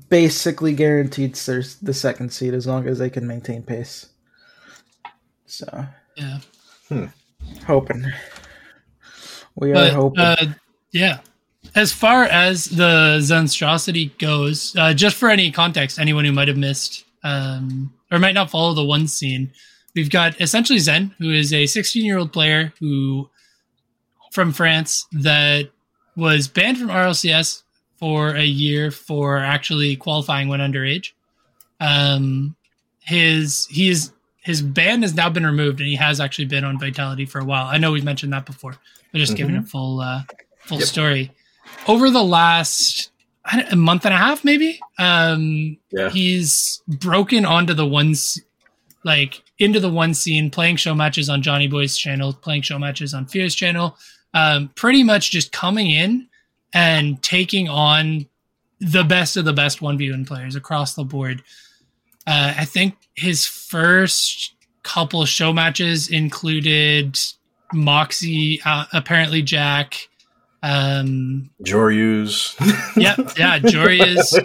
basically 0.08 0.74
guaranteed 0.74 1.34
there's 1.34 1.76
the 1.76 1.94
second 1.94 2.32
seed 2.32 2.54
as 2.54 2.66
long 2.66 2.86
as 2.88 2.98
they 2.98 3.10
can 3.10 3.26
maintain 3.26 3.62
pace. 3.62 4.06
So 5.46 5.86
Yeah. 6.16 6.38
hmm. 6.88 7.06
hoping 7.66 8.04
we 9.56 9.72
are 9.72 9.90
hoping. 9.90 10.20
uh, 10.20 10.52
yeah, 10.92 11.18
as 11.74 11.92
far 11.92 12.24
as 12.24 12.66
the 12.66 13.18
Zenstrosity 13.20 14.16
goes, 14.18 14.74
uh, 14.76 14.92
just 14.94 15.16
for 15.16 15.28
any 15.28 15.50
context, 15.50 15.98
anyone 15.98 16.24
who 16.24 16.32
might 16.32 16.48
have 16.48 16.56
missed 16.56 17.04
um, 17.22 17.92
or 18.10 18.18
might 18.18 18.34
not 18.34 18.50
follow 18.50 18.74
the 18.74 18.84
one 18.84 19.06
scene, 19.06 19.52
we've 19.94 20.10
got 20.10 20.40
essentially 20.40 20.78
Zen, 20.78 21.14
who 21.18 21.30
is 21.30 21.52
a 21.52 21.66
16 21.66 22.04
year 22.04 22.18
old 22.18 22.32
player 22.32 22.72
who 22.80 23.28
from 24.32 24.52
France 24.52 25.06
that 25.12 25.70
was 26.16 26.48
banned 26.48 26.78
from 26.78 26.88
RLCS 26.88 27.62
for 27.98 28.30
a 28.30 28.44
year 28.44 28.90
for 28.90 29.38
actually 29.38 29.96
qualifying 29.96 30.48
when 30.48 30.60
underage. 30.60 31.12
Um, 31.80 32.56
his 33.00 33.66
he's 33.70 34.12
his 34.42 34.62
ban 34.62 35.02
has 35.02 35.14
now 35.14 35.28
been 35.28 35.44
removed, 35.44 35.80
and 35.80 35.88
he 35.88 35.96
has 35.96 36.20
actually 36.20 36.46
been 36.46 36.64
on 36.64 36.78
Vitality 36.78 37.26
for 37.26 37.38
a 37.40 37.44
while. 37.44 37.66
I 37.66 37.76
know 37.78 37.92
we've 37.92 38.04
mentioned 38.04 38.32
that 38.32 38.46
before, 38.46 38.76
but 39.12 39.18
just 39.18 39.36
giving 39.36 39.56
a 39.56 39.62
full 39.62 40.00
uh, 40.00 40.22
full 40.60 40.78
Yep. 40.78 40.88
story 40.88 41.30
over 41.88 42.10
the 42.10 42.22
last 42.24 43.10
I 43.44 43.56
don't- 43.62 43.72
a 43.72 43.76
month 43.76 44.04
and 44.04 44.14
a 44.14 44.18
half, 44.18 44.44
maybe. 44.44 44.78
Um, 44.98 45.78
Yeah. 45.90 46.10
he's 46.10 46.82
broken 46.86 47.44
onto 47.44 47.72
the 47.74 47.86
ones 47.86 48.38
like 49.02 49.42
into 49.58 49.80
the 49.80 49.88
one 49.88 50.12
scene, 50.14 50.50
playing 50.50 50.76
show 50.76 50.94
matches 50.94 51.28
on 51.30 51.40
Johnny 51.42 51.66
Boy's 51.66 51.96
channel, 51.96 52.32
playing 52.34 52.62
show 52.62 52.78
matches 52.78 53.14
on 53.14 53.26
Fear's 53.26 53.54
channel, 53.54 53.96
um, 54.34 54.68
pretty 54.74 55.02
much 55.02 55.30
just 55.30 55.52
coming 55.52 55.90
in 55.90 56.28
and 56.74 57.20
taking 57.22 57.68
on 57.68 58.26
the 58.78 59.02
best 59.04 59.36
of 59.38 59.46
the 59.46 59.52
best 59.54 59.80
1v1 59.80 60.26
players 60.26 60.54
across 60.54 60.94
the 60.94 61.04
board. 61.04 61.42
Uh, 62.26 62.52
I 62.58 62.66
think 62.66 62.94
his 63.14 63.46
first 63.46 64.52
couple 64.82 65.24
show 65.24 65.52
matches 65.52 66.08
included 66.08 67.18
Moxie, 67.72 68.60
uh, 68.64 68.84
ApparentlyJack. 68.92 70.08
Um, 70.62 71.50
Joreuz. 71.64 72.54
yeah, 72.96 73.16
yeah, 73.38 73.58
Joria's. 73.58 74.38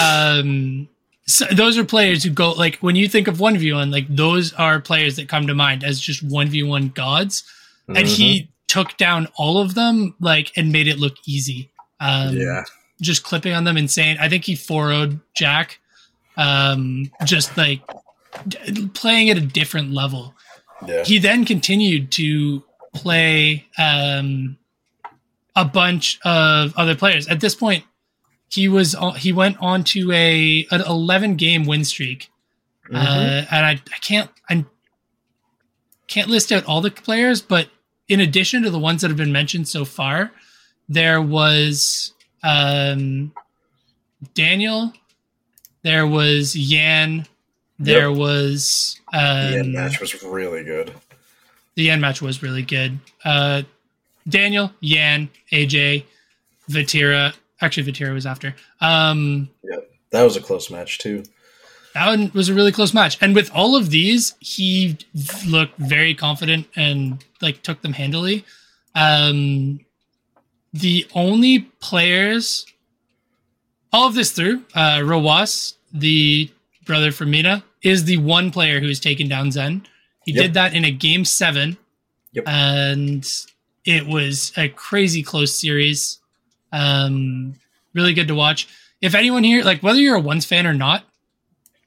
Um, 0.00 0.88
so 1.26 1.44
those 1.46 1.76
are 1.78 1.84
players 1.84 2.22
who 2.22 2.30
go 2.30 2.52
like 2.52 2.76
when 2.78 2.96
you 2.96 3.08
think 3.08 3.28
of 3.28 3.40
one 3.40 3.56
v 3.58 3.72
one, 3.72 3.90
like 3.90 4.06
those 4.08 4.52
are 4.54 4.80
players 4.80 5.16
that 5.16 5.28
come 5.28 5.46
to 5.46 5.54
mind 5.54 5.84
as 5.84 6.00
just 6.00 6.22
one 6.22 6.48
v 6.48 6.62
one 6.62 6.88
gods, 6.88 7.44
and 7.88 8.06
he 8.06 8.50
took 8.68 8.96
down 8.96 9.28
all 9.36 9.58
of 9.58 9.74
them 9.74 10.14
like 10.20 10.52
and 10.56 10.72
made 10.72 10.88
it 10.88 10.98
look 10.98 11.14
easy. 11.26 11.70
Um, 12.00 12.36
yeah. 12.36 12.64
just 13.00 13.22
clipping 13.24 13.54
on 13.54 13.64
them 13.64 13.76
insane. 13.76 14.18
I 14.20 14.28
think 14.28 14.44
he 14.44 14.54
4 14.54 15.08
Jack, 15.34 15.80
um, 16.36 17.10
just 17.24 17.56
like 17.56 17.80
d- 18.46 18.88
playing 18.88 19.30
at 19.30 19.38
a 19.38 19.40
different 19.40 19.92
level. 19.92 20.34
Yeah. 20.86 21.04
He 21.04 21.18
then 21.18 21.46
continued 21.46 22.12
to 22.12 22.62
play 22.94 23.66
um, 23.78 24.58
a 25.56 25.64
bunch 25.64 26.20
of 26.24 26.72
other 26.76 26.94
players. 26.94 27.26
At 27.26 27.40
this 27.40 27.54
point, 27.56 27.82
he 28.48 28.68
was 28.68 28.94
he 29.16 29.32
went 29.32 29.56
on 29.60 29.82
to 29.84 30.12
a 30.12 30.66
an 30.70 30.82
11 30.82 31.34
game 31.36 31.64
win 31.64 31.84
streak, 31.84 32.30
Mm-hmm. 32.86 32.94
uh, 32.96 33.44
and 33.50 33.66
I, 33.66 33.70
I 33.72 33.98
can't 34.00 34.30
I 34.48 34.64
can't 36.06 36.28
list 36.28 36.52
out 36.52 36.64
all 36.66 36.80
the 36.80 36.90
players, 36.92 37.42
but 37.42 37.68
in 38.08 38.20
addition 38.20 38.62
to 38.62 38.70
the 38.70 38.78
ones 38.78 39.02
that 39.02 39.08
have 39.08 39.16
been 39.16 39.32
mentioned 39.32 39.66
so 39.66 39.84
far, 39.84 40.30
there 40.88 41.20
was 41.20 42.12
um, 42.44 43.32
Daniel, 44.34 44.92
there 45.82 46.06
was 46.06 46.54
Yan, 46.54 47.26
there 47.80 48.08
Yep. 48.10 48.18
was 48.18 49.00
um, 49.12 49.20
the 49.50 49.58
end 49.58 49.72
match 49.72 50.00
was 50.00 50.22
really 50.22 50.62
good. 50.62 50.92
the 51.74 51.90
end 51.90 52.00
match 52.00 52.22
was 52.22 52.40
really 52.42 52.62
good. 52.62 53.00
Uh, 53.24 53.62
Daniel, 54.28 54.72
Yan, 54.80 55.28
AJ, 55.52 56.04
Vatira. 56.70 57.34
Actually, 57.60 57.90
Vatira 57.92 58.12
was 58.12 58.26
after. 58.26 58.54
Um, 58.80 59.48
Yep. 59.64 59.90
That 60.10 60.22
was 60.22 60.36
a 60.36 60.40
close 60.40 60.70
match 60.70 60.98
too. 60.98 61.22
that 61.94 62.06
one 62.06 62.30
was 62.34 62.48
a 62.48 62.54
really 62.54 62.72
close 62.72 62.92
match. 62.94 63.16
And 63.22 63.34
with 63.34 63.50
all 63.54 63.74
of 63.76 63.90
these, 63.90 64.34
he 64.40 64.98
looked 65.46 65.78
very 65.78 66.14
confident 66.14 66.66
and 66.76 67.24
like 67.40 67.62
took 67.62 67.80
them 67.82 67.92
handily. 67.94 68.44
Um, 68.94 69.80
the 70.72 71.06
only 71.14 71.60
players, 71.80 72.66
all 73.92 74.08
of 74.08 74.14
this 74.14 74.30
through, 74.32 74.62
uh, 74.74 74.98
Rawas, 74.98 75.74
the 75.92 76.50
brother 76.84 77.12
from 77.12 77.30
MENA, 77.30 77.64
is 77.82 78.04
the 78.04 78.18
one 78.18 78.50
player 78.50 78.80
who 78.80 78.88
has 78.88 79.00
taken 79.00 79.26
down 79.28 79.50
Zen. 79.50 79.86
He 80.26 80.32
Yep. 80.32 80.42
did 80.42 80.54
that 80.54 80.74
in 80.74 80.84
a 80.84 80.90
game 80.90 81.24
seven. 81.24 81.78
Yep. 82.32 82.44
And 82.46 83.26
it 83.86 84.06
was 84.06 84.52
a 84.56 84.68
crazy 84.68 85.22
close 85.22 85.54
series. 85.54 86.18
Um, 86.72 87.54
really 87.94 88.12
good 88.12 88.28
to 88.28 88.34
watch. 88.34 88.68
If 89.00 89.14
anyone 89.14 89.44
here, 89.44 89.62
like 89.62 89.82
whether 89.82 90.00
you're 90.00 90.16
a 90.16 90.20
ones 90.20 90.44
fan 90.44 90.66
or 90.66 90.74
not, 90.74 91.04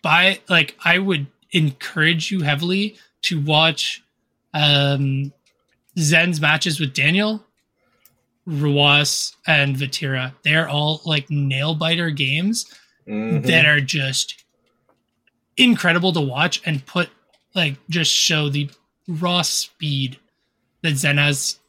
buy 0.01 0.39
like 0.49 0.75
I 0.83 0.97
would 0.97 1.27
encourage 1.51 2.31
you 2.31 2.41
heavily 2.41 2.95
to 3.23 3.39
watch 3.41 4.01
um 4.53 5.33
Zen's 5.97 6.39
matches 6.39 6.79
with 6.79 6.93
Daniel, 6.93 7.43
Ruas, 8.47 9.35
and 9.45 9.75
Vatira. 9.75 10.33
They're 10.43 10.69
all 10.69 11.01
like 11.05 11.29
nail 11.29 11.75
biter 11.75 12.09
games 12.11 12.65
Mhm. 13.07 13.45
that 13.47 13.65
are 13.65 13.81
just 13.81 14.43
incredible 15.57 16.13
to 16.13 16.21
watch 16.21 16.61
and 16.65 16.85
put 16.85 17.09
like 17.55 17.75
just 17.89 18.11
show 18.11 18.49
the 18.49 18.69
raw 19.07 19.41
speed 19.41 20.17
that 20.81 20.95
Zen 20.95 21.17
has 21.17 21.59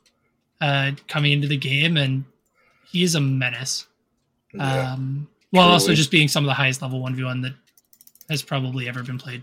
uh 0.60 0.92
coming 1.08 1.32
into 1.32 1.48
the 1.48 1.56
game 1.56 1.96
and 1.96 2.24
he 2.86 3.02
is 3.02 3.14
a 3.14 3.20
menace. 3.20 3.86
Yeah. 4.52 4.92
Um 4.92 5.28
while 5.50 5.68
also 5.68 5.94
just 5.94 6.10
being 6.12 6.28
some 6.28 6.44
of 6.44 6.48
the 6.48 6.54
highest 6.54 6.80
level 6.82 7.00
1v1 7.02 7.42
that 7.42 7.54
has 8.28 8.42
probably 8.42 8.88
ever 8.88 9.02
been 9.02 9.18
played. 9.18 9.42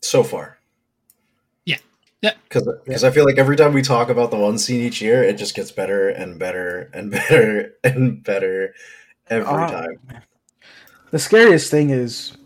so 0.00 0.22
far. 0.22 0.58
Yeah. 1.64 1.78
Yeah. 2.20 2.34
Because 2.48 3.02
I 3.04 3.10
feel 3.10 3.24
like 3.24 3.38
every 3.38 3.56
time 3.56 3.72
we 3.72 3.82
talk 3.82 4.10
about 4.10 4.30
the 4.30 4.36
one 4.36 4.58
scene 4.58 4.80
each 4.80 5.00
year, 5.02 5.22
it 5.24 5.38
just 5.38 5.54
gets 5.56 5.70
better 5.72 6.08
and 6.08 6.38
better 6.38 6.88
and 6.94 7.10
better 7.18 7.74
and 7.82 8.22
better 8.22 8.74
every 9.28 9.46
Ah. 9.52 9.66
time. 9.70 9.98
The 11.10 11.18
scariest 11.18 11.70
thing 11.70 11.90
is, 11.90 12.36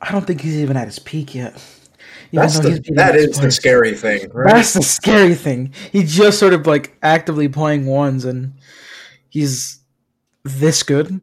I 0.00 0.10
don't 0.10 0.26
think 0.26 0.40
he's 0.40 0.56
even 0.58 0.76
at 0.76 0.86
his 0.86 0.98
peak 0.98 1.34
yet. 1.34 1.62
Even 2.30 2.42
That's 2.42 2.58
the, 2.58 2.68
he's 2.70 2.78
beating 2.80 2.94
that 2.96 3.12
the 3.40 3.50
scary 3.50 3.94
thing, 3.94 4.28
right? 4.32 4.54
That's 4.54 4.74
the 4.74 4.82
scary 4.82 5.34
thing. 5.34 5.72
He's 5.92 6.14
just 6.14 6.38
sort 6.38 6.52
of 6.52 6.66
like 6.66 6.96
actively 7.02 7.48
playing 7.48 7.86
ones, 7.86 8.24
and 8.24 8.54
he's 9.28 9.80
this 10.44 10.82
good. 10.82 11.20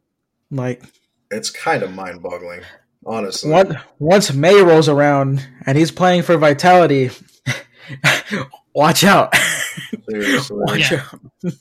Like 0.50 0.82
It's 1.30 1.50
kind 1.50 1.82
of 1.82 1.92
mind 1.92 2.22
boggling, 2.22 2.62
honestly. 3.04 3.50
one, 3.50 3.78
once 3.98 4.32
May 4.32 4.60
rolls 4.62 4.88
around 4.88 5.46
and 5.64 5.78
he's 5.78 5.90
playing 5.92 6.22
for 6.22 6.36
Vitality, 6.36 7.10
watch 8.74 9.04
out! 9.04 9.32
Watch 10.50 10.90
Yeah. 10.90 11.04
out! 11.12 11.52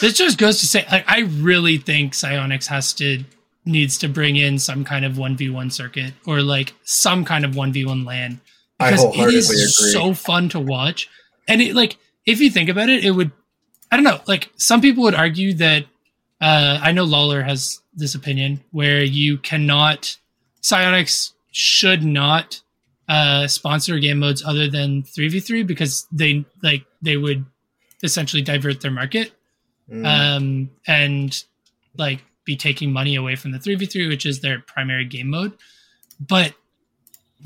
This 0.00 0.14
just 0.14 0.38
goes 0.38 0.60
to 0.60 0.66
say 0.66 0.86
like 0.90 1.04
I 1.06 1.20
really 1.20 1.76
think 1.78 2.14
Psyonix 2.14 2.66
has 2.66 2.92
to 2.94 3.24
needs 3.64 3.98
to 3.98 4.08
bring 4.08 4.36
in 4.36 4.58
some 4.58 4.82
kind 4.84 5.04
of 5.04 5.14
1v1 5.14 5.70
circuit 5.72 6.14
or 6.26 6.40
like 6.40 6.72
some 6.84 7.24
kind 7.24 7.44
of 7.44 7.50
1v1 7.52 8.06
LAN 8.06 8.40
I 8.42 8.57
because 8.78 9.02
it 9.02 9.06
wholeheartedly 9.06 9.56
agree. 9.56 9.66
so 9.66 10.14
fun 10.14 10.48
to 10.50 10.60
watch. 10.60 11.08
And 11.46 11.60
it 11.60 11.74
like 11.74 11.96
if 12.26 12.40
you 12.40 12.50
think 12.50 12.68
about 12.68 12.88
it, 12.88 13.04
it 13.04 13.12
would 13.12 13.32
I 13.90 13.96
don't 13.96 14.04
know, 14.04 14.20
like 14.26 14.50
some 14.56 14.80
people 14.80 15.02
would 15.04 15.14
argue 15.14 15.54
that 15.54 15.84
uh 16.40 16.78
I 16.82 16.92
know 16.92 17.04
Lawler 17.04 17.42
has 17.42 17.80
this 17.94 18.14
opinion 18.14 18.62
where 18.70 19.02
you 19.02 19.38
cannot 19.38 20.16
Psyonix 20.62 21.32
should 21.52 22.04
not 22.04 22.60
uh 23.08 23.46
sponsor 23.46 23.98
game 23.98 24.18
modes 24.18 24.44
other 24.44 24.68
than 24.68 25.02
3v3 25.02 25.66
because 25.66 26.06
they 26.12 26.44
like 26.62 26.84
they 27.02 27.16
would 27.16 27.44
essentially 28.02 28.42
divert 28.42 28.80
their 28.80 28.90
market 28.90 29.32
Mm, 29.90 30.06
um, 30.06 30.70
and 30.86 31.44
like 31.96 32.22
be 32.44 32.56
taking 32.56 32.92
money 32.92 33.16
away 33.16 33.36
from 33.36 33.52
the 33.52 33.58
3v3, 33.58 34.08
which 34.08 34.26
is 34.26 34.40
their 34.40 34.60
primary 34.60 35.04
game 35.04 35.28
mode. 35.30 35.52
But 36.20 36.54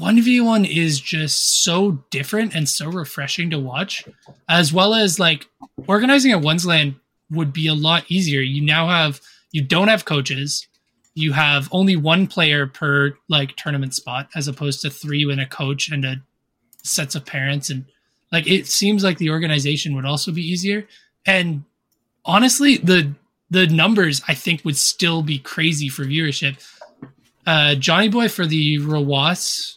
1v1 0.00 0.68
is 0.68 1.00
just 1.00 1.62
so 1.62 1.92
different 2.10 2.54
and 2.54 2.68
so 2.68 2.88
refreshing 2.88 3.50
to 3.50 3.58
watch, 3.58 4.04
as 4.48 4.72
well 4.72 4.94
as 4.94 5.18
like 5.18 5.46
organizing 5.86 6.32
a 6.32 6.38
one's 6.38 6.64
LAN 6.64 6.96
would 7.30 7.52
be 7.52 7.66
a 7.66 7.74
lot 7.74 8.04
easier. 8.08 8.40
You 8.40 8.62
now 8.62 8.88
have 8.88 9.20
you 9.50 9.62
don't 9.62 9.88
have 9.88 10.04
coaches. 10.04 10.66
You 11.14 11.32
have 11.32 11.68
only 11.72 11.94
one 11.94 12.26
player 12.26 12.66
per 12.66 13.16
like 13.28 13.56
tournament 13.56 13.94
spot 13.94 14.28
as 14.34 14.48
opposed 14.48 14.80
to 14.82 14.90
three 14.90 15.26
with 15.26 15.38
a 15.38 15.46
coach 15.46 15.90
and 15.90 16.04
a 16.04 16.22
sets 16.82 17.14
of 17.14 17.24
parents 17.24 17.70
and 17.70 17.84
like 18.32 18.48
it 18.48 18.66
seems 18.66 19.04
like 19.04 19.18
the 19.18 19.30
organization 19.30 19.94
would 19.94 20.06
also 20.06 20.32
be 20.32 20.42
easier. 20.42 20.86
And 21.26 21.64
honestly, 22.24 22.78
the 22.78 23.12
the 23.50 23.66
numbers 23.66 24.22
I 24.26 24.32
think 24.32 24.64
would 24.64 24.78
still 24.78 25.22
be 25.22 25.38
crazy 25.38 25.90
for 25.90 26.04
viewership. 26.04 26.66
Uh, 27.46 27.74
Johnny 27.74 28.08
Boy 28.08 28.28
for 28.28 28.46
the 28.46 28.78
Rawas 28.78 29.76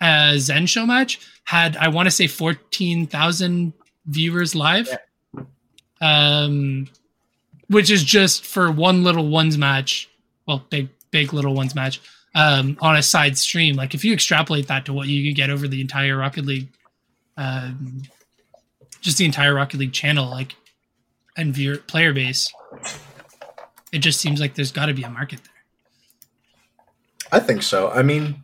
uh, 0.00 0.38
Zen 0.38 0.66
show 0.66 0.86
match 0.86 1.20
had 1.44 1.76
I 1.76 1.88
want 1.88 2.06
to 2.06 2.10
say 2.10 2.26
fourteen 2.26 3.06
thousand 3.06 3.72
viewers 4.06 4.54
live, 4.54 4.88
yeah. 4.88 5.40
um, 6.00 6.88
which 7.68 7.90
is 7.90 8.04
just 8.04 8.44
for 8.44 8.70
one 8.70 9.04
little 9.04 9.28
ones 9.28 9.58
match. 9.58 10.08
Well, 10.46 10.64
big 10.70 10.88
big 11.10 11.32
little 11.32 11.54
ones 11.54 11.74
match 11.74 12.00
um, 12.34 12.76
on 12.80 12.96
a 12.96 13.02
side 13.02 13.36
stream. 13.38 13.76
Like 13.76 13.94
if 13.94 14.04
you 14.04 14.12
extrapolate 14.12 14.68
that 14.68 14.84
to 14.86 14.92
what 14.92 15.08
you 15.08 15.28
could 15.28 15.36
get 15.36 15.50
over 15.50 15.66
the 15.68 15.80
entire 15.80 16.16
Rocket 16.16 16.44
League, 16.44 16.68
um, 17.36 18.02
just 19.00 19.18
the 19.18 19.24
entire 19.24 19.54
Rocket 19.54 19.78
League 19.78 19.92
channel, 19.92 20.30
like 20.30 20.54
and 21.36 21.54
viewer 21.54 21.78
player 21.78 22.12
base, 22.12 22.52
it 23.92 23.98
just 23.98 24.20
seems 24.20 24.40
like 24.40 24.54
there's 24.54 24.72
got 24.72 24.86
to 24.86 24.94
be 24.94 25.02
a 25.02 25.10
market 25.10 25.40
there. 25.42 25.52
I 27.30 27.40
think 27.40 27.62
so. 27.62 27.90
I 27.90 28.02
mean, 28.02 28.42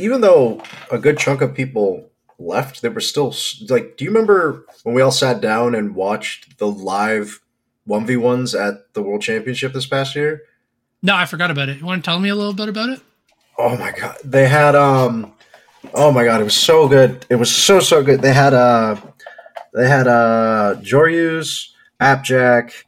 even 0.00 0.20
though 0.20 0.62
a 0.90 0.98
good 0.98 1.18
chunk 1.18 1.40
of 1.42 1.54
people 1.54 2.10
left, 2.38 2.82
there 2.82 2.90
were 2.90 3.00
still 3.00 3.34
like. 3.68 3.96
Do 3.96 4.04
you 4.04 4.10
remember 4.10 4.64
when 4.82 4.94
we 4.94 5.02
all 5.02 5.10
sat 5.10 5.40
down 5.40 5.74
and 5.74 5.94
watched 5.94 6.58
the 6.58 6.66
live 6.66 7.40
one 7.84 8.06
v 8.06 8.16
ones 8.16 8.54
at 8.54 8.92
the 8.94 9.02
World 9.02 9.22
Championship 9.22 9.72
this 9.72 9.86
past 9.86 10.16
year? 10.16 10.42
No, 11.02 11.14
I 11.14 11.26
forgot 11.26 11.50
about 11.50 11.68
it. 11.68 11.78
You 11.78 11.86
want 11.86 12.04
to 12.04 12.10
tell 12.10 12.18
me 12.18 12.28
a 12.28 12.34
little 12.34 12.52
bit 12.52 12.68
about 12.68 12.90
it? 12.90 13.00
Oh 13.58 13.76
my 13.76 13.92
god, 13.92 14.16
they 14.24 14.48
had 14.48 14.74
um, 14.74 15.32
oh 15.94 16.10
my 16.10 16.24
god, 16.24 16.40
it 16.40 16.44
was 16.44 16.56
so 16.56 16.88
good. 16.88 17.26
It 17.28 17.36
was 17.36 17.54
so 17.54 17.80
so 17.80 18.02
good. 18.02 18.22
They 18.22 18.32
had 18.32 18.54
uh, 18.54 18.96
they 19.74 19.88
had 19.88 20.06
uh, 20.08 20.76
Joreuz, 20.80 21.68
Appjack. 22.00 22.86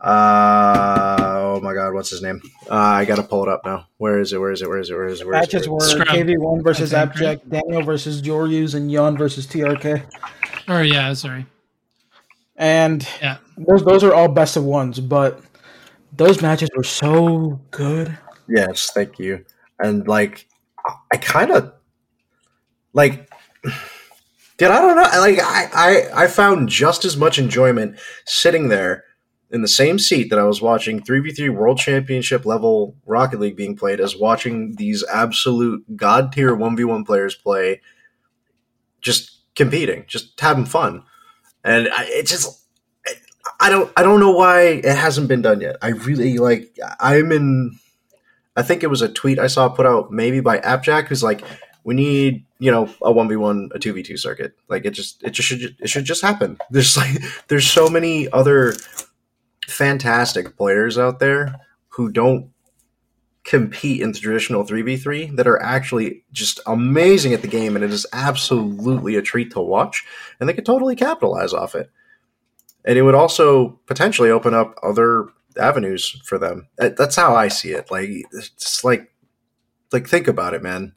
Uh, 0.00 1.29
oh 1.50 1.60
my 1.60 1.74
god, 1.74 1.94
what's 1.94 2.10
his 2.10 2.22
name? 2.22 2.40
Uh, 2.70 2.74
I 2.74 3.04
gotta 3.04 3.22
pull 3.22 3.42
it 3.42 3.48
up 3.48 3.64
now. 3.64 3.86
Where 3.98 4.20
is 4.20 4.32
it? 4.32 4.38
Where 4.38 4.50
is 4.50 4.62
it? 4.62 4.68
Where 4.68 4.78
is 4.78 4.90
it? 4.90 4.94
Where 4.94 5.06
is 5.06 5.20
it? 5.20 5.26
Where 5.26 5.34
is 5.34 5.52
Matches 5.52 5.66
it? 5.66 5.70
were 5.70 5.78
KV1 5.78 6.62
versus 6.62 6.94
Appjack, 6.94 7.40
Daniel 7.48 7.82
versus 7.82 8.22
Joreuz, 8.22 8.74
and 8.74 8.90
Yon 8.90 9.16
versus 9.16 9.46
TRK. 9.46 10.04
Oh 10.68 10.80
yeah, 10.80 11.12
sorry. 11.14 11.46
And 12.56 13.06
yeah, 13.20 13.38
those 13.56 13.84
those 13.84 14.04
are 14.04 14.14
all 14.14 14.28
best 14.28 14.56
of 14.56 14.64
ones, 14.64 15.00
but 15.00 15.40
those 16.12 16.42
matches 16.42 16.68
were 16.76 16.84
so 16.84 17.60
good. 17.70 18.16
Yes, 18.48 18.90
thank 18.92 19.18
you. 19.18 19.44
And 19.78 20.06
like, 20.06 20.46
I 21.12 21.16
kind 21.16 21.50
of 21.50 21.72
like. 22.92 23.28
Dude, 24.58 24.70
I 24.70 24.82
don't 24.82 24.94
know. 24.94 25.20
Like, 25.20 25.38
I, 25.40 25.70
I, 25.72 26.24
I 26.24 26.26
found 26.26 26.68
just 26.68 27.06
as 27.06 27.16
much 27.16 27.38
enjoyment 27.38 27.98
sitting 28.26 28.68
there 28.68 29.04
in 29.50 29.62
the 29.62 29.68
same 29.68 29.98
seat 29.98 30.30
that 30.30 30.38
I 30.38 30.44
was 30.44 30.62
watching 30.62 31.00
3v3 31.00 31.50
World 31.50 31.78
Championship 31.78 32.46
level 32.46 32.96
Rocket 33.04 33.40
League 33.40 33.56
being 33.56 33.76
played 33.76 34.00
as 34.00 34.16
watching 34.16 34.76
these 34.76 35.04
absolute 35.12 35.96
god 35.96 36.32
tier 36.32 36.54
1v1 36.54 37.04
players 37.04 37.34
play, 37.34 37.80
just 39.00 39.38
competing, 39.56 40.04
just 40.06 40.38
having 40.40 40.66
fun. 40.66 41.02
And 41.64 41.88
I, 41.88 42.04
it 42.06 42.26
just, 42.26 42.64
I 43.58 43.68
don't 43.68 43.92
I 43.96 44.02
don't 44.02 44.20
know 44.20 44.30
why 44.30 44.62
it 44.62 44.96
hasn't 44.96 45.28
been 45.28 45.42
done 45.42 45.60
yet. 45.60 45.76
I 45.82 45.88
really 45.88 46.38
like 46.38 46.78
I'm 46.98 47.32
in 47.32 47.78
I 48.56 48.62
think 48.62 48.82
it 48.82 48.88
was 48.88 49.02
a 49.02 49.08
tweet 49.08 49.38
I 49.38 49.48
saw 49.48 49.68
put 49.68 49.86
out 49.86 50.12
maybe 50.12 50.40
by 50.40 50.58
Appjack 50.58 51.08
who's 51.08 51.22
like 51.22 51.42
we 51.82 51.94
need, 51.94 52.44
you 52.58 52.70
know, 52.70 52.84
a 53.02 53.12
1v1 53.12 53.74
a 53.74 53.78
2v2 53.78 54.18
circuit. 54.18 54.52
Like 54.68 54.84
it 54.84 54.90
just 54.90 55.22
it 55.22 55.30
just 55.30 55.48
should 55.48 55.76
it 55.78 55.88
should 55.88 56.04
just 56.04 56.22
happen. 56.22 56.58
There's 56.70 56.96
like 56.96 57.18
there's 57.48 57.68
so 57.68 57.88
many 57.88 58.30
other 58.30 58.74
fantastic 59.70 60.56
players 60.56 60.98
out 60.98 61.18
there 61.18 61.54
who 61.88 62.10
don't 62.10 62.50
compete 63.42 64.02
in 64.02 64.12
the 64.12 64.18
traditional 64.18 64.64
3v3 64.64 65.36
that 65.36 65.46
are 65.46 65.60
actually 65.62 66.22
just 66.30 66.60
amazing 66.66 67.32
at 67.32 67.40
the 67.40 67.48
game 67.48 67.74
and 67.74 67.84
it 67.84 67.90
is 67.90 68.06
absolutely 68.12 69.16
a 69.16 69.22
treat 69.22 69.50
to 69.50 69.60
watch 69.60 70.04
and 70.38 70.48
they 70.48 70.52
could 70.52 70.66
totally 70.66 70.94
capitalize 70.94 71.54
off 71.54 71.74
it 71.74 71.90
and 72.84 72.98
it 72.98 73.02
would 73.02 73.14
also 73.14 73.80
potentially 73.86 74.30
open 74.30 74.54
up 74.54 74.74
other 74.82 75.28
avenues 75.58 76.20
for 76.24 76.38
them. 76.38 76.68
Uh, 76.78 76.90
that's 76.96 77.16
how 77.16 77.34
I 77.34 77.48
see 77.48 77.70
it. 77.70 77.90
Like 77.90 78.08
it's 78.32 78.84
like 78.84 79.12
like 79.92 80.08
think 80.08 80.28
about 80.28 80.54
it, 80.54 80.62
man. 80.62 80.94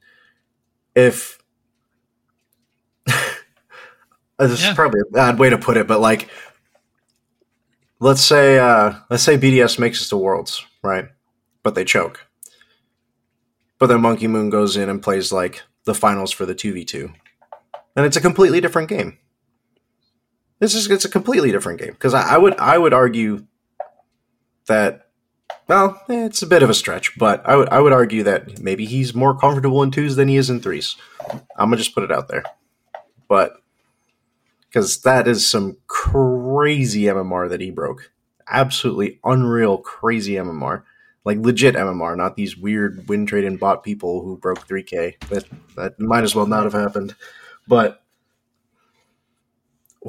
If 0.96 1.40
this 3.06 3.22
yeah. 4.38 4.70
is 4.70 4.76
probably 4.76 5.02
a 5.02 5.12
bad 5.12 5.40
way 5.40 5.50
to 5.50 5.58
put 5.58 5.78
it, 5.78 5.88
but 5.88 6.00
like 6.00 6.30
let's 8.04 8.22
say 8.22 8.60
uh 8.60 8.93
let's 9.10 9.24
say 9.24 9.38
BDS 9.38 9.80
makes 9.80 10.06
it 10.06 10.10
to 10.10 10.18
Worlds, 10.18 10.66
right? 10.84 11.08
But 11.64 11.76
they 11.76 11.86
choke. 11.86 12.28
But 13.80 13.88
then 13.88 14.01
Monkey 14.01 14.28
Moon 14.28 14.49
goes 14.49 14.76
in 14.76 14.89
and 14.89 15.01
plays 15.01 15.32
like 15.32 15.64
the 15.86 15.95
finals 15.95 16.32
for 16.32 16.45
the 16.45 16.56
2v2. 16.56 17.14
And 17.95 18.06
it's 18.06 18.18
a 18.18 18.22
completely 18.22 18.62
different 18.62 18.89
game. 18.89 19.18
This 20.60 20.76
is 20.76 20.89
it's 20.91 21.06
a 21.06 21.10
completely 21.10 21.51
different 21.51 21.80
game 21.80 21.91
because 21.91 22.14
I, 22.14 22.36
I, 22.36 22.38
would 22.38 22.58
I 22.60 22.78
would 22.78 22.93
argue 22.93 23.45
that 24.68 25.08
well 25.68 26.01
it's 26.10 26.41
a 26.41 26.47
bit 26.47 26.64
of 26.64 26.70
a 26.70 26.74
stretch, 26.74 27.18
but 27.18 27.47
I 27.47 27.56
would 27.56 27.70
I 27.70 27.80
would 27.80 27.93
argue 27.93 28.24
that 28.24 28.60
maybe 28.60 28.86
he's 28.86 29.16
more 29.16 29.38
comfortable 29.38 29.82
in 29.82 29.91
twos 29.91 30.18
than 30.18 30.28
he 30.28 30.36
is 30.36 30.49
in 30.49 30.60
threes. 30.60 30.97
I'm 31.58 31.70
gonna 31.70 31.78
just 31.78 31.95
put 31.95 32.04
it 32.04 32.12
out 32.12 32.28
there, 32.28 32.43
but 33.30 33.62
because 34.68 35.01
that 35.01 35.28
is 35.28 35.45
some 35.47 35.78
crazy 36.54 37.04
MMR 37.04 37.49
that 37.49 37.62
he 37.62 37.72
broke, 37.72 38.12
absolutely 38.47 39.20
unreal 39.24 39.78
crazy 39.78 40.34
MMR. 40.34 40.84
Like 41.26 41.38
legit 41.38 41.76
MMR, 41.76 42.18
not 42.18 42.36
these 42.36 42.58
weird 42.58 43.08
win 43.08 43.26
trade 43.26 43.45
and 43.45 43.60
bot 43.60 43.84
people 43.84 44.24
who 44.24 44.38
broke 44.38 44.68
3K. 44.68 45.20
That 45.30 45.45
that 45.76 45.99
might 45.99 46.24
as 46.24 46.36
well 46.36 46.45
not 46.45 46.66
have 46.66 46.74
happened. 46.74 47.16
But 47.66 48.04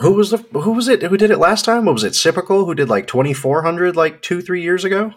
who 0.01 0.13
was 0.13 0.31
the 0.31 0.39
who 0.39 0.73
was 0.73 0.89
it 0.89 1.03
who 1.03 1.17
did 1.17 1.31
it 1.31 1.39
last 1.39 1.65
time? 1.65 1.85
What 1.85 1.93
was 1.93 2.05
it? 2.05 2.15
Cyprical 2.15 2.67
who 2.67 2.75
did 2.75 2.89
like 2.89 3.07
twenty 3.07 3.33
four 3.33 3.63
hundred 3.63 3.97
like 3.97 4.23
two 4.23 4.43
three 4.43 4.63
years 4.63 4.85
ago. 4.85 5.15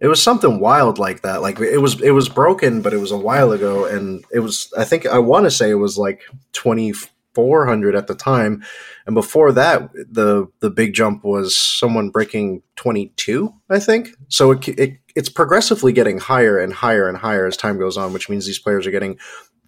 It 0.00 0.08
was 0.08 0.20
something 0.20 0.58
wild 0.58 0.98
like 0.98 1.22
that. 1.22 1.40
Like 1.40 1.60
it 1.60 1.78
was 1.78 2.00
it 2.02 2.10
was 2.10 2.28
broken, 2.28 2.82
but 2.82 2.92
it 2.92 2.98
was 2.98 3.12
a 3.12 3.16
while 3.16 3.52
ago, 3.52 3.84
and 3.84 4.24
it 4.32 4.40
was 4.40 4.72
I 4.76 4.84
think 4.84 5.06
I 5.06 5.20
want 5.20 5.44
to 5.44 5.52
say 5.52 5.70
it 5.70 5.74
was 5.74 5.96
like 5.96 6.22
twenty 6.52 6.92
four 7.34 7.66
hundred 7.66 7.94
at 7.94 8.06
the 8.06 8.14
time, 8.14 8.64
and 9.06 9.14
before 9.14 9.52
that 9.52 9.92
the 9.92 10.46
the 10.60 10.70
big 10.70 10.94
jump 10.94 11.24
was 11.24 11.56
someone 11.56 12.10
breaking 12.10 12.62
twenty 12.76 13.12
two. 13.16 13.52
I 13.68 13.78
think 13.78 14.10
so. 14.28 14.52
It, 14.52 14.68
it 14.68 14.98
it's 15.14 15.28
progressively 15.28 15.92
getting 15.92 16.18
higher 16.18 16.58
and 16.58 16.72
higher 16.72 17.08
and 17.08 17.18
higher 17.18 17.46
as 17.46 17.56
time 17.56 17.78
goes 17.78 17.96
on, 17.96 18.12
which 18.12 18.28
means 18.28 18.46
these 18.46 18.58
players 18.58 18.86
are 18.86 18.90
getting 18.90 19.18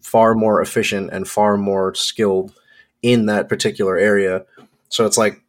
far 0.00 0.34
more 0.34 0.60
efficient 0.60 1.10
and 1.12 1.28
far 1.28 1.56
more 1.56 1.94
skilled 1.94 2.52
in 3.02 3.26
that 3.26 3.48
particular 3.48 3.96
area. 3.96 4.44
So 4.88 5.04
it's 5.04 5.18
like 5.18 5.42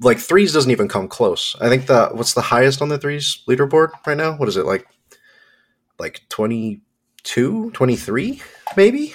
like 0.00 0.18
threes 0.18 0.52
doesn't 0.52 0.70
even 0.70 0.88
come 0.88 1.08
close. 1.08 1.56
I 1.60 1.68
think 1.68 1.86
the 1.86 2.08
what's 2.12 2.34
the 2.34 2.40
highest 2.40 2.82
on 2.82 2.88
the 2.88 2.98
threes 2.98 3.42
leaderboard 3.48 3.90
right 4.06 4.16
now? 4.16 4.36
What 4.36 4.48
is 4.48 4.56
it 4.56 4.64
like 4.64 4.86
like 5.98 6.22
22, 6.28 7.70
23 7.72 8.42
maybe? 8.76 9.14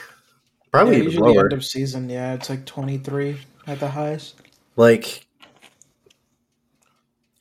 Probably 0.71 0.97
yeah, 0.97 1.03
usually 1.03 1.33
lower. 1.33 1.43
end 1.43 1.53
of 1.53 1.65
season, 1.65 2.09
yeah, 2.09 2.33
it's 2.33 2.49
like 2.49 2.65
23 2.65 3.37
at 3.67 3.79
the 3.79 3.89
highest. 3.89 4.35
Like 4.75 5.27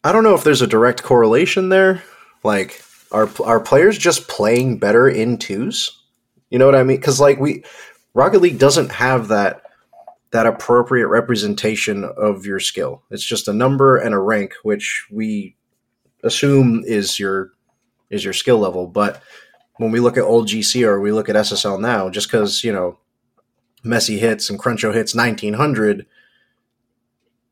I 0.02 0.12
don't 0.12 0.24
know 0.24 0.34
if 0.34 0.44
there's 0.44 0.62
a 0.62 0.66
direct 0.66 1.02
correlation 1.02 1.68
there. 1.68 2.02
Like 2.42 2.82
are 3.12 3.28
are 3.44 3.60
players 3.60 3.98
just 3.98 4.28
playing 4.28 4.78
better 4.78 5.08
in 5.08 5.38
twos? 5.38 6.02
You 6.50 6.58
know 6.58 6.66
what 6.66 6.74
I 6.74 6.82
mean? 6.82 7.00
Cuz 7.00 7.20
like 7.20 7.38
we 7.38 7.64
Rocket 8.14 8.40
League 8.40 8.58
doesn't 8.58 8.90
have 8.92 9.28
that 9.28 9.62
that 10.32 10.46
appropriate 10.46 11.08
representation 11.08 12.04
of 12.04 12.46
your 12.46 12.60
skill. 12.60 13.02
It's 13.10 13.24
just 13.24 13.48
a 13.48 13.52
number 13.52 13.96
and 13.96 14.14
a 14.14 14.18
rank, 14.18 14.54
which 14.62 15.06
we 15.10 15.56
assume 16.22 16.82
is 16.86 17.18
your 17.18 17.52
is 18.10 18.24
your 18.24 18.32
skill 18.32 18.58
level. 18.58 18.86
But 18.86 19.22
when 19.76 19.90
we 19.90 20.00
look 20.00 20.16
at 20.16 20.24
old 20.24 20.48
GC 20.48 20.86
or 20.86 21.00
we 21.00 21.12
look 21.12 21.28
at 21.28 21.36
SSL 21.36 21.80
now, 21.80 22.10
just 22.10 22.28
because 22.28 22.64
you 22.64 22.72
know 22.72 22.98
Messi 23.84 24.18
hits 24.18 24.50
and 24.50 24.58
Cruncho 24.58 24.92
hits 24.92 25.14
nineteen 25.14 25.54
hundred, 25.54 26.06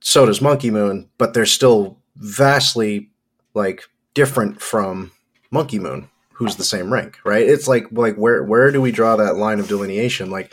so 0.01 0.27
does 0.27 0.41
Monkey 0.41 0.71
Moon, 0.71 1.09
but 1.19 1.35
they're 1.35 1.47
still 1.47 1.99
vastly 2.17 3.11
like 3.55 3.85
different 4.15 4.61
from 4.61 5.13
Monkey 5.51 5.79
Moon 5.79 6.11
who's 6.39 6.55
the 6.55 6.65
same 6.65 6.93
rank, 6.93 7.19
right? 7.25 7.47
It's 7.47 7.67
like 7.67 7.87
like 7.91 8.15
where 8.15 8.45
where 8.45 8.71
do 8.71 8.81
we 8.81 8.93
draw 8.93 9.17
that 9.17 9.37
line 9.37 9.59
of 9.59 9.67
delineation? 9.67 10.31
Like 10.31 10.53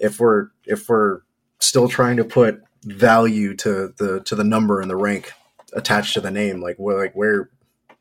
if 0.00 0.18
we're 0.18 0.48
if 0.66 0.88
we're 0.88 1.20
still 1.60 1.88
trying 1.88 2.16
to 2.16 2.24
put 2.24 2.60
value 2.82 3.54
to 3.54 3.94
the 3.98 4.20
to 4.24 4.34
the 4.34 4.42
number 4.42 4.80
and 4.80 4.90
the 4.90 4.96
rank 4.96 5.32
attached 5.74 6.14
to 6.14 6.20
the 6.20 6.30
name. 6.32 6.60
Like 6.60 6.76
where 6.76 6.98
like 6.98 7.14
where 7.14 7.50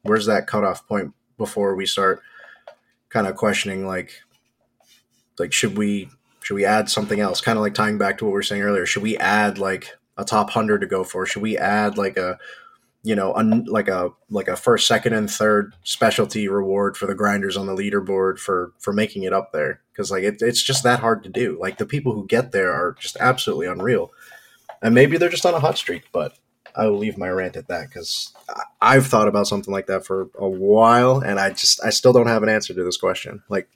where's 0.02 0.26
that 0.26 0.48
cutoff 0.48 0.88
point 0.88 1.14
before 1.38 1.76
we 1.76 1.86
start 1.86 2.22
kind 3.10 3.28
of 3.28 3.36
questioning 3.36 3.86
like 3.86 4.22
like 5.38 5.54
should 5.54 5.78
we 5.78 6.10
should 6.52 6.56
we 6.56 6.66
add 6.66 6.90
something 6.90 7.22
else? 7.22 7.40
Kind 7.40 7.58
of 7.58 7.62
like 7.62 7.74
tying 7.74 7.98
back 7.98 8.18
to 8.18 8.26
what 8.26 8.32
we 8.32 8.34
were 8.34 8.44
saying 8.44 8.62
earlier. 8.62 8.86
Should 8.86 9.04
we 9.04 9.18
add 9.18 9.58
like 9.58 9.96
a 10.18 10.26
top 10.26 10.50
hundred 10.50 10.80
to 10.80 10.86
go 10.86 11.06
for? 11.06 11.26
Should 11.26 11.42
we 11.42 11.58
add 11.58 11.98
like 11.98 12.18
a 12.18 12.38
you 13.04 13.16
know, 13.16 13.34
un, 13.34 13.64
like 13.70 13.88
a 13.88 14.10
like 14.30 14.50
a 14.50 14.58
first, 14.58 14.86
second, 14.86 15.14
and 15.14 15.32
third 15.32 15.74
specialty 15.84 16.50
reward 16.50 16.98
for 16.98 17.06
the 17.06 17.16
grinders 17.16 17.56
on 17.56 17.68
the 17.68 17.74
leaderboard 17.74 18.38
for 18.38 18.74
for 18.80 18.92
making 18.92 19.24
it 19.24 19.32
up 19.32 19.54
there 19.54 19.80
because 19.94 20.12
like 20.12 20.24
it, 20.24 20.42
it's 20.42 20.62
just 20.62 20.84
that 20.84 21.00
hard 21.00 21.24
to 21.24 21.30
do. 21.30 21.58
Like 21.58 21.78
the 21.78 21.86
people 21.86 22.12
who 22.12 22.28
get 22.28 22.52
there 22.52 22.74
are 22.74 22.98
just 23.00 23.16
absolutely 23.22 23.68
unreal, 23.68 24.12
and 24.82 24.94
maybe 24.94 25.16
they're 25.16 25.30
just 25.30 25.46
on 25.46 25.54
a 25.54 25.60
hot 25.62 25.78
streak. 25.78 26.04
But 26.12 26.34
I 26.76 26.88
will 26.88 26.98
leave 26.98 27.18
my 27.18 27.30
rant 27.30 27.56
at 27.56 27.70
that 27.70 27.88
because 27.88 28.34
I've 28.82 29.08
thought 29.08 29.30
about 29.30 29.48
something 29.48 29.72
like 29.72 29.88
that 29.88 30.06
for 30.06 30.30
a 30.38 30.50
while, 30.50 31.20
and 31.20 31.40
I 31.40 31.52
just 31.52 31.82
I 31.82 31.92
still 31.92 32.12
don't 32.12 32.28
have 32.28 32.44
an 32.44 32.50
answer 32.50 32.74
to 32.74 32.84
this 32.84 32.98
question. 32.98 33.42
Like, 33.48 33.70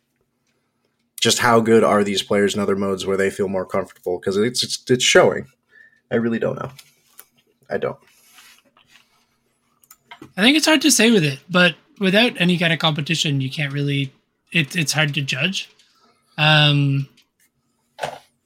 just 1.25 1.39
how 1.39 1.59
good 1.59 1.83
are 1.83 2.03
these 2.03 2.21
players 2.21 2.53
in 2.53 2.61
other 2.61 2.75
modes 2.75 3.03
where 3.03 3.17
they 3.17 3.31
feel 3.31 3.47
more 3.47 3.65
comfortable? 3.65 4.19
Because 4.19 4.37
it's, 4.37 4.63
it's 4.63 4.83
it's 4.87 5.03
showing. 5.03 5.47
I 6.11 6.17
really 6.17 6.37
don't 6.37 6.55
know. 6.55 6.69
I 7.67 7.79
don't. 7.79 7.97
I 10.37 10.41
think 10.43 10.55
it's 10.55 10.67
hard 10.67 10.83
to 10.83 10.91
say 10.91 11.09
with 11.09 11.23
it, 11.23 11.39
but 11.49 11.73
without 11.99 12.39
any 12.39 12.59
kind 12.59 12.71
of 12.71 12.77
competition, 12.77 13.41
you 13.41 13.49
can't 13.49 13.73
really. 13.73 14.13
It, 14.51 14.75
it's 14.75 14.93
hard 14.93 15.15
to 15.15 15.21
judge. 15.21 15.67
Um, 16.37 17.09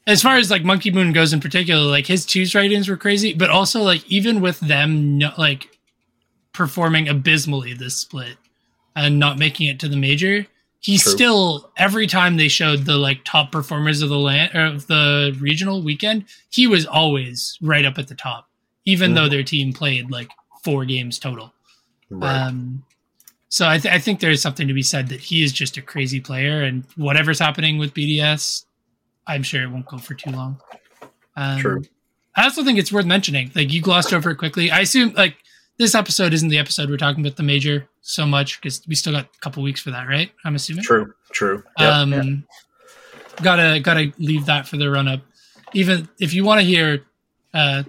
as 0.08 0.22
far 0.22 0.38
as 0.38 0.50
like 0.50 0.64
Monkey 0.64 0.90
Moon 0.90 1.12
goes 1.12 1.34
in 1.34 1.42
particular, 1.42 1.82
like 1.82 2.08
his 2.08 2.26
choose 2.26 2.56
writings 2.56 2.88
were 2.88 2.96
crazy, 2.96 3.34
but 3.34 3.50
also 3.50 3.82
like 3.82 4.10
even 4.10 4.40
with 4.40 4.62
them 4.62 5.18
no, 5.18 5.34
like 5.38 5.68
performing 6.54 7.10
abysmally 7.10 7.74
this 7.74 7.98
split 7.98 8.38
and 8.96 9.20
not 9.20 9.38
making 9.38 9.68
it 9.68 9.82
to 9.82 9.90
the 9.90 9.98
major, 9.98 10.48
he 10.82 10.98
True. 10.98 11.12
still 11.12 11.72
every 11.78 12.08
time 12.08 12.38
they 12.38 12.48
showed 12.48 12.86
the 12.86 12.98
like 12.98 13.24
top 13.26 13.52
performers 13.52 14.02
of 14.02 14.10
the 14.10 14.18
land 14.20 14.56
of 14.56 14.88
the 14.88 15.36
regional 15.40 15.82
weekend, 15.82 16.26
he 16.50 16.68
was 16.68 16.86
always 16.86 17.58
right 17.62 17.86
up 17.86 17.98
at 17.98 18.08
the 18.08 18.16
top, 18.16 18.50
even 18.86 19.12
Mhm. 19.12 19.16
though 19.16 19.30
their 19.30 19.44
team 19.44 19.74
played 19.74 20.10
like 20.10 20.30
four 20.64 20.86
games 20.86 21.20
total. 21.20 21.54
Right. 22.10 22.34
Um, 22.48 22.84
so 23.50 23.68
I, 23.68 23.78
th- 23.78 23.94
I 23.94 24.00
think 24.00 24.20
there's 24.20 24.42
something 24.42 24.68
to 24.68 24.74
be 24.74 24.84
said 24.84 25.10
that 25.10 25.20
he 25.20 25.44
is 25.44 25.52
just 25.52 25.76
a 25.78 25.82
crazy 25.82 26.20
player, 26.20 26.62
and 26.64 26.84
whatever's 26.96 27.40
happening 27.40 27.78
with 27.78 27.94
BDS, 27.94 28.66
I'm 29.28 29.44
sure 29.44 29.64
it 29.64 29.70
won't 29.72 29.86
go 29.88 29.98
for 29.98 30.14
too 30.14 30.30
long. 30.32 30.62
Um, 31.36 31.60
True. 31.60 31.84
I 32.36 32.44
also 32.44 32.64
think 32.64 32.78
it's 32.80 32.92
worth 32.92 33.06
mentioning. 33.06 33.52
Like 33.56 33.72
you 33.74 33.82
glossed 33.82 34.14
over 34.14 34.30
it 34.32 34.36
quickly. 34.38 34.72
I 34.72 34.82
assume 34.82 35.14
like 35.16 35.36
this 35.80 35.96
episode 35.96 36.34
isn't 36.34 36.50
the 36.50 36.60
episode 36.60 36.90
we're 36.90 36.98
talking 36.98 37.26
about 37.26 37.38
the 37.38 37.44
major 37.44 37.88
so 38.02 38.26
much 38.26 38.62
because 38.62 38.86
we 38.88 38.94
still 38.96 39.14
got 39.14 39.26
a 39.26 39.40
couple 39.40 39.64
weeks 39.64 39.82
for 39.82 39.92
that, 39.92 40.08
right? 40.08 40.30
I'm 40.44 40.54
assuming. 40.56 40.84
True. 40.84 41.14
True. 41.32 41.64
Yep. 41.80 41.94
Um, 41.94 42.44
gotta 43.42 43.80
gotta 43.80 44.12
leave 44.20 44.46
that 44.46 44.68
for 44.68 44.78
the 44.78 44.92
run 44.92 45.08
up. 45.08 45.22
Even 45.74 46.10
if 46.20 46.34
you 46.34 46.44
want 46.44 46.60
to 46.60 46.66
hear 46.66 47.06
uh, 47.54 47.84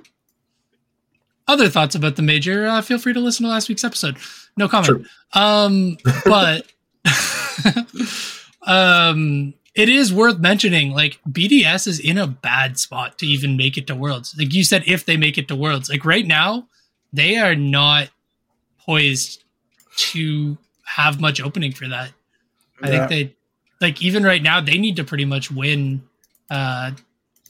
other 1.48 1.68
thoughts 1.68 1.96
about 1.96 2.14
the 2.14 2.22
major, 2.22 2.66
uh, 2.66 2.80
feel 2.80 2.98
free 2.98 3.12
to 3.12 3.20
listen 3.20 3.44
to 3.44 3.50
last 3.50 3.68
week's 3.68 3.84
episode. 3.84 4.16
No 4.56 4.68
comment. 4.68 5.06
Um, 5.34 5.96
but 6.24 6.66
um, 8.66 9.52
it 9.74 9.88
is 9.88 10.12
worth 10.12 10.38
mentioning. 10.38 10.92
Like 10.92 11.18
BDS 11.28 11.88
is 11.88 11.98
in 11.98 12.18
a 12.18 12.28
bad 12.28 12.78
spot 12.78 13.18
to 13.18 13.26
even 13.26 13.56
make 13.56 13.76
it 13.76 13.88
to 13.88 13.96
Worlds. 13.96 14.36
Like 14.38 14.54
you 14.54 14.62
said, 14.62 14.84
if 14.86 15.06
they 15.06 15.16
make 15.16 15.38
it 15.38 15.48
to 15.48 15.56
Worlds, 15.56 15.90
like 15.90 16.04
right 16.04 16.26
now, 16.26 16.68
they 17.12 17.36
are 17.38 17.54
not 17.54 18.10
poised 18.78 19.44
to 19.96 20.56
have 20.84 21.20
much 21.20 21.40
opening 21.40 21.72
for 21.72 21.88
that. 21.88 22.12
I 22.82 22.88
think 22.88 23.08
they 23.08 23.34
like 23.80 24.02
even 24.02 24.22
right 24.24 24.42
now 24.42 24.60
they 24.60 24.78
need 24.78 24.96
to 24.96 25.04
pretty 25.04 25.24
much 25.24 25.50
win 25.50 26.02
uh 26.50 26.92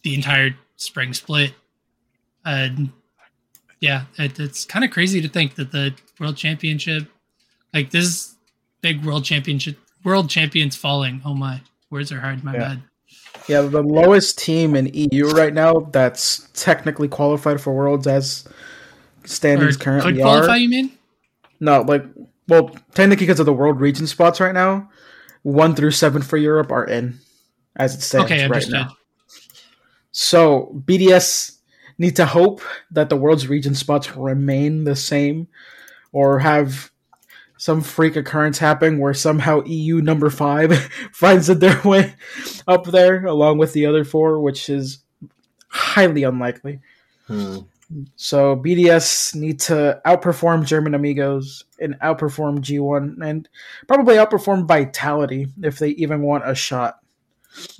the 0.02 0.14
entire 0.14 0.56
spring 0.76 1.14
split. 1.14 1.52
And 2.44 2.90
yeah, 3.80 4.04
it, 4.18 4.38
it's 4.38 4.64
kind 4.64 4.84
of 4.84 4.90
crazy 4.90 5.20
to 5.20 5.28
think 5.28 5.54
that 5.54 5.72
the 5.72 5.94
world 6.18 6.36
championship 6.36 7.06
like 7.72 7.90
this 7.90 8.34
big 8.80 9.04
world 9.04 9.24
championship 9.24 9.78
world 10.04 10.28
champions 10.30 10.76
falling. 10.76 11.22
Oh 11.24 11.34
my, 11.34 11.60
words 11.90 12.10
are 12.12 12.20
hard, 12.20 12.42
my 12.42 12.54
Yeah. 12.54 12.58
bad. 12.58 12.82
Yeah, 13.48 13.62
the 13.62 13.82
lowest 13.82 14.38
team 14.38 14.76
in 14.76 14.90
EU 14.92 15.28
right 15.30 15.52
now 15.52 15.88
that's 15.92 16.48
technically 16.54 17.08
qualified 17.08 17.60
for 17.60 17.72
Worlds 17.74 18.06
as 18.06 18.46
Or 19.24 19.28
standings 19.28 19.76
could 19.76 19.84
currently 19.84 20.20
qualify, 20.20 20.52
are. 20.52 20.56
you 20.58 20.68
mean? 20.68 20.92
No, 21.60 21.82
like, 21.82 22.04
well, 22.48 22.70
technically 22.94 23.26
because 23.26 23.40
of 23.40 23.46
the 23.46 23.52
world 23.52 23.80
region 23.80 24.06
spots 24.06 24.40
right 24.40 24.54
now, 24.54 24.90
one 25.42 25.74
through 25.74 25.92
seven 25.92 26.22
for 26.22 26.36
Europe 26.36 26.72
are 26.72 26.84
in, 26.84 27.18
as 27.76 27.94
it 27.94 28.00
stands 28.00 28.26
Okay, 28.26 28.42
right 28.42 28.44
understood. 28.46 28.72
now. 28.72 28.96
So 30.12 30.72
BDS 30.84 31.58
need 31.98 32.16
to 32.16 32.26
hope 32.26 32.62
that 32.90 33.08
the 33.10 33.16
world's 33.16 33.46
region 33.46 33.74
spots 33.74 34.16
remain 34.16 34.84
the 34.84 34.96
same, 34.96 35.48
or 36.12 36.38
have 36.40 36.90
some 37.56 37.82
freak 37.82 38.16
occurrence 38.16 38.58
happen 38.58 38.98
where 38.98 39.12
somehow 39.12 39.62
EU 39.66 40.00
number 40.00 40.30
five 40.30 40.72
finds 41.12 41.46
their 41.58 41.80
way 41.82 42.14
up 42.66 42.86
there 42.86 43.26
along 43.26 43.58
with 43.58 43.74
the 43.74 43.84
other 43.84 44.02
four, 44.02 44.40
which 44.40 44.70
is 44.70 45.00
highly 45.68 46.22
unlikely. 46.22 46.80
Hmm. 47.26 47.58
So 48.16 48.56
BDS 48.56 49.34
need 49.34 49.58
to 49.60 50.00
outperform 50.06 50.64
German 50.64 50.94
Amigos 50.94 51.64
and 51.80 51.98
outperform 52.00 52.58
G1 52.60 53.20
and 53.26 53.48
probably 53.88 54.14
outperform 54.16 54.66
Vitality 54.68 55.46
if 55.62 55.78
they 55.78 55.90
even 55.90 56.22
want 56.22 56.48
a 56.48 56.54
shot. 56.54 56.98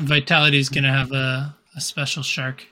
Vitality's 0.01 0.69
gonna 0.69 0.93
have 0.93 1.13
a, 1.13 1.55
a 1.77 1.81
special 1.81 2.23
shark, 2.25 2.67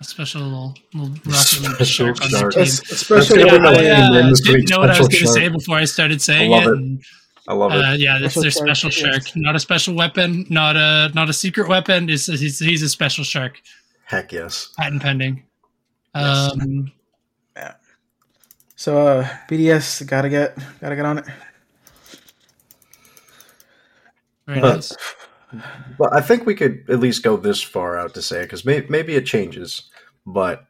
a 0.00 0.04
special 0.04 0.42
little, 0.42 0.74
little 0.94 1.08
rocket 1.08 1.60
League 1.60 1.74
Special 1.74 1.84
shark 2.14 2.22
on 2.22 2.30
their 2.30 2.50
team. 2.50 2.62
Especially 2.62 3.40
Yeah, 3.40 3.50
gonna 3.50 3.68
I 3.68 3.72
the 3.72 3.78
the- 3.78 3.82
name 3.82 4.14
in 4.14 4.32
uh, 4.32 4.34
didn't 4.44 4.70
know 4.70 4.78
what 4.78 4.90
I 4.90 4.98
was 4.98 5.08
going 5.08 5.22
to 5.22 5.28
say 5.28 5.48
before 5.48 5.76
I 5.76 5.84
started 5.86 6.22
saying 6.22 6.50
love 6.50 6.64
it. 6.64 6.68
it. 6.68 6.72
and, 6.78 7.02
I 7.48 7.54
love 7.54 7.72
it. 7.72 7.76
Uh, 7.84 7.92
yeah, 7.92 8.18
it's 8.20 8.34
Special 8.34 8.42
their 8.42 8.50
shark, 8.50 8.66
special 8.76 8.90
yes. 8.90 9.24
shark, 9.26 9.36
not 9.36 9.54
a 9.56 9.60
special 9.60 9.94
weapon, 9.94 10.46
not 10.50 10.76
a 10.76 11.10
not 11.14 11.28
a 11.28 11.32
secret 11.32 11.68
weapon. 11.68 12.08
It's, 12.10 12.26
he's 12.26 12.58
he's 12.58 12.82
a 12.82 12.88
special 12.88 13.22
shark, 13.24 13.60
Heck 14.04 14.32
yes. 14.32 14.72
patent 14.76 15.02
pending. 15.02 15.44
Yes. 16.20 16.52
Um, 16.52 16.92
So 18.78 19.06
uh, 19.06 19.28
BDS 19.48 20.06
gotta 20.06 20.28
get 20.28 20.56
gotta 20.80 20.96
get 20.96 21.06
on 21.06 21.18
it. 21.18 21.24
very 24.46 24.60
Huh. 24.60 24.74
nice. 24.74 24.94
But 25.98 26.12
I 26.12 26.20
think 26.20 26.44
we 26.44 26.54
could 26.54 26.84
at 26.90 27.00
least 27.00 27.22
go 27.22 27.36
this 27.38 27.62
far 27.62 27.96
out 27.96 28.12
to 28.14 28.22
say 28.22 28.42
because 28.42 28.64
may- 28.66 28.84
maybe 28.90 29.14
it 29.14 29.24
changes, 29.24 29.90
but 30.26 30.66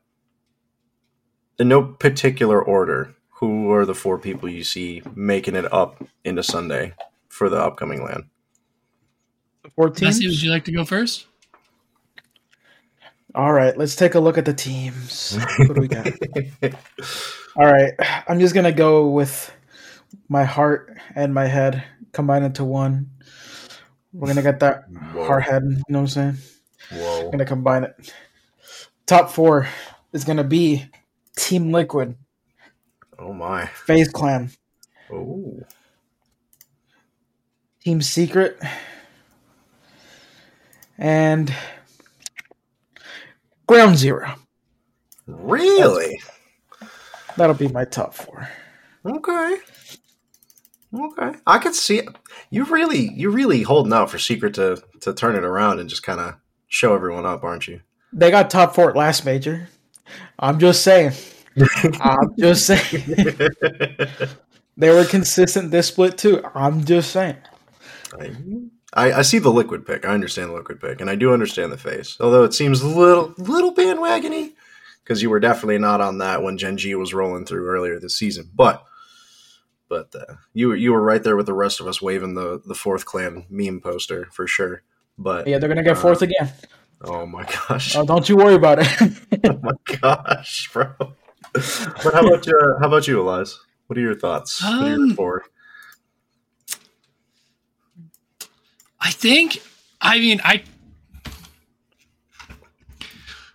in 1.59 1.69
no 1.69 1.83
particular 1.83 2.63
order, 2.63 3.15
who 3.31 3.73
are 3.73 3.85
the 3.85 3.95
four 3.95 4.19
people 4.19 4.49
you 4.49 4.63
see 4.63 5.03
making 5.17 5.57
it 5.57 5.71
up 5.73 6.03
into 6.25 6.43
Sunday 6.43 6.95
for 7.29 7.49
the 7.49 7.61
upcoming 7.61 8.05
LAN? 8.05 8.31
Fourteen. 9.75 10.09
Messi, 10.09 10.27
would 10.29 10.41
you 10.43 10.51
like 10.51 10.65
to 10.67 10.73
go 10.73 10.85
first? 10.85 11.27
All 13.37 13.53
right, 13.53 13.77
let's 13.77 13.95
take 13.97 14.15
a 14.15 14.21
look 14.21 14.39
at 14.39 14.47
the 14.47 14.55
teams. 14.55 15.37
What 15.59 15.75
do 15.75 15.81
we 15.83 15.89
got? 15.89 16.07
All 17.57 17.67
right, 17.67 17.93
I'm 18.27 18.41
just 18.41 18.55
gonna 18.55 18.73
go 18.73 19.09
with 19.11 19.53
my 20.29 20.45
heart 20.45 20.97
and 21.15 21.35
my 21.35 21.45
head 21.47 21.85
combined 22.13 22.47
into 22.47 22.65
one. 22.65 23.11
We're 24.15 24.29
gonna 24.29 24.43
get 24.43 24.61
that 24.61 24.85
Whoa. 25.13 25.27
heart 25.27 25.43
head. 25.45 25.63
You 25.65 25.77
know 25.91 25.99
what 25.99 26.01
I'm 26.01 26.07
saying? 26.09 26.37
Whoa. 26.91 27.25
I'm 27.27 27.31
gonna 27.31 27.45
combine 27.45 27.85
it. 27.85 28.15
Top 29.05 29.31
four 29.31 29.69
is 30.15 30.25
gonna 30.25 30.43
be 30.45 30.87
Team 31.37 31.73
Liquid, 31.73 32.17
Oh 33.19 33.35
my. 33.35 33.67
FaZe 33.67 34.09
Clan, 34.09 34.51
Oh. 35.13 35.61
Team 37.85 38.01
Secret, 38.01 38.59
and 40.97 41.55
Ground 43.67 43.97
Zero. 43.97 44.35
Really? 45.27 46.21
That'll 47.37 47.55
be 47.55 47.69
my 47.69 47.85
top 47.85 48.15
four. 48.15 48.49
Okay. 49.05 49.59
Okay. 50.95 51.39
I 51.47 51.59
could 51.59 51.75
see 51.75 51.99
it. 51.99 52.09
You 52.51 52.65
really 52.65 53.13
you 53.15 53.31
really 53.31 53.63
holding 53.63 53.93
out 53.93 54.11
for 54.11 54.19
Secret 54.19 54.55
to 54.55 54.83
to 55.01 55.13
turn 55.13 55.37
it 55.37 55.45
around 55.45 55.81
and 55.81 55.89
just 55.89 56.03
kind 56.03 56.21
of 56.21 56.37
show 56.69 56.95
everyone 56.95 57.27
up, 57.27 57.45
aren't 57.45 57.69
you? 57.69 57.81
They 58.13 58.31
got 58.31 58.51
top 58.51 58.75
four 58.75 58.91
at 58.91 58.97
last 58.97 59.25
major. 59.25 59.69
I'm 60.39 60.59
just 60.59 60.83
saying. 60.83 61.13
I'm 62.01 62.37
just 62.39 62.67
saying. 62.67 63.51
They 64.77 64.91
were 64.91 65.05
consistent 65.05 65.71
this 65.71 65.89
split 65.89 66.19
too. 66.19 66.43
I'm 66.55 66.85
just 66.85 67.11
saying. 67.11 67.37
I, 68.93 69.13
I 69.13 69.23
see 69.23 69.39
the 69.39 69.51
liquid 69.53 69.85
pick. 69.87 70.05
I 70.05 70.15
understand 70.15 70.51
the 70.51 70.55
liquid 70.55 70.81
pick, 70.81 71.01
and 71.01 71.11
I 71.11 71.17
do 71.17 71.33
understand 71.33 71.73
the 71.73 71.77
FaZe. 71.77 72.17
Although 72.21 72.45
it 72.45 72.55
seems 72.55 72.81
a 72.83 72.87
little 72.89 73.35
little 73.37 73.75
bandwagony 73.75 74.53
because 75.03 75.23
you 75.23 75.31
were 75.31 75.41
definitely 75.41 75.79
not 75.79 76.01
on 76.01 76.19
that 76.19 76.43
when 76.43 76.59
Gen 76.59 76.77
G 76.79 76.95
was 76.95 77.15
rolling 77.15 77.45
through 77.47 77.67
earlier 77.69 77.99
this 77.99 78.17
season. 78.17 78.51
But 78.55 78.85
but 79.89 80.15
uh, 80.15 80.35
you 80.55 80.69
were 80.69 80.77
you 80.77 80.93
were 80.93 81.03
right 81.03 81.23
there 81.23 81.37
with 81.37 81.47
the 81.47 81.53
rest 81.55 81.81
of 81.81 81.87
us 81.87 82.01
waving 82.03 82.35
the 82.35 82.63
the 82.65 82.75
fourth 82.75 83.05
clan 83.05 83.45
meme 83.51 83.81
poster 83.81 84.29
for 84.33 84.47
sure. 84.47 84.83
But 85.19 85.47
Yeah, 85.47 85.59
they're 85.59 85.69
gonna 85.69 85.83
get 85.83 85.97
uh, 85.97 86.01
fourth 86.01 86.23
again. 86.23 86.53
Oh 87.03 87.27
my 87.27 87.45
gosh! 87.69 87.95
Oh, 87.97 88.05
don't 88.07 88.29
you 88.29 88.37
worry 88.37 88.55
about 88.55 88.79
it. 88.81 88.89
oh 89.45 89.61
my 89.63 89.97
gosh, 90.01 90.71
bro. 90.73 90.95
But 91.53 92.15
how 92.15 92.27
about 92.27 92.47
you? 92.47 92.77
How 92.81 92.87
about 92.87 93.07
you, 93.09 93.21
Elias? 93.21 93.61
What 93.87 93.99
are 93.99 94.03
your 94.03 94.15
thoughts? 94.15 94.63
what 94.63 94.73
are 94.73 94.89
your 94.89 94.95
Um, 94.97 95.15
four? 95.15 95.45
I 99.07 99.11
think. 99.11 99.63
I 100.01 100.19
mean, 100.19 100.41
I. 100.43 100.65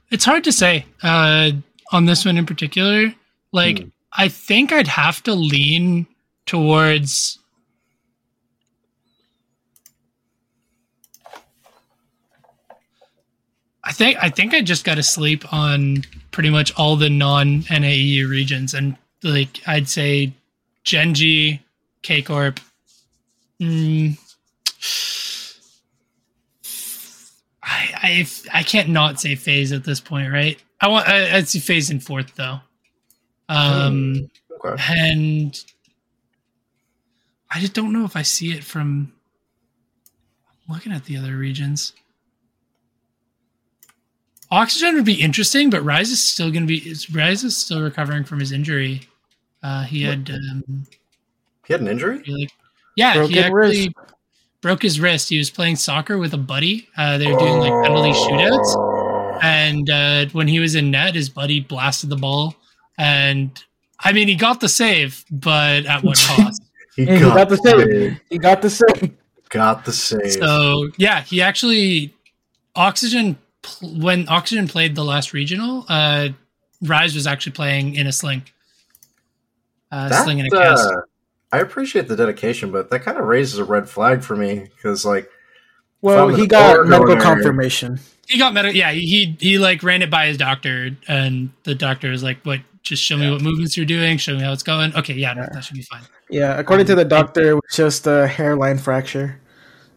It's 0.10 0.24
hard 0.24 0.46
to 0.46 0.52
say 0.54 0.86
uh, 1.04 1.52
on 1.92 2.06
this 2.06 2.24
one 2.24 2.38
in 2.38 2.46
particular. 2.46 3.14
Like, 3.52 3.80
Hmm. 3.80 3.90
I 4.14 4.30
think 4.30 4.72
I'd 4.72 4.88
have 4.88 5.22
to 5.24 5.34
lean 5.34 6.08
towards. 6.46 7.38
I 13.84 13.92
think 13.92 14.18
I 14.22 14.30
think 14.30 14.54
I 14.54 14.62
just 14.62 14.86
got 14.86 14.96
to 14.96 15.04
sleep 15.04 15.52
on 15.52 16.04
pretty 16.32 16.50
much 16.50 16.72
all 16.78 16.96
the 16.96 17.10
non 17.10 17.66
NAE 17.70 18.24
regions, 18.24 18.74
and 18.74 18.96
like 19.24 19.60
I'd 19.68 19.90
say, 19.90 20.34
Gen 20.84 21.14
G, 21.14 21.60
K 22.04 22.22
Corp. 22.22 22.60
Mm, 23.62 24.18
I, 28.02 28.26
I 28.54 28.60
I 28.60 28.64
can't 28.64 28.90
not 28.90 29.20
say 29.20 29.36
FaZe 29.36 29.72
at 29.72 29.84
this 29.84 30.00
point, 30.00 30.32
right? 30.32 30.62
I 30.80 30.88
want 30.88 31.08
I, 31.08 31.38
I'd 31.38 31.48
see 31.48 31.60
FaZe 31.60 31.90
in 31.92 32.00
fourth 32.00 32.36
though, 32.36 32.60
um, 33.50 34.30
Okay. 34.66 34.84
and 34.90 35.64
I 37.50 37.60
just 37.60 37.74
don't 37.74 37.92
know 37.94 38.06
if 38.06 38.16
I 38.16 38.22
see 38.22 38.52
it 38.54 38.64
from 38.64 39.12
looking 40.70 40.92
at 40.92 41.06
the 41.06 41.18
other 41.18 41.36
regions. 41.38 41.94
Oxygen 44.50 44.96
would 44.96 45.06
be 45.06 45.22
interesting, 45.22 45.70
but 45.70 45.82
Rise 45.84 46.12
is 46.12 46.22
still 46.22 46.52
going 46.52 46.64
to 46.64 46.68
be. 46.68 46.78
is- 46.90 47.10
Rise 47.14 47.44
is 47.44 47.56
still 47.56 47.82
recovering 47.82 48.24
from 48.26 48.40
his 48.40 48.52
injury. 48.52 49.02
Uh, 49.64 49.84
he 49.84 50.02
had, 50.04 50.30
um, 50.30 50.86
He 51.66 51.74
had 51.74 51.82
an 51.82 51.88
injury. 51.88 52.22
he, 52.26 52.32
like, 52.34 52.52
yeah, 52.98 53.14
Broken 53.14 53.34
he 53.34 53.40
actually 53.40 53.56
wrist. 53.56 53.90
Broke 54.62 54.82
his 54.82 55.00
wrist. 55.00 55.30
He 55.30 55.38
was 55.38 55.50
playing 55.50 55.76
soccer 55.76 56.18
with 56.18 56.34
a 56.34 56.38
buddy. 56.38 56.88
Uh, 56.96 57.18
they 57.18 57.32
were 57.32 57.38
doing 57.40 57.60
like 57.60 57.84
penalty 57.84 58.12
shootouts, 58.12 59.42
and 59.44 59.90
uh, 59.90 60.26
when 60.32 60.48
he 60.48 60.60
was 60.60 60.76
in 60.76 60.92
net, 60.92 61.16
his 61.16 61.30
buddy 61.30 61.60
blasted 61.60 62.10
the 62.10 62.16
ball, 62.16 62.56
and 62.98 63.52
I 64.00 64.14
mean, 64.14 64.28
he 64.28 64.36
got 64.36 64.60
the 64.60 64.70
save, 64.70 65.26
but 65.30 65.86
at 65.86 66.04
what 66.04 66.18
cost? 66.28 66.62
He 66.96 67.06
He 67.06 67.20
got 67.20 67.50
the 67.50 67.58
save. 67.58 68.22
He 68.30 68.38
got 68.38 68.62
the 68.62 68.70
save. 68.70 69.12
Got 69.50 69.86
the 69.86 69.92
save. 69.92 70.34
So 70.34 70.90
yeah, 70.98 71.22
he 71.22 71.42
actually 71.42 72.14
oxygen 72.76 73.38
pl- 73.62 74.00
when 74.00 74.28
oxygen 74.30 74.68
played 74.68 74.96
the 74.96 75.04
last 75.04 75.34
regional. 75.34 75.86
Uh, 75.90 76.30
Rise 76.82 77.14
was 77.14 77.28
actually 77.28 77.52
playing 77.52 77.96
in 77.96 78.08
a 78.08 78.12
sling, 78.12 78.44
uh, 79.92 80.10
That, 80.10 80.24
sling 80.24 80.40
in 80.40 80.48
a 80.48 80.50
cast. 80.50 80.90
Uh, 81.52 81.56
I 81.56 81.60
appreciate 81.60 82.08
the 82.08 82.16
dedication, 82.16 82.72
but 82.72 82.90
that 82.92 83.00
kind 83.04 83.18
of 83.18 83.26
raises 83.26 83.60
a 83.60 83.66
red 83.66 83.90
flag 83.90 84.24
for 84.24 84.36
me 84.36 84.70
because, 84.76 85.06
like, 85.06 85.30
Well, 86.02 86.30
he 86.30 86.48
got 86.48 86.86
medical 86.88 87.14
there. 87.16 87.22
confirmation. 87.22 88.00
He 88.28 88.38
got 88.40 88.54
medical. 88.54 88.76
Yeah, 88.76 88.92
he 88.92 89.36
he 89.40 89.58
like 89.60 89.84
ran 89.84 90.02
it 90.02 90.10
by 90.10 90.28
his 90.28 90.38
doctor, 90.38 90.92
and 91.08 91.50
the 91.64 91.76
doctor 91.76 92.10
was 92.10 92.24
like, 92.24 92.38
"What? 92.44 92.62
Just 92.84 93.04
show 93.04 93.18
me 93.18 93.30
what 93.30 93.42
movements 93.42 93.76
you're 93.78 93.86
doing. 93.86 94.18
Show 94.18 94.36
me 94.36 94.42
how 94.42 94.54
it's 94.54 94.64
going. 94.64 94.96
Okay, 94.96 95.14
yeah, 95.14 95.34
no, 95.34 95.48
that 95.52 95.64
should 95.64 95.76
be 95.76 95.82
fine." 95.84 96.02
Yeah, 96.30 96.58
according 96.58 96.86
to 96.88 96.96
the 96.96 97.04
doctor, 97.06 97.50
it 97.50 97.54
was 97.56 97.76
just 97.76 98.08
a 98.08 98.26
hairline 98.28 98.78
fracture. 98.78 99.40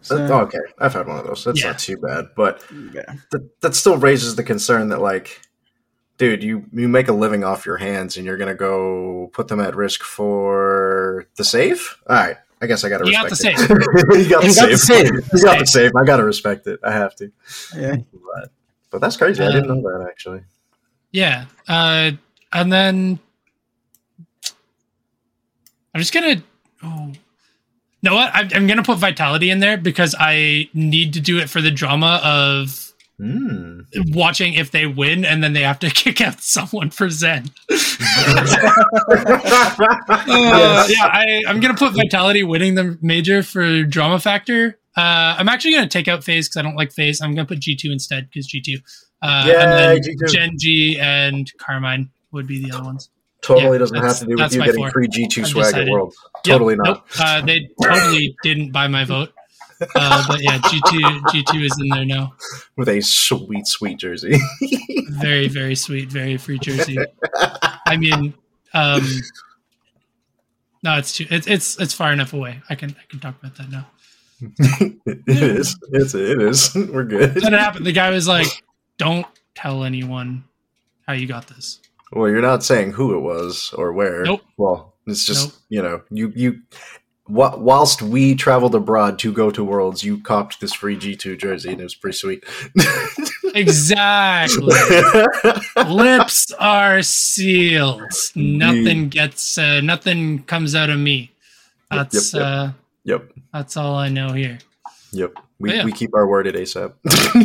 So, 0.02 0.18
that- 0.18 0.30
okay, 0.30 0.58
I've 0.78 0.92
had 0.92 1.06
one 1.06 1.18
of 1.18 1.26
those. 1.26 1.44
That's 1.44 1.60
Yeah. 1.60 1.68
not 1.68 1.78
too 1.78 1.96
bad, 1.96 2.26
but 2.36 2.62
yeah. 2.92 3.02
that, 3.30 3.60
that 3.62 3.74
still 3.74 3.96
raises 3.96 4.34
the 4.36 4.42
concern 4.42 4.88
that, 4.88 5.00
like, 5.00 5.40
dude, 6.18 6.42
you 6.42 6.64
you 6.72 6.88
make 6.88 7.08
a 7.08 7.12
living 7.12 7.42
off 7.44 7.64
your 7.64 7.76
hands, 7.78 8.16
and 8.16 8.26
you're 8.26 8.36
gonna 8.36 8.54
go 8.54 9.30
put 9.32 9.48
them 9.48 9.60
at 9.60 9.74
risk 9.76 10.02
for 10.02 10.83
the 11.36 11.44
save. 11.44 11.96
All 12.08 12.16
right, 12.16 12.36
I 12.62 12.66
guess 12.66 12.84
I 12.84 12.88
gotta 12.88 13.04
He 13.04 13.12
got 13.12 13.30
respect 13.30 13.58
the 13.58 14.14
it. 14.14 14.22
he 14.22 14.28
got 14.28 14.42
the 14.42 14.48
He 14.48 14.54
got 14.54 14.68
the 14.70 14.76
save. 14.78 15.08
save. 15.08 15.24
he 15.32 15.40
got 15.44 15.58
the 15.60 15.66
save. 15.66 15.90
I 15.96 16.04
gotta 16.04 16.24
respect 16.24 16.66
it. 16.66 16.80
I 16.82 16.92
have 16.92 17.14
to. 17.16 17.30
yeah. 17.76 17.96
But, 18.34 18.50
but 18.90 19.00
that's 19.00 19.16
crazy. 19.16 19.42
I 19.42 19.52
didn't 19.52 19.70
Um, 19.70 19.82
know 19.82 19.98
that 19.98 20.06
actually. 20.08 20.42
Yeah, 21.12 21.46
uh, 21.68 22.12
and 22.52 22.72
then 22.72 23.18
I'm 25.94 26.00
just 26.00 26.12
gonna. 26.12 26.42
Oh, 26.82 27.12
know 28.02 28.14
what? 28.14 28.30
I'm, 28.34 28.48
I'm 28.54 28.66
gonna 28.66 28.82
put 28.82 28.98
vitality 28.98 29.50
in 29.50 29.60
there 29.60 29.76
because 29.76 30.14
I 30.18 30.68
need 30.74 31.12
to 31.14 31.20
do 31.20 31.38
it 31.38 31.48
for 31.48 31.60
the 31.62 31.70
drama 31.70 32.20
of 32.24 32.83
Hmm. 33.16 33.82
watching 34.08 34.54
if 34.54 34.72
they 34.72 34.86
win 34.86 35.24
and 35.24 35.42
then 35.42 35.52
they 35.52 35.62
have 35.62 35.78
to 35.80 35.90
kick 35.90 36.20
out 36.20 36.40
someone 36.40 36.90
for 36.90 37.08
Zen. 37.10 37.50
Uh, 40.26 40.86
yeah, 40.88 41.06
I, 41.06 41.42
I'm 41.46 41.60
gonna 41.60 41.74
put 41.74 41.92
Vitality 41.94 42.42
winning 42.42 42.74
the 42.74 42.98
major 43.02 43.42
for 43.42 43.82
drama 43.84 44.18
factor. 44.18 44.78
Uh, 44.96 45.36
I'm 45.38 45.48
actually 45.48 45.74
gonna 45.74 45.88
take 45.88 46.08
out 46.08 46.24
FaZe 46.24 46.48
because 46.48 46.56
I 46.56 46.62
don't 46.62 46.76
like 46.76 46.92
FaZe. 46.92 47.20
I'm 47.20 47.34
gonna 47.34 47.46
put 47.46 47.60
G2 47.60 47.92
instead 47.92 48.28
because 48.28 48.48
G2. 48.48 48.80
Uh, 49.22 49.44
Yay, 49.46 49.54
and 49.54 49.72
then 49.72 49.98
G2. 49.98 50.32
Gen 50.32 50.50
G 50.58 50.98
and 51.00 51.50
Karmine 51.58 52.08
would 52.32 52.46
be 52.46 52.64
the 52.64 52.74
other 52.74 52.84
ones. 52.84 53.10
Totally 53.42 53.72
Yeah, 53.72 53.78
doesn't 53.78 53.96
have 53.96 54.18
to 54.20 54.26
do 54.26 54.34
with 54.36 54.54
you 54.54 54.64
getting 54.64 54.90
free 54.90 55.08
G2 55.08 55.40
I've 55.40 55.48
swag 55.48 55.74
at. 55.74 55.88
Worlds. 55.88 56.16
Yep, 56.46 56.52
Totally 56.52 56.76
not. 56.76 56.86
Nope, 56.86 57.04
uh, 57.20 57.40
they 57.42 57.68
totally 57.82 58.36
didn't 58.42 58.72
buy 58.72 58.88
my 58.88 59.04
vote. 59.04 59.32
Uh, 59.94 60.24
but 60.28 60.42
yeah, 60.42 60.58
G2 60.58 61.20
G2 61.22 61.64
is 61.64 61.78
in 61.80 61.88
there 61.88 62.04
now. 62.04 62.34
With 62.76 62.88
a 62.88 63.00
sweet, 63.00 63.66
sweet 63.66 63.98
jersey. 63.98 64.38
Very 65.10 65.46
very 65.48 65.74
sweet, 65.76 66.10
very 66.10 66.36
free 66.36 66.58
jersey. 66.58 66.98
I 67.86 67.96
mean, 67.96 68.34
um, 68.72 69.06
no, 70.82 70.98
it's 70.98 71.16
too 71.16 71.26
it's 71.30 71.46
it's 71.46 71.78
it's 71.80 71.94
far 71.94 72.12
enough 72.12 72.32
away. 72.32 72.60
I 72.68 72.74
can 72.74 72.90
I 72.90 73.04
can 73.08 73.20
talk 73.20 73.36
about 73.40 73.56
that 73.56 73.70
now. 73.70 73.86
it 75.06 75.22
is. 75.26 75.76
It's, 75.92 76.14
it 76.14 76.42
is. 76.42 76.74
We're 76.74 77.04
good. 77.04 77.34
Then 77.34 77.54
it 77.54 77.60
happened. 77.60 77.86
The 77.86 77.92
guy 77.92 78.10
was 78.10 78.26
like, 78.26 78.48
"Don't 78.98 79.26
tell 79.54 79.84
anyone 79.84 80.44
how 81.06 81.12
you 81.14 81.26
got 81.26 81.46
this." 81.46 81.80
Well, 82.12 82.28
you're 82.28 82.42
not 82.42 82.64
saying 82.64 82.92
who 82.92 83.16
it 83.16 83.20
was 83.20 83.72
or 83.78 83.92
where. 83.92 84.24
Nope. 84.24 84.42
Well, 84.56 84.94
it's 85.06 85.24
just 85.24 85.48
Nope. 85.48 85.56
you 85.68 85.82
know 85.82 86.02
you 86.10 86.32
you. 86.34 86.62
Wh- 87.26 87.58
Whilst 87.58 88.02
we 88.02 88.34
traveled 88.34 88.74
abroad 88.74 89.18
to 89.20 89.32
go 89.32 89.50
to 89.50 89.64
Worlds, 89.64 90.02
you 90.04 90.18
copped 90.18 90.60
this 90.60 90.72
free 90.72 90.96
G2 90.96 91.38
jersey, 91.38 91.72
and 91.72 91.80
it 91.80 91.84
was 91.84 91.94
pretty 91.94 92.16
sweet. 92.16 92.44
Exactly. 93.54 94.74
Lips 95.88 96.50
are 96.58 97.02
sealed. 97.02 98.02
Nothing 98.34 99.08
gets. 99.08 99.56
Uh, 99.56 99.80
nothing 99.80 100.42
comes 100.42 100.74
out 100.74 100.90
of 100.90 100.98
me. 100.98 101.30
That's 101.88 102.34
yep, 102.34 102.40
yep. 102.40 102.42
uh, 102.42 102.70
yep, 103.04 103.32
that's 103.52 103.76
all 103.76 103.94
I 103.94 104.08
know 104.08 104.32
here. 104.32 104.58
yep. 105.12 105.34
We, 105.60 105.72
yeah. 105.72 105.84
we 105.84 105.92
keep 105.92 106.14
our 106.16 106.26
word 106.26 106.48
at 106.48 106.56
ASAP. 106.56 106.94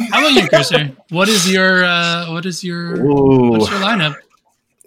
How 0.10 0.20
about 0.20 0.32
you, 0.32 0.50
Chriser? 0.50 0.98
What 1.12 1.30
is 1.30 1.52
your 1.52 1.84
uh, 1.84 2.32
what 2.32 2.48
is 2.48 2.64
your 2.64 3.00
Ooh. 3.00 3.52
what's 3.52 3.70
your 3.70 3.80
lineup? 3.80 4.16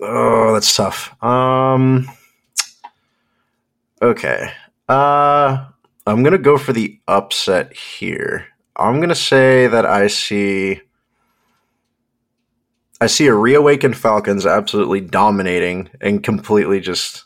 Oh, 0.00 0.52
that's 0.52 0.74
tough. 0.74 1.22
Um. 1.22 2.08
Okay. 4.02 4.52
Uh, 4.92 5.68
I'm 6.06 6.22
gonna 6.22 6.36
go 6.36 6.58
for 6.58 6.74
the 6.74 7.00
upset 7.08 7.74
here. 7.74 8.44
I'm 8.76 9.00
gonna 9.00 9.14
say 9.14 9.66
that 9.66 9.86
I 9.86 10.08
see. 10.08 10.82
I 13.00 13.06
see 13.06 13.26
a 13.26 13.34
reawakened 13.34 13.96
Falcons 13.96 14.44
absolutely 14.44 15.00
dominating 15.00 15.88
and 16.02 16.22
completely 16.22 16.78
just, 16.78 17.24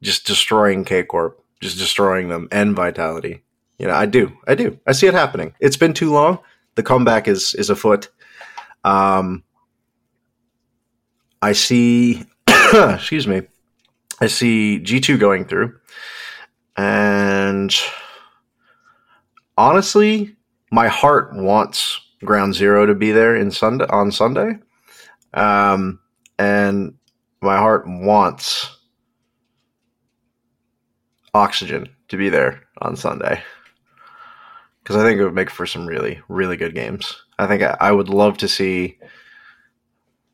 just 0.00 0.26
destroying 0.26 0.86
K 0.86 1.02
Corp, 1.02 1.44
just 1.60 1.76
destroying 1.76 2.30
them 2.30 2.48
and 2.50 2.74
Vitality. 2.74 3.42
You 3.78 3.88
know, 3.88 3.92
I 3.92 4.06
do, 4.06 4.32
I 4.48 4.54
do, 4.54 4.80
I 4.86 4.92
see 4.92 5.06
it 5.06 5.12
happening. 5.12 5.52
It's 5.60 5.76
been 5.76 5.92
too 5.92 6.10
long. 6.10 6.38
The 6.74 6.82
comeback 6.82 7.28
is 7.28 7.54
is 7.54 7.68
afoot. 7.68 8.08
Um, 8.82 9.44
I 11.42 11.52
see, 11.52 12.24
excuse 12.48 13.28
me, 13.28 13.42
I 14.22 14.28
see 14.28 14.80
G2 14.82 15.20
going 15.20 15.44
through. 15.44 15.74
And 16.76 17.74
honestly, 19.56 20.36
my 20.70 20.88
heart 20.88 21.34
wants 21.34 22.00
Ground 22.24 22.54
Zero 22.54 22.86
to 22.86 22.94
be 22.94 23.12
there 23.12 23.36
in 23.36 23.50
Sunday 23.50 23.86
on 23.90 24.10
Sunday. 24.12 24.58
Um, 25.34 26.00
and 26.38 26.94
my 27.42 27.56
heart 27.58 27.84
wants 27.86 28.76
Oxygen 31.34 31.88
to 32.08 32.16
be 32.16 32.28
there 32.28 32.62
on 32.80 32.96
Sunday. 32.96 33.42
because 34.82 34.96
I 34.96 35.02
think 35.02 35.18
it 35.18 35.24
would 35.24 35.34
make 35.34 35.50
for 35.50 35.66
some 35.66 35.86
really 35.86 36.20
really 36.28 36.56
good 36.56 36.74
games. 36.74 37.16
I 37.38 37.46
think 37.46 37.62
I, 37.62 37.76
I 37.80 37.92
would 37.92 38.08
love 38.08 38.36
to 38.38 38.48
see. 38.48 38.98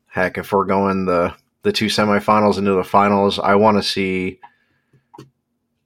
Heck, 0.07 0.37
if 0.37 0.51
we're 0.51 0.65
going 0.65 1.05
the 1.05 1.33
the 1.63 1.71
two 1.71 1.87
semifinals 1.87 2.57
into 2.57 2.73
the 2.73 2.83
finals, 2.83 3.39
I 3.39 3.55
want 3.55 3.77
to 3.77 3.83
see. 3.83 4.39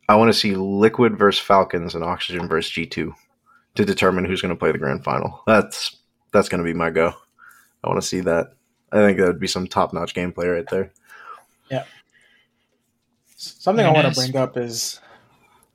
I 0.07 0.15
want 0.15 0.31
to 0.31 0.37
see 0.39 0.55
Liquid 0.55 1.17
versus 1.17 1.41
Falcons 1.43 1.95
and 1.95 2.03
Oxygen 2.03 2.47
versus 2.47 2.71
G 2.71 2.85
two 2.85 3.13
to 3.75 3.85
determine 3.85 4.25
who's 4.25 4.41
going 4.41 4.53
to 4.53 4.59
play 4.59 4.71
the 4.71 4.77
grand 4.77 5.03
final. 5.03 5.41
That's 5.47 5.97
that's 6.31 6.49
going 6.49 6.59
to 6.59 6.65
be 6.65 6.73
my 6.73 6.89
go. 6.89 7.13
I 7.83 7.87
want 7.87 8.01
to 8.01 8.07
see 8.07 8.19
that. 8.21 8.53
I 8.91 8.97
think 8.97 9.17
that 9.19 9.27
would 9.27 9.39
be 9.39 9.47
some 9.47 9.67
top 9.67 9.93
notch 9.93 10.13
gameplay 10.15 10.53
right 10.53 10.67
there. 10.69 10.91
Yeah. 11.69 11.83
Something 13.35 13.83
Very 13.83 13.89
I 13.89 13.93
want 13.93 14.07
nice. 14.07 14.15
to 14.15 14.31
bring 14.31 14.41
up 14.41 14.57
is 14.57 14.99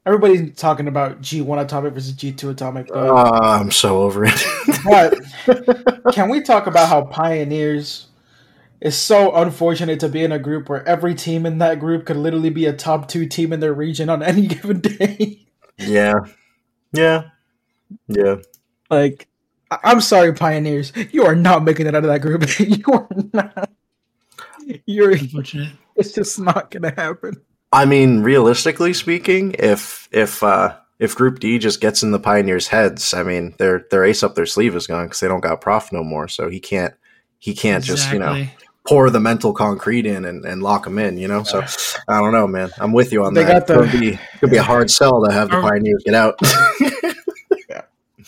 everybody's 0.07 0.57
talking 0.57 0.89
about 0.89 1.21
G1 1.21 1.63
Atomic 1.63 1.93
versus 1.95 2.13
G2 2.15 2.51
Atomic, 2.51 2.89
but, 2.89 3.11
Ah, 3.11 3.61
I'm 3.61 3.71
so 3.71 4.03
over 4.03 4.25
it. 4.25 4.43
but 4.85 5.15
can 6.15 6.29
we 6.31 6.41
talk 6.41 6.67
about 6.67 6.89
how 6.89 7.03
Pioneers 7.03 8.07
is 8.81 8.97
so 8.97 9.35
unfortunate 9.35 10.01
to 10.01 10.09
be 10.09 10.25
in 10.25 10.33
a 10.33 10.39
group 10.39 10.69
where 10.69 10.87
every 10.89 11.15
team 11.15 11.45
in 11.47 11.59
that 11.59 11.79
group 11.81 12.07
could 12.07 12.17
literally 12.17 12.51
be 12.51 12.67
a 12.67 12.73
top 12.73 13.09
two 13.09 13.27
team 13.27 13.53
in 13.53 13.61
their 13.61 13.75
region 13.75 14.09
on 14.09 14.23
any 14.23 14.47
given 14.47 14.81
day? 14.81 15.47
yeah, 15.79 16.15
yeah, 16.93 17.25
yeah. 18.09 18.37
like, 18.91 19.29
I- 19.71 19.79
I'm 19.85 20.01
sorry, 20.01 20.33
Pioneers, 20.35 20.93
you 21.13 21.25
are 21.25 21.37
not 21.37 21.65
making 21.65 21.87
it 21.87 21.95
out 21.95 22.05
of 22.05 22.11
that 22.11 22.23
group. 22.23 22.45
you 22.59 22.85
are 22.93 23.09
not. 23.33 23.71
You're. 24.87 25.13
Unfortunate. 25.13 25.73
It's 25.97 26.13
just 26.13 26.39
not 26.39 26.71
gonna 26.71 26.95
happen. 26.97 27.35
I 27.73 27.85
mean, 27.85 28.23
realistically 28.23 28.93
speaking, 28.95 29.55
if 29.59 30.09
if 30.13 30.43
uh, 30.43 30.77
if 30.99 31.15
Group 31.15 31.41
D 31.41 31.59
just 31.59 31.81
gets 31.81 32.03
in 32.03 32.11
the 32.11 32.19
Pioneers' 32.21 32.69
heads, 32.69 33.15
I 33.15 33.23
mean, 33.23 33.55
their 33.59 33.87
their 33.91 34.05
ace 34.05 34.23
up 34.23 34.35
their 34.35 34.47
sleeve 34.47 34.75
is 34.77 34.87
gone 34.87 35.07
because 35.07 35.21
they 35.21 35.29
don't 35.29 35.41
got 35.41 35.61
Prof 35.61 35.93
no 35.93 36.03
more, 36.05 36.29
so 36.29 36.49
he 36.49 36.61
can't 36.61 36.95
he 37.39 37.55
can't 37.55 37.85
just 37.85 38.13
you 38.13 38.19
know 38.19 38.35
Exactly. 38.35 38.57
Pour 38.89 39.11
the 39.11 39.21
mental 39.21 39.53
concrete 39.53 40.07
in 40.07 40.25
and, 40.25 40.45
and 40.45 40.63
lock 40.63 40.85
them 40.85 40.99
in, 40.99 41.19
you 41.19 41.29
know. 41.29 41.43
So 41.43 41.61
I 42.09 42.21
don't 42.21 42.33
know, 42.33 42.47
man. 42.47 42.71
I'm 42.79 42.93
with 42.93 43.13
you 43.13 43.25
on 43.25 43.35
They 43.35 43.45
that. 43.45 43.67
got 43.67 43.67
the- 43.67 43.83
It's 43.83 43.93
gonna 43.93 44.01
be 44.01 44.19
could 44.41 44.51
be 44.51 44.57
a 44.57 44.63
hard 44.63 44.91
sell 44.91 45.25
to 45.25 45.33
have 45.33 45.51
the 45.51 45.61
Pioneers 45.61 46.03
get 46.05 46.15
out. 46.15 46.39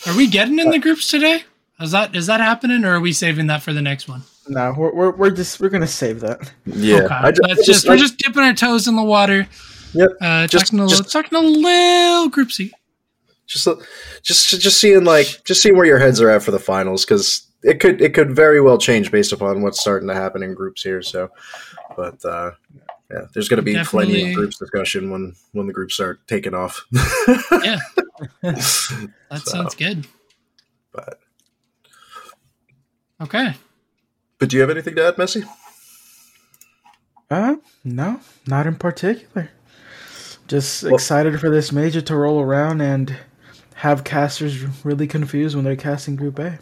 Are 0.05 0.17
we 0.17 0.27
getting 0.27 0.59
in 0.59 0.69
the 0.69 0.79
groups 0.79 1.09
today? 1.09 1.43
Is 1.79 1.91
that 1.91 2.15
is 2.15 2.27
that 2.27 2.39
happening, 2.41 2.83
or 2.83 2.95
are 2.95 2.99
we 2.99 3.13
saving 3.13 3.47
that 3.47 3.61
for 3.63 3.71
the 3.73 3.81
next 3.81 4.07
one? 4.07 4.21
No, 4.47 4.73
we're, 4.77 4.93
we're, 4.93 5.11
we're 5.11 5.29
just 5.31 5.59
we're 5.61 5.69
gonna 5.69 5.87
save 5.87 6.19
that. 6.21 6.51
yeah, 6.65 6.97
okay, 7.03 7.13
I 7.13 7.31
ju- 7.31 7.41
I 7.45 7.47
that's 7.53 7.65
just, 7.65 7.85
like- 7.87 7.95
we're 7.95 7.99
just 8.03 8.17
dipping 8.17 8.43
our 8.43 8.53
toes 8.53 8.87
in 8.87 8.95
the 8.95 9.03
water. 9.03 9.47
Yep. 9.93 10.09
Uh, 10.21 10.47
Just- 10.47 10.65
talking 10.67 10.79
a 10.79 10.83
little, 10.85 10.97
just- 10.97 11.11
talking 11.11 11.37
a 11.37 11.41
little 11.41 12.29
groupsy. 12.29 12.71
just 13.47 13.67
just 14.23 14.49
just 14.61 14.79
seeing 14.79 15.03
like 15.05 15.41
just 15.45 15.61
seeing 15.61 15.75
where 15.77 15.85
your 15.85 15.99
heads 15.99 16.19
are 16.19 16.29
at 16.29 16.43
for 16.43 16.51
the 16.51 16.59
finals 16.59 17.05
because 17.05 17.47
it 17.63 17.79
could 17.79 18.01
it 18.01 18.13
could 18.13 18.35
very 18.35 18.61
well 18.61 18.77
change 18.77 19.11
based 19.11 19.31
upon 19.33 19.61
what's 19.61 19.79
starting 19.79 20.07
to 20.09 20.13
happen 20.15 20.43
in 20.43 20.53
groups 20.53 20.83
here. 20.83 21.01
So, 21.01 21.29
but 21.95 22.23
uh, 22.25 22.51
yeah, 23.11 23.25
there's 23.33 23.47
going 23.49 23.57
to 23.57 23.63
be 23.63 23.77
plenty 23.83 24.29
of 24.29 24.35
groups 24.35 24.57
discussion 24.57 25.09
when 25.09 25.35
when 25.51 25.67
the 25.67 25.73
groups 25.73 25.93
start 25.93 26.25
taking 26.27 26.53
off. 26.53 26.85
Yeah, 26.91 27.79
that 28.41 29.41
sounds 29.45 29.75
good. 29.75 30.05
But 30.91 31.19
Okay. 33.21 33.55
but 34.37 34.49
do 34.49 34.57
you 34.57 34.61
have 34.61 34.69
anything 34.69 34.95
to 34.95 35.07
add, 35.07 35.15
Messi? 35.15 35.47
Uh, 37.29 37.55
no, 37.83 38.19
not 38.45 38.67
in 38.67 38.75
particular. 38.75 39.49
Just 40.47 40.83
excited 40.83 41.39
for 41.39 41.49
this 41.49 41.71
major 41.71 42.01
to 42.01 42.15
roll 42.15 42.41
around 42.41 42.81
and 42.81 43.15
have 43.75 44.03
casters 44.03 44.63
really 44.85 45.07
confused 45.07 45.55
when 45.55 45.63
they're 45.63 45.75
casting 45.75 46.15
Group 46.15 46.37
A. 46.39 46.59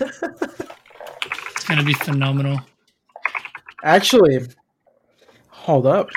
It's 0.00 1.64
gonna 1.66 1.84
be 1.84 1.94
phenomenal. 1.94 2.60
Actually, 3.82 4.46
hold 5.48 5.86
up. 5.86 6.10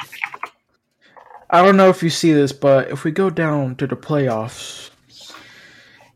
I 1.50 1.64
don't 1.64 1.78
know 1.78 1.90
if 1.90 2.04
you 2.04 2.10
see 2.10 2.34
this, 2.34 2.52
but 2.52 2.90
if 2.92 3.04
we 3.04 3.12
go 3.12 3.30
down 3.30 3.76
to 3.78 3.88
the 3.88 3.96
playoffs, 3.96 4.90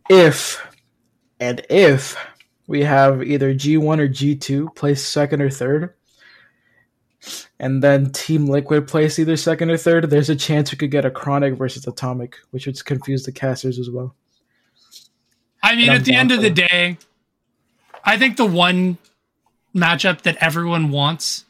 if 0.09 0.61
and 1.39 1.65
if 1.69 2.17
we 2.67 2.83
have 2.83 3.23
either 3.23 3.53
G1 3.53 3.99
or 3.99 4.07
G2 4.07 4.75
place 4.75 5.03
second 5.03 5.41
or 5.41 5.49
third, 5.49 5.93
and 7.59 7.81
then 7.81 8.11
Team 8.11 8.47
Liquid 8.47 8.87
place 8.87 9.19
either 9.19 9.37
second 9.37 9.69
or 9.69 9.77
third, 9.77 10.09
there's 10.09 10.29
a 10.29 10.35
chance 10.35 10.71
we 10.71 10.77
could 10.77 10.91
get 10.91 11.05
a 11.05 11.11
Chronic 11.11 11.55
versus 11.55 11.87
Atomic, 11.87 12.35
which 12.51 12.65
would 12.65 12.83
confuse 12.83 13.23
the 13.23 13.31
casters 13.31 13.79
as 13.79 13.89
well. 13.89 14.15
I 15.63 15.75
mean, 15.75 15.89
at 15.89 16.03
the 16.03 16.15
end 16.15 16.31
of 16.31 16.41
the 16.41 16.49
day, 16.49 16.97
I 18.03 18.17
think 18.17 18.37
the 18.37 18.45
one 18.45 18.97
matchup 19.75 20.21
that 20.23 20.37
everyone 20.41 20.89
wants 20.91 21.45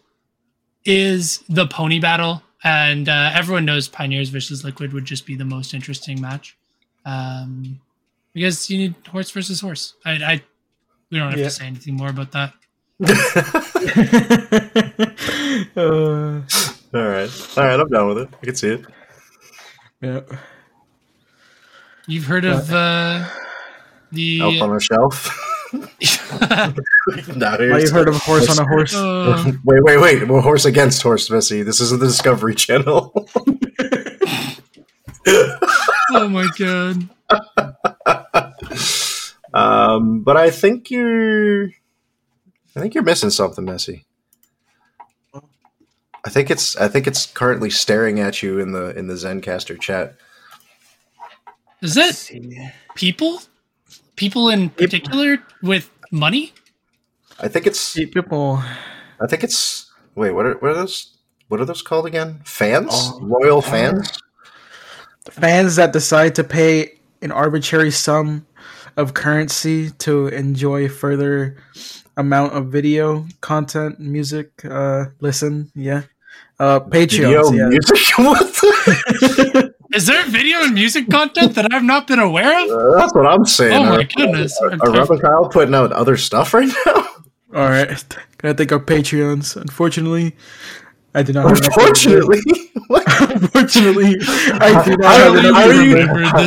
is 0.86 1.44
the 1.50 1.66
pony 1.68 2.00
battle, 2.00 2.44
and 2.64 3.08
uh, 3.10 3.32
everyone 3.34 3.66
knows 3.66 3.88
Pioneers 3.88 4.30
versus 4.30 4.64
Liquid 4.64 4.94
would 4.94 5.06
just 5.06 5.26
be 5.26 5.36
the 5.36 5.46
most 5.46 5.74
interesting 5.74 6.20
match. 6.22 6.58
Um, 7.06 7.80
because 8.34 8.70
you 8.70 8.78
need 8.78 8.96
horse 9.08 9.32
versus 9.32 9.60
horse. 9.62 9.96
I, 10.06 10.12
I 10.14 10.44
we 11.10 11.18
don't 11.20 11.30
have 11.32 11.40
Yeah. 11.40 11.46
to 11.46 11.52
say 11.52 11.66
anything 11.68 11.96
more 11.96 12.10
about 12.10 12.32
that. 12.32 12.54
uh, 15.76 16.42
All 16.94 17.02
right, 17.08 17.30
all 17.58 17.64
right, 17.64 17.80
I'm 17.80 17.88
down 17.88 18.08
with 18.10 18.18
it. 18.18 18.30
I 18.42 18.46
can 18.46 18.56
see 18.56 18.68
it. 18.70 18.86
yeah. 20.02 20.20
You've 22.06 22.26
heard 22.26 22.44
of 22.44 22.70
uh, 22.72 23.26
the 24.12 24.42
Elf 24.42 24.62
on 24.62 24.76
a 24.76 24.80
shelf. 24.80 25.48
Now 25.74 26.74
Now 27.36 27.58
here's- 27.58 27.84
you've 27.84 27.92
heard 27.92 28.08
of 28.10 28.16
a 28.16 28.20
horse 28.20 28.50
on 28.58 28.66
a 28.66 28.68
horse. 28.68 28.94
uh, 28.96 29.52
Wait, 29.64 29.84
wait, 29.84 29.98
wait. 30.00 30.28
We're 30.28 30.42
horse 30.42 30.66
against 30.66 31.02
horse, 31.02 31.30
Messi. 31.30 31.64
This 31.64 31.80
isn't 31.82 32.00
the 32.00 32.08
Discovery 32.08 32.56
Channel. 32.56 33.12
oh 35.28 36.28
my 36.30 36.48
god. 36.58 37.08
um, 39.54 40.22
but 40.24 40.38
I 40.38 40.50
think 40.50 40.90
you're, 40.92 41.66
I 42.76 42.80
think 42.80 42.94
you're 42.94 43.04
missing 43.04 43.30
something, 43.30 43.66
Messi. 43.66 44.04
I 46.24 46.30
think 46.30 46.52
it's, 46.52 46.76
I 46.76 46.88
think 46.88 47.08
it's 47.08 47.26
currently 47.26 47.70
staring 47.72 48.20
at 48.20 48.44
you 48.44 48.60
in 48.60 48.74
the 48.74 48.96
in 48.98 49.08
the 49.08 49.16
Zencastr 49.16 49.80
chat. 49.80 50.16
Is 51.82 51.98
it 51.98 52.32
people? 52.96 53.42
People 54.16 54.50
in 54.50 54.70
particular 54.70 55.40
with 55.64 55.90
money? 56.12 56.54
I 57.40 57.48
think 57.48 57.66
it's, 57.66 57.94
People. 57.94 58.62
I 59.20 59.28
think 59.28 59.44
it's. 59.44 59.92
Wait, 60.16 60.32
what 60.32 60.46
are 60.46 60.54
what 60.56 60.72
are 60.72 60.76
those? 60.76 61.18
What 61.48 61.60
are 61.60 61.66
those 61.66 61.82
called 61.82 62.06
again? 62.06 62.42
Fans, 62.46 62.90
Oh. 62.92 63.20
loyal 63.22 63.62
fans. 63.62 64.20
fans 65.30 65.76
that 65.76 65.94
decide 65.94 66.36
to 66.36 66.44
pay 66.44 67.00
an 67.22 67.32
arbitrary 67.32 67.92
sum 67.92 68.46
of 68.98 69.14
currency 69.14 69.90
to 70.00 70.28
enjoy 70.28 70.88
further 70.90 71.58
amount 72.18 72.54
of 72.54 72.68
video 72.68 73.26
content, 73.42 74.00
music, 74.00 74.52
uh, 74.66 75.06
listen, 75.20 75.72
yeah, 75.76 76.04
uh, 76.60 76.80
Video 76.80 77.44
Patreon, 77.44 77.58
yeah. 77.58 77.68
music. 77.70 77.98
what? 78.18 79.38
The? 79.92 79.98
Is 79.98 80.06
there 80.08 80.26
video 80.26 80.60
and 80.64 80.74
music 80.74 81.10
content 81.10 81.56
that 81.56 81.74
I've 81.74 81.84
not 81.84 82.08
been 82.08 82.20
aware 82.20 82.64
of? 82.64 82.70
Uh, 82.70 82.98
that's 82.98 83.14
what 83.14 83.26
I'm 83.28 83.46
saying. 83.46 83.74
Oh 83.74 83.84
my 83.86 83.96
Are- 83.98 84.04
goodness. 84.04 84.60
Are, 84.62 84.72
are 84.72 84.92
Rob 84.92 85.12
and 85.12 85.22
Kyle 85.22 85.50
putting 85.50 85.76
out 85.76 85.92
other 85.92 86.18
stuff 86.18 86.54
right 86.54 86.72
now? 86.86 86.94
All 87.54 87.70
right, 87.70 87.90
can 88.38 88.50
I 88.50 88.54
thank 88.54 88.72
our 88.72 88.80
Patreons? 88.80 89.58
Unfortunately, 89.58 90.36
I 91.14 91.22
do 91.22 91.34
not. 91.34 91.52
Unfortunately, 91.66 92.40
what? 92.88 93.04
unfortunately, 93.30 94.16
I 94.22 94.82
do 94.86 94.96
not 94.96 95.04
How 95.04 95.34
have 95.34 95.46
are 95.46 95.54
how 95.54 95.68
are 95.68 95.84
you- 95.84 95.96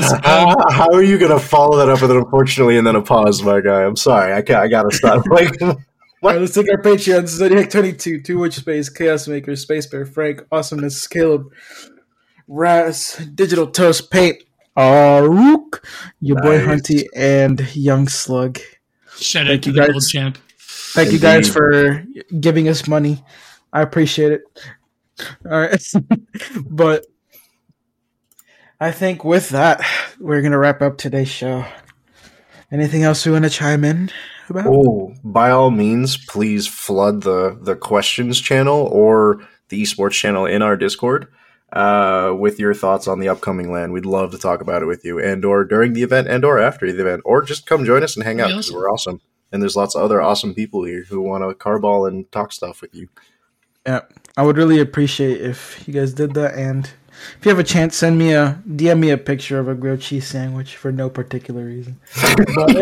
this, 0.01 0.13
how- 0.23 0.71
how 0.71 0.91
are 0.93 1.03
you 1.03 1.19
gonna 1.19 1.39
follow 1.39 1.77
that 1.77 1.91
up 1.91 2.01
with 2.01 2.11
an 2.11 2.17
unfortunately 2.17 2.79
and 2.79 2.87
then 2.87 2.97
a 2.97 3.03
pause, 3.03 3.43
my 3.43 3.61
guy? 3.61 3.83
I'm 3.85 3.97
sorry, 3.97 4.33
I 4.33 4.41
can't, 4.41 4.61
I 4.61 4.69
gotta 4.69 4.95
stop. 4.97 5.25
Like, 5.31 5.61
All 5.61 5.77
right, 6.23 6.41
let's 6.41 6.55
take 6.55 6.71
our 6.71 6.81
Patreons. 6.81 7.29
Zodiac 7.29 7.69
22, 7.69 8.23
Two 8.23 8.39
Witch 8.39 8.55
Space, 8.55 8.89
Chaos 8.89 9.29
Maker, 9.29 9.55
Space 9.57 9.85
Bear, 9.87 10.07
Frank, 10.07 10.41
Awesomeness, 10.51 11.07
Caleb, 11.07 11.53
Raz, 12.49 13.17
Digital 13.35 13.67
Toast, 13.67 14.11
Paint, 14.11 14.43
Aruk, 14.77 15.85
your 16.21 16.37
boy 16.43 16.59
Nice. 16.65 16.83
Hunty, 16.83 17.05
and 17.15 17.75
Young 17.75 18.09
Slug. 18.09 18.59
Shout 19.17 19.47
out 19.47 19.49
Thank 19.49 19.63
to 19.63 19.71
you, 19.71 19.77
the 19.81 19.93
guys. 19.93 20.11
champ. 20.11 20.39
Thank 20.59 21.13
you 21.13 21.19
guys 21.19 21.49
for 21.49 22.05
giving 22.41 22.69
us 22.69 22.87
money. 22.87 23.25
I 23.73 23.83
appreciate 23.83 24.33
it. 24.33 24.43
All 25.45 25.61
right. 25.61 25.83
but 26.69 27.07
I 28.81 28.91
think 28.91 29.25
with 29.25 29.51
that, 29.51 29.85
we're 30.21 30.41
going 30.41 30.53
to 30.53 30.59
wrap 30.59 30.83
up 30.83 30.99
today's 30.99 31.29
show. 31.29 31.65
Anything 32.71 33.05
else 33.05 33.25
we 33.25 33.33
want 33.33 33.45
to 33.45 33.51
chime 33.51 33.85
in 33.85 34.11
about? 34.49 34.67
oh, 34.67 35.15
by 35.23 35.51
all 35.51 35.71
means, 35.71 36.17
please 36.17 36.67
flood 36.67 37.23
the 37.23 37.57
the 37.61 37.77
questions 37.77 38.41
channel 38.41 38.89
or 38.91 39.41
the 39.69 39.81
esports 39.81 40.13
channel 40.13 40.47
in 40.47 40.61
our 40.63 40.77
Discord. 40.77 41.29
Uh, 41.75 42.33
with 42.39 42.61
your 42.61 42.73
thoughts 42.73 43.09
on 43.09 43.19
the 43.19 43.29
upcoming 43.29 43.73
LAN. 43.73 43.91
We'd 43.91 44.07
love 44.07 44.31
to 44.31 44.39
talk 44.39 44.61
about 44.61 44.81
it 44.83 44.87
with 44.87 45.05
you, 45.05 45.19
and 45.19 45.45
or 45.45 45.65
during 45.65 45.93
the 45.93 46.05
event, 46.05 46.29
and 46.29 46.45
or 46.45 46.61
after 46.61 46.91
the 46.93 47.01
event, 47.01 47.23
or 47.25 47.43
just 47.43 47.67
come 47.67 47.85
join 47.85 48.05
us 48.05 48.15
and 48.15 48.25
hang 48.25 48.41
out 48.41 48.47
because 48.47 48.69
awesome. 48.69 48.77
we're 48.77 48.93
awesome. 48.93 49.21
And 49.51 49.61
there's 49.61 49.75
lots 49.75 49.97
of 49.97 50.03
other 50.03 50.23
awesome 50.23 50.55
people 50.55 50.85
here 50.85 51.03
who 51.03 51.21
want 51.21 51.43
to 51.43 51.53
carball 51.53 52.07
and 52.07 52.31
talk 52.31 52.53
stuff 52.53 52.81
with 52.81 52.95
you. 52.95 53.09
Yeah, 53.85 54.03
I 54.37 54.43
would 54.43 54.57
really 54.57 54.79
appreciate 54.79 55.41
if 55.41 55.83
you 55.87 55.93
guys 55.93 56.13
did 56.15 56.35
that. 56.35 56.55
And 56.55 56.89
if 57.39 57.45
you 57.45 57.51
have 57.51 57.59
a 57.59 57.65
chance, 57.65 57.97
send 57.97 58.19
me 58.19 58.33
a 58.33 58.63
DM 58.69 59.01
me 59.01 59.11
a 59.11 59.19
picture 59.19 59.59
of 59.59 59.69
a 59.69 59.75
grilled 59.75 60.01
cheese 60.01 60.27
sandwich 60.27 60.77
for 60.77 60.91
no 60.91 61.11
particular 61.11 61.65
reason. 61.65 62.01
but, 62.55 62.77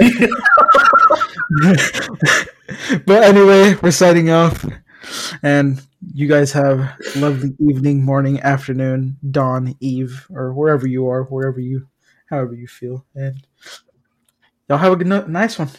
but 3.07 3.22
anyway, 3.22 3.74
we're 3.82 3.90
signing 3.90 4.30
off, 4.30 4.64
and 5.42 5.80
you 6.14 6.28
guys 6.28 6.53
have 6.53 6.80
a 6.80 6.96
lovely 7.16 7.55
evening, 7.59 8.05
morning, 8.05 8.40
afternoon, 8.40 9.16
dawn, 9.30 9.74
eve, 9.80 10.26
or 10.30 10.53
wherever 10.53 10.86
you 10.86 11.09
are, 11.09 11.24
wherever 11.24 11.61
you, 11.61 11.88
however 12.26 12.55
you 12.55 12.66
feel, 12.66 13.05
and 13.14 13.46
y'all 14.68 14.78
have 14.78 14.92
a 14.92 14.96
good, 14.96 15.28
nice 15.28 15.59
one. 15.59 15.70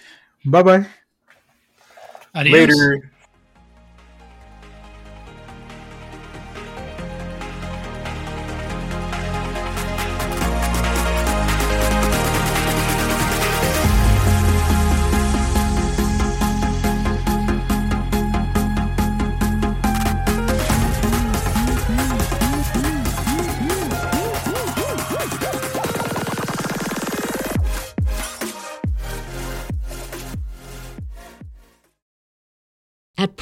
Bye 0.46 0.64
bye. 0.64 0.88
Later. 2.36 3.12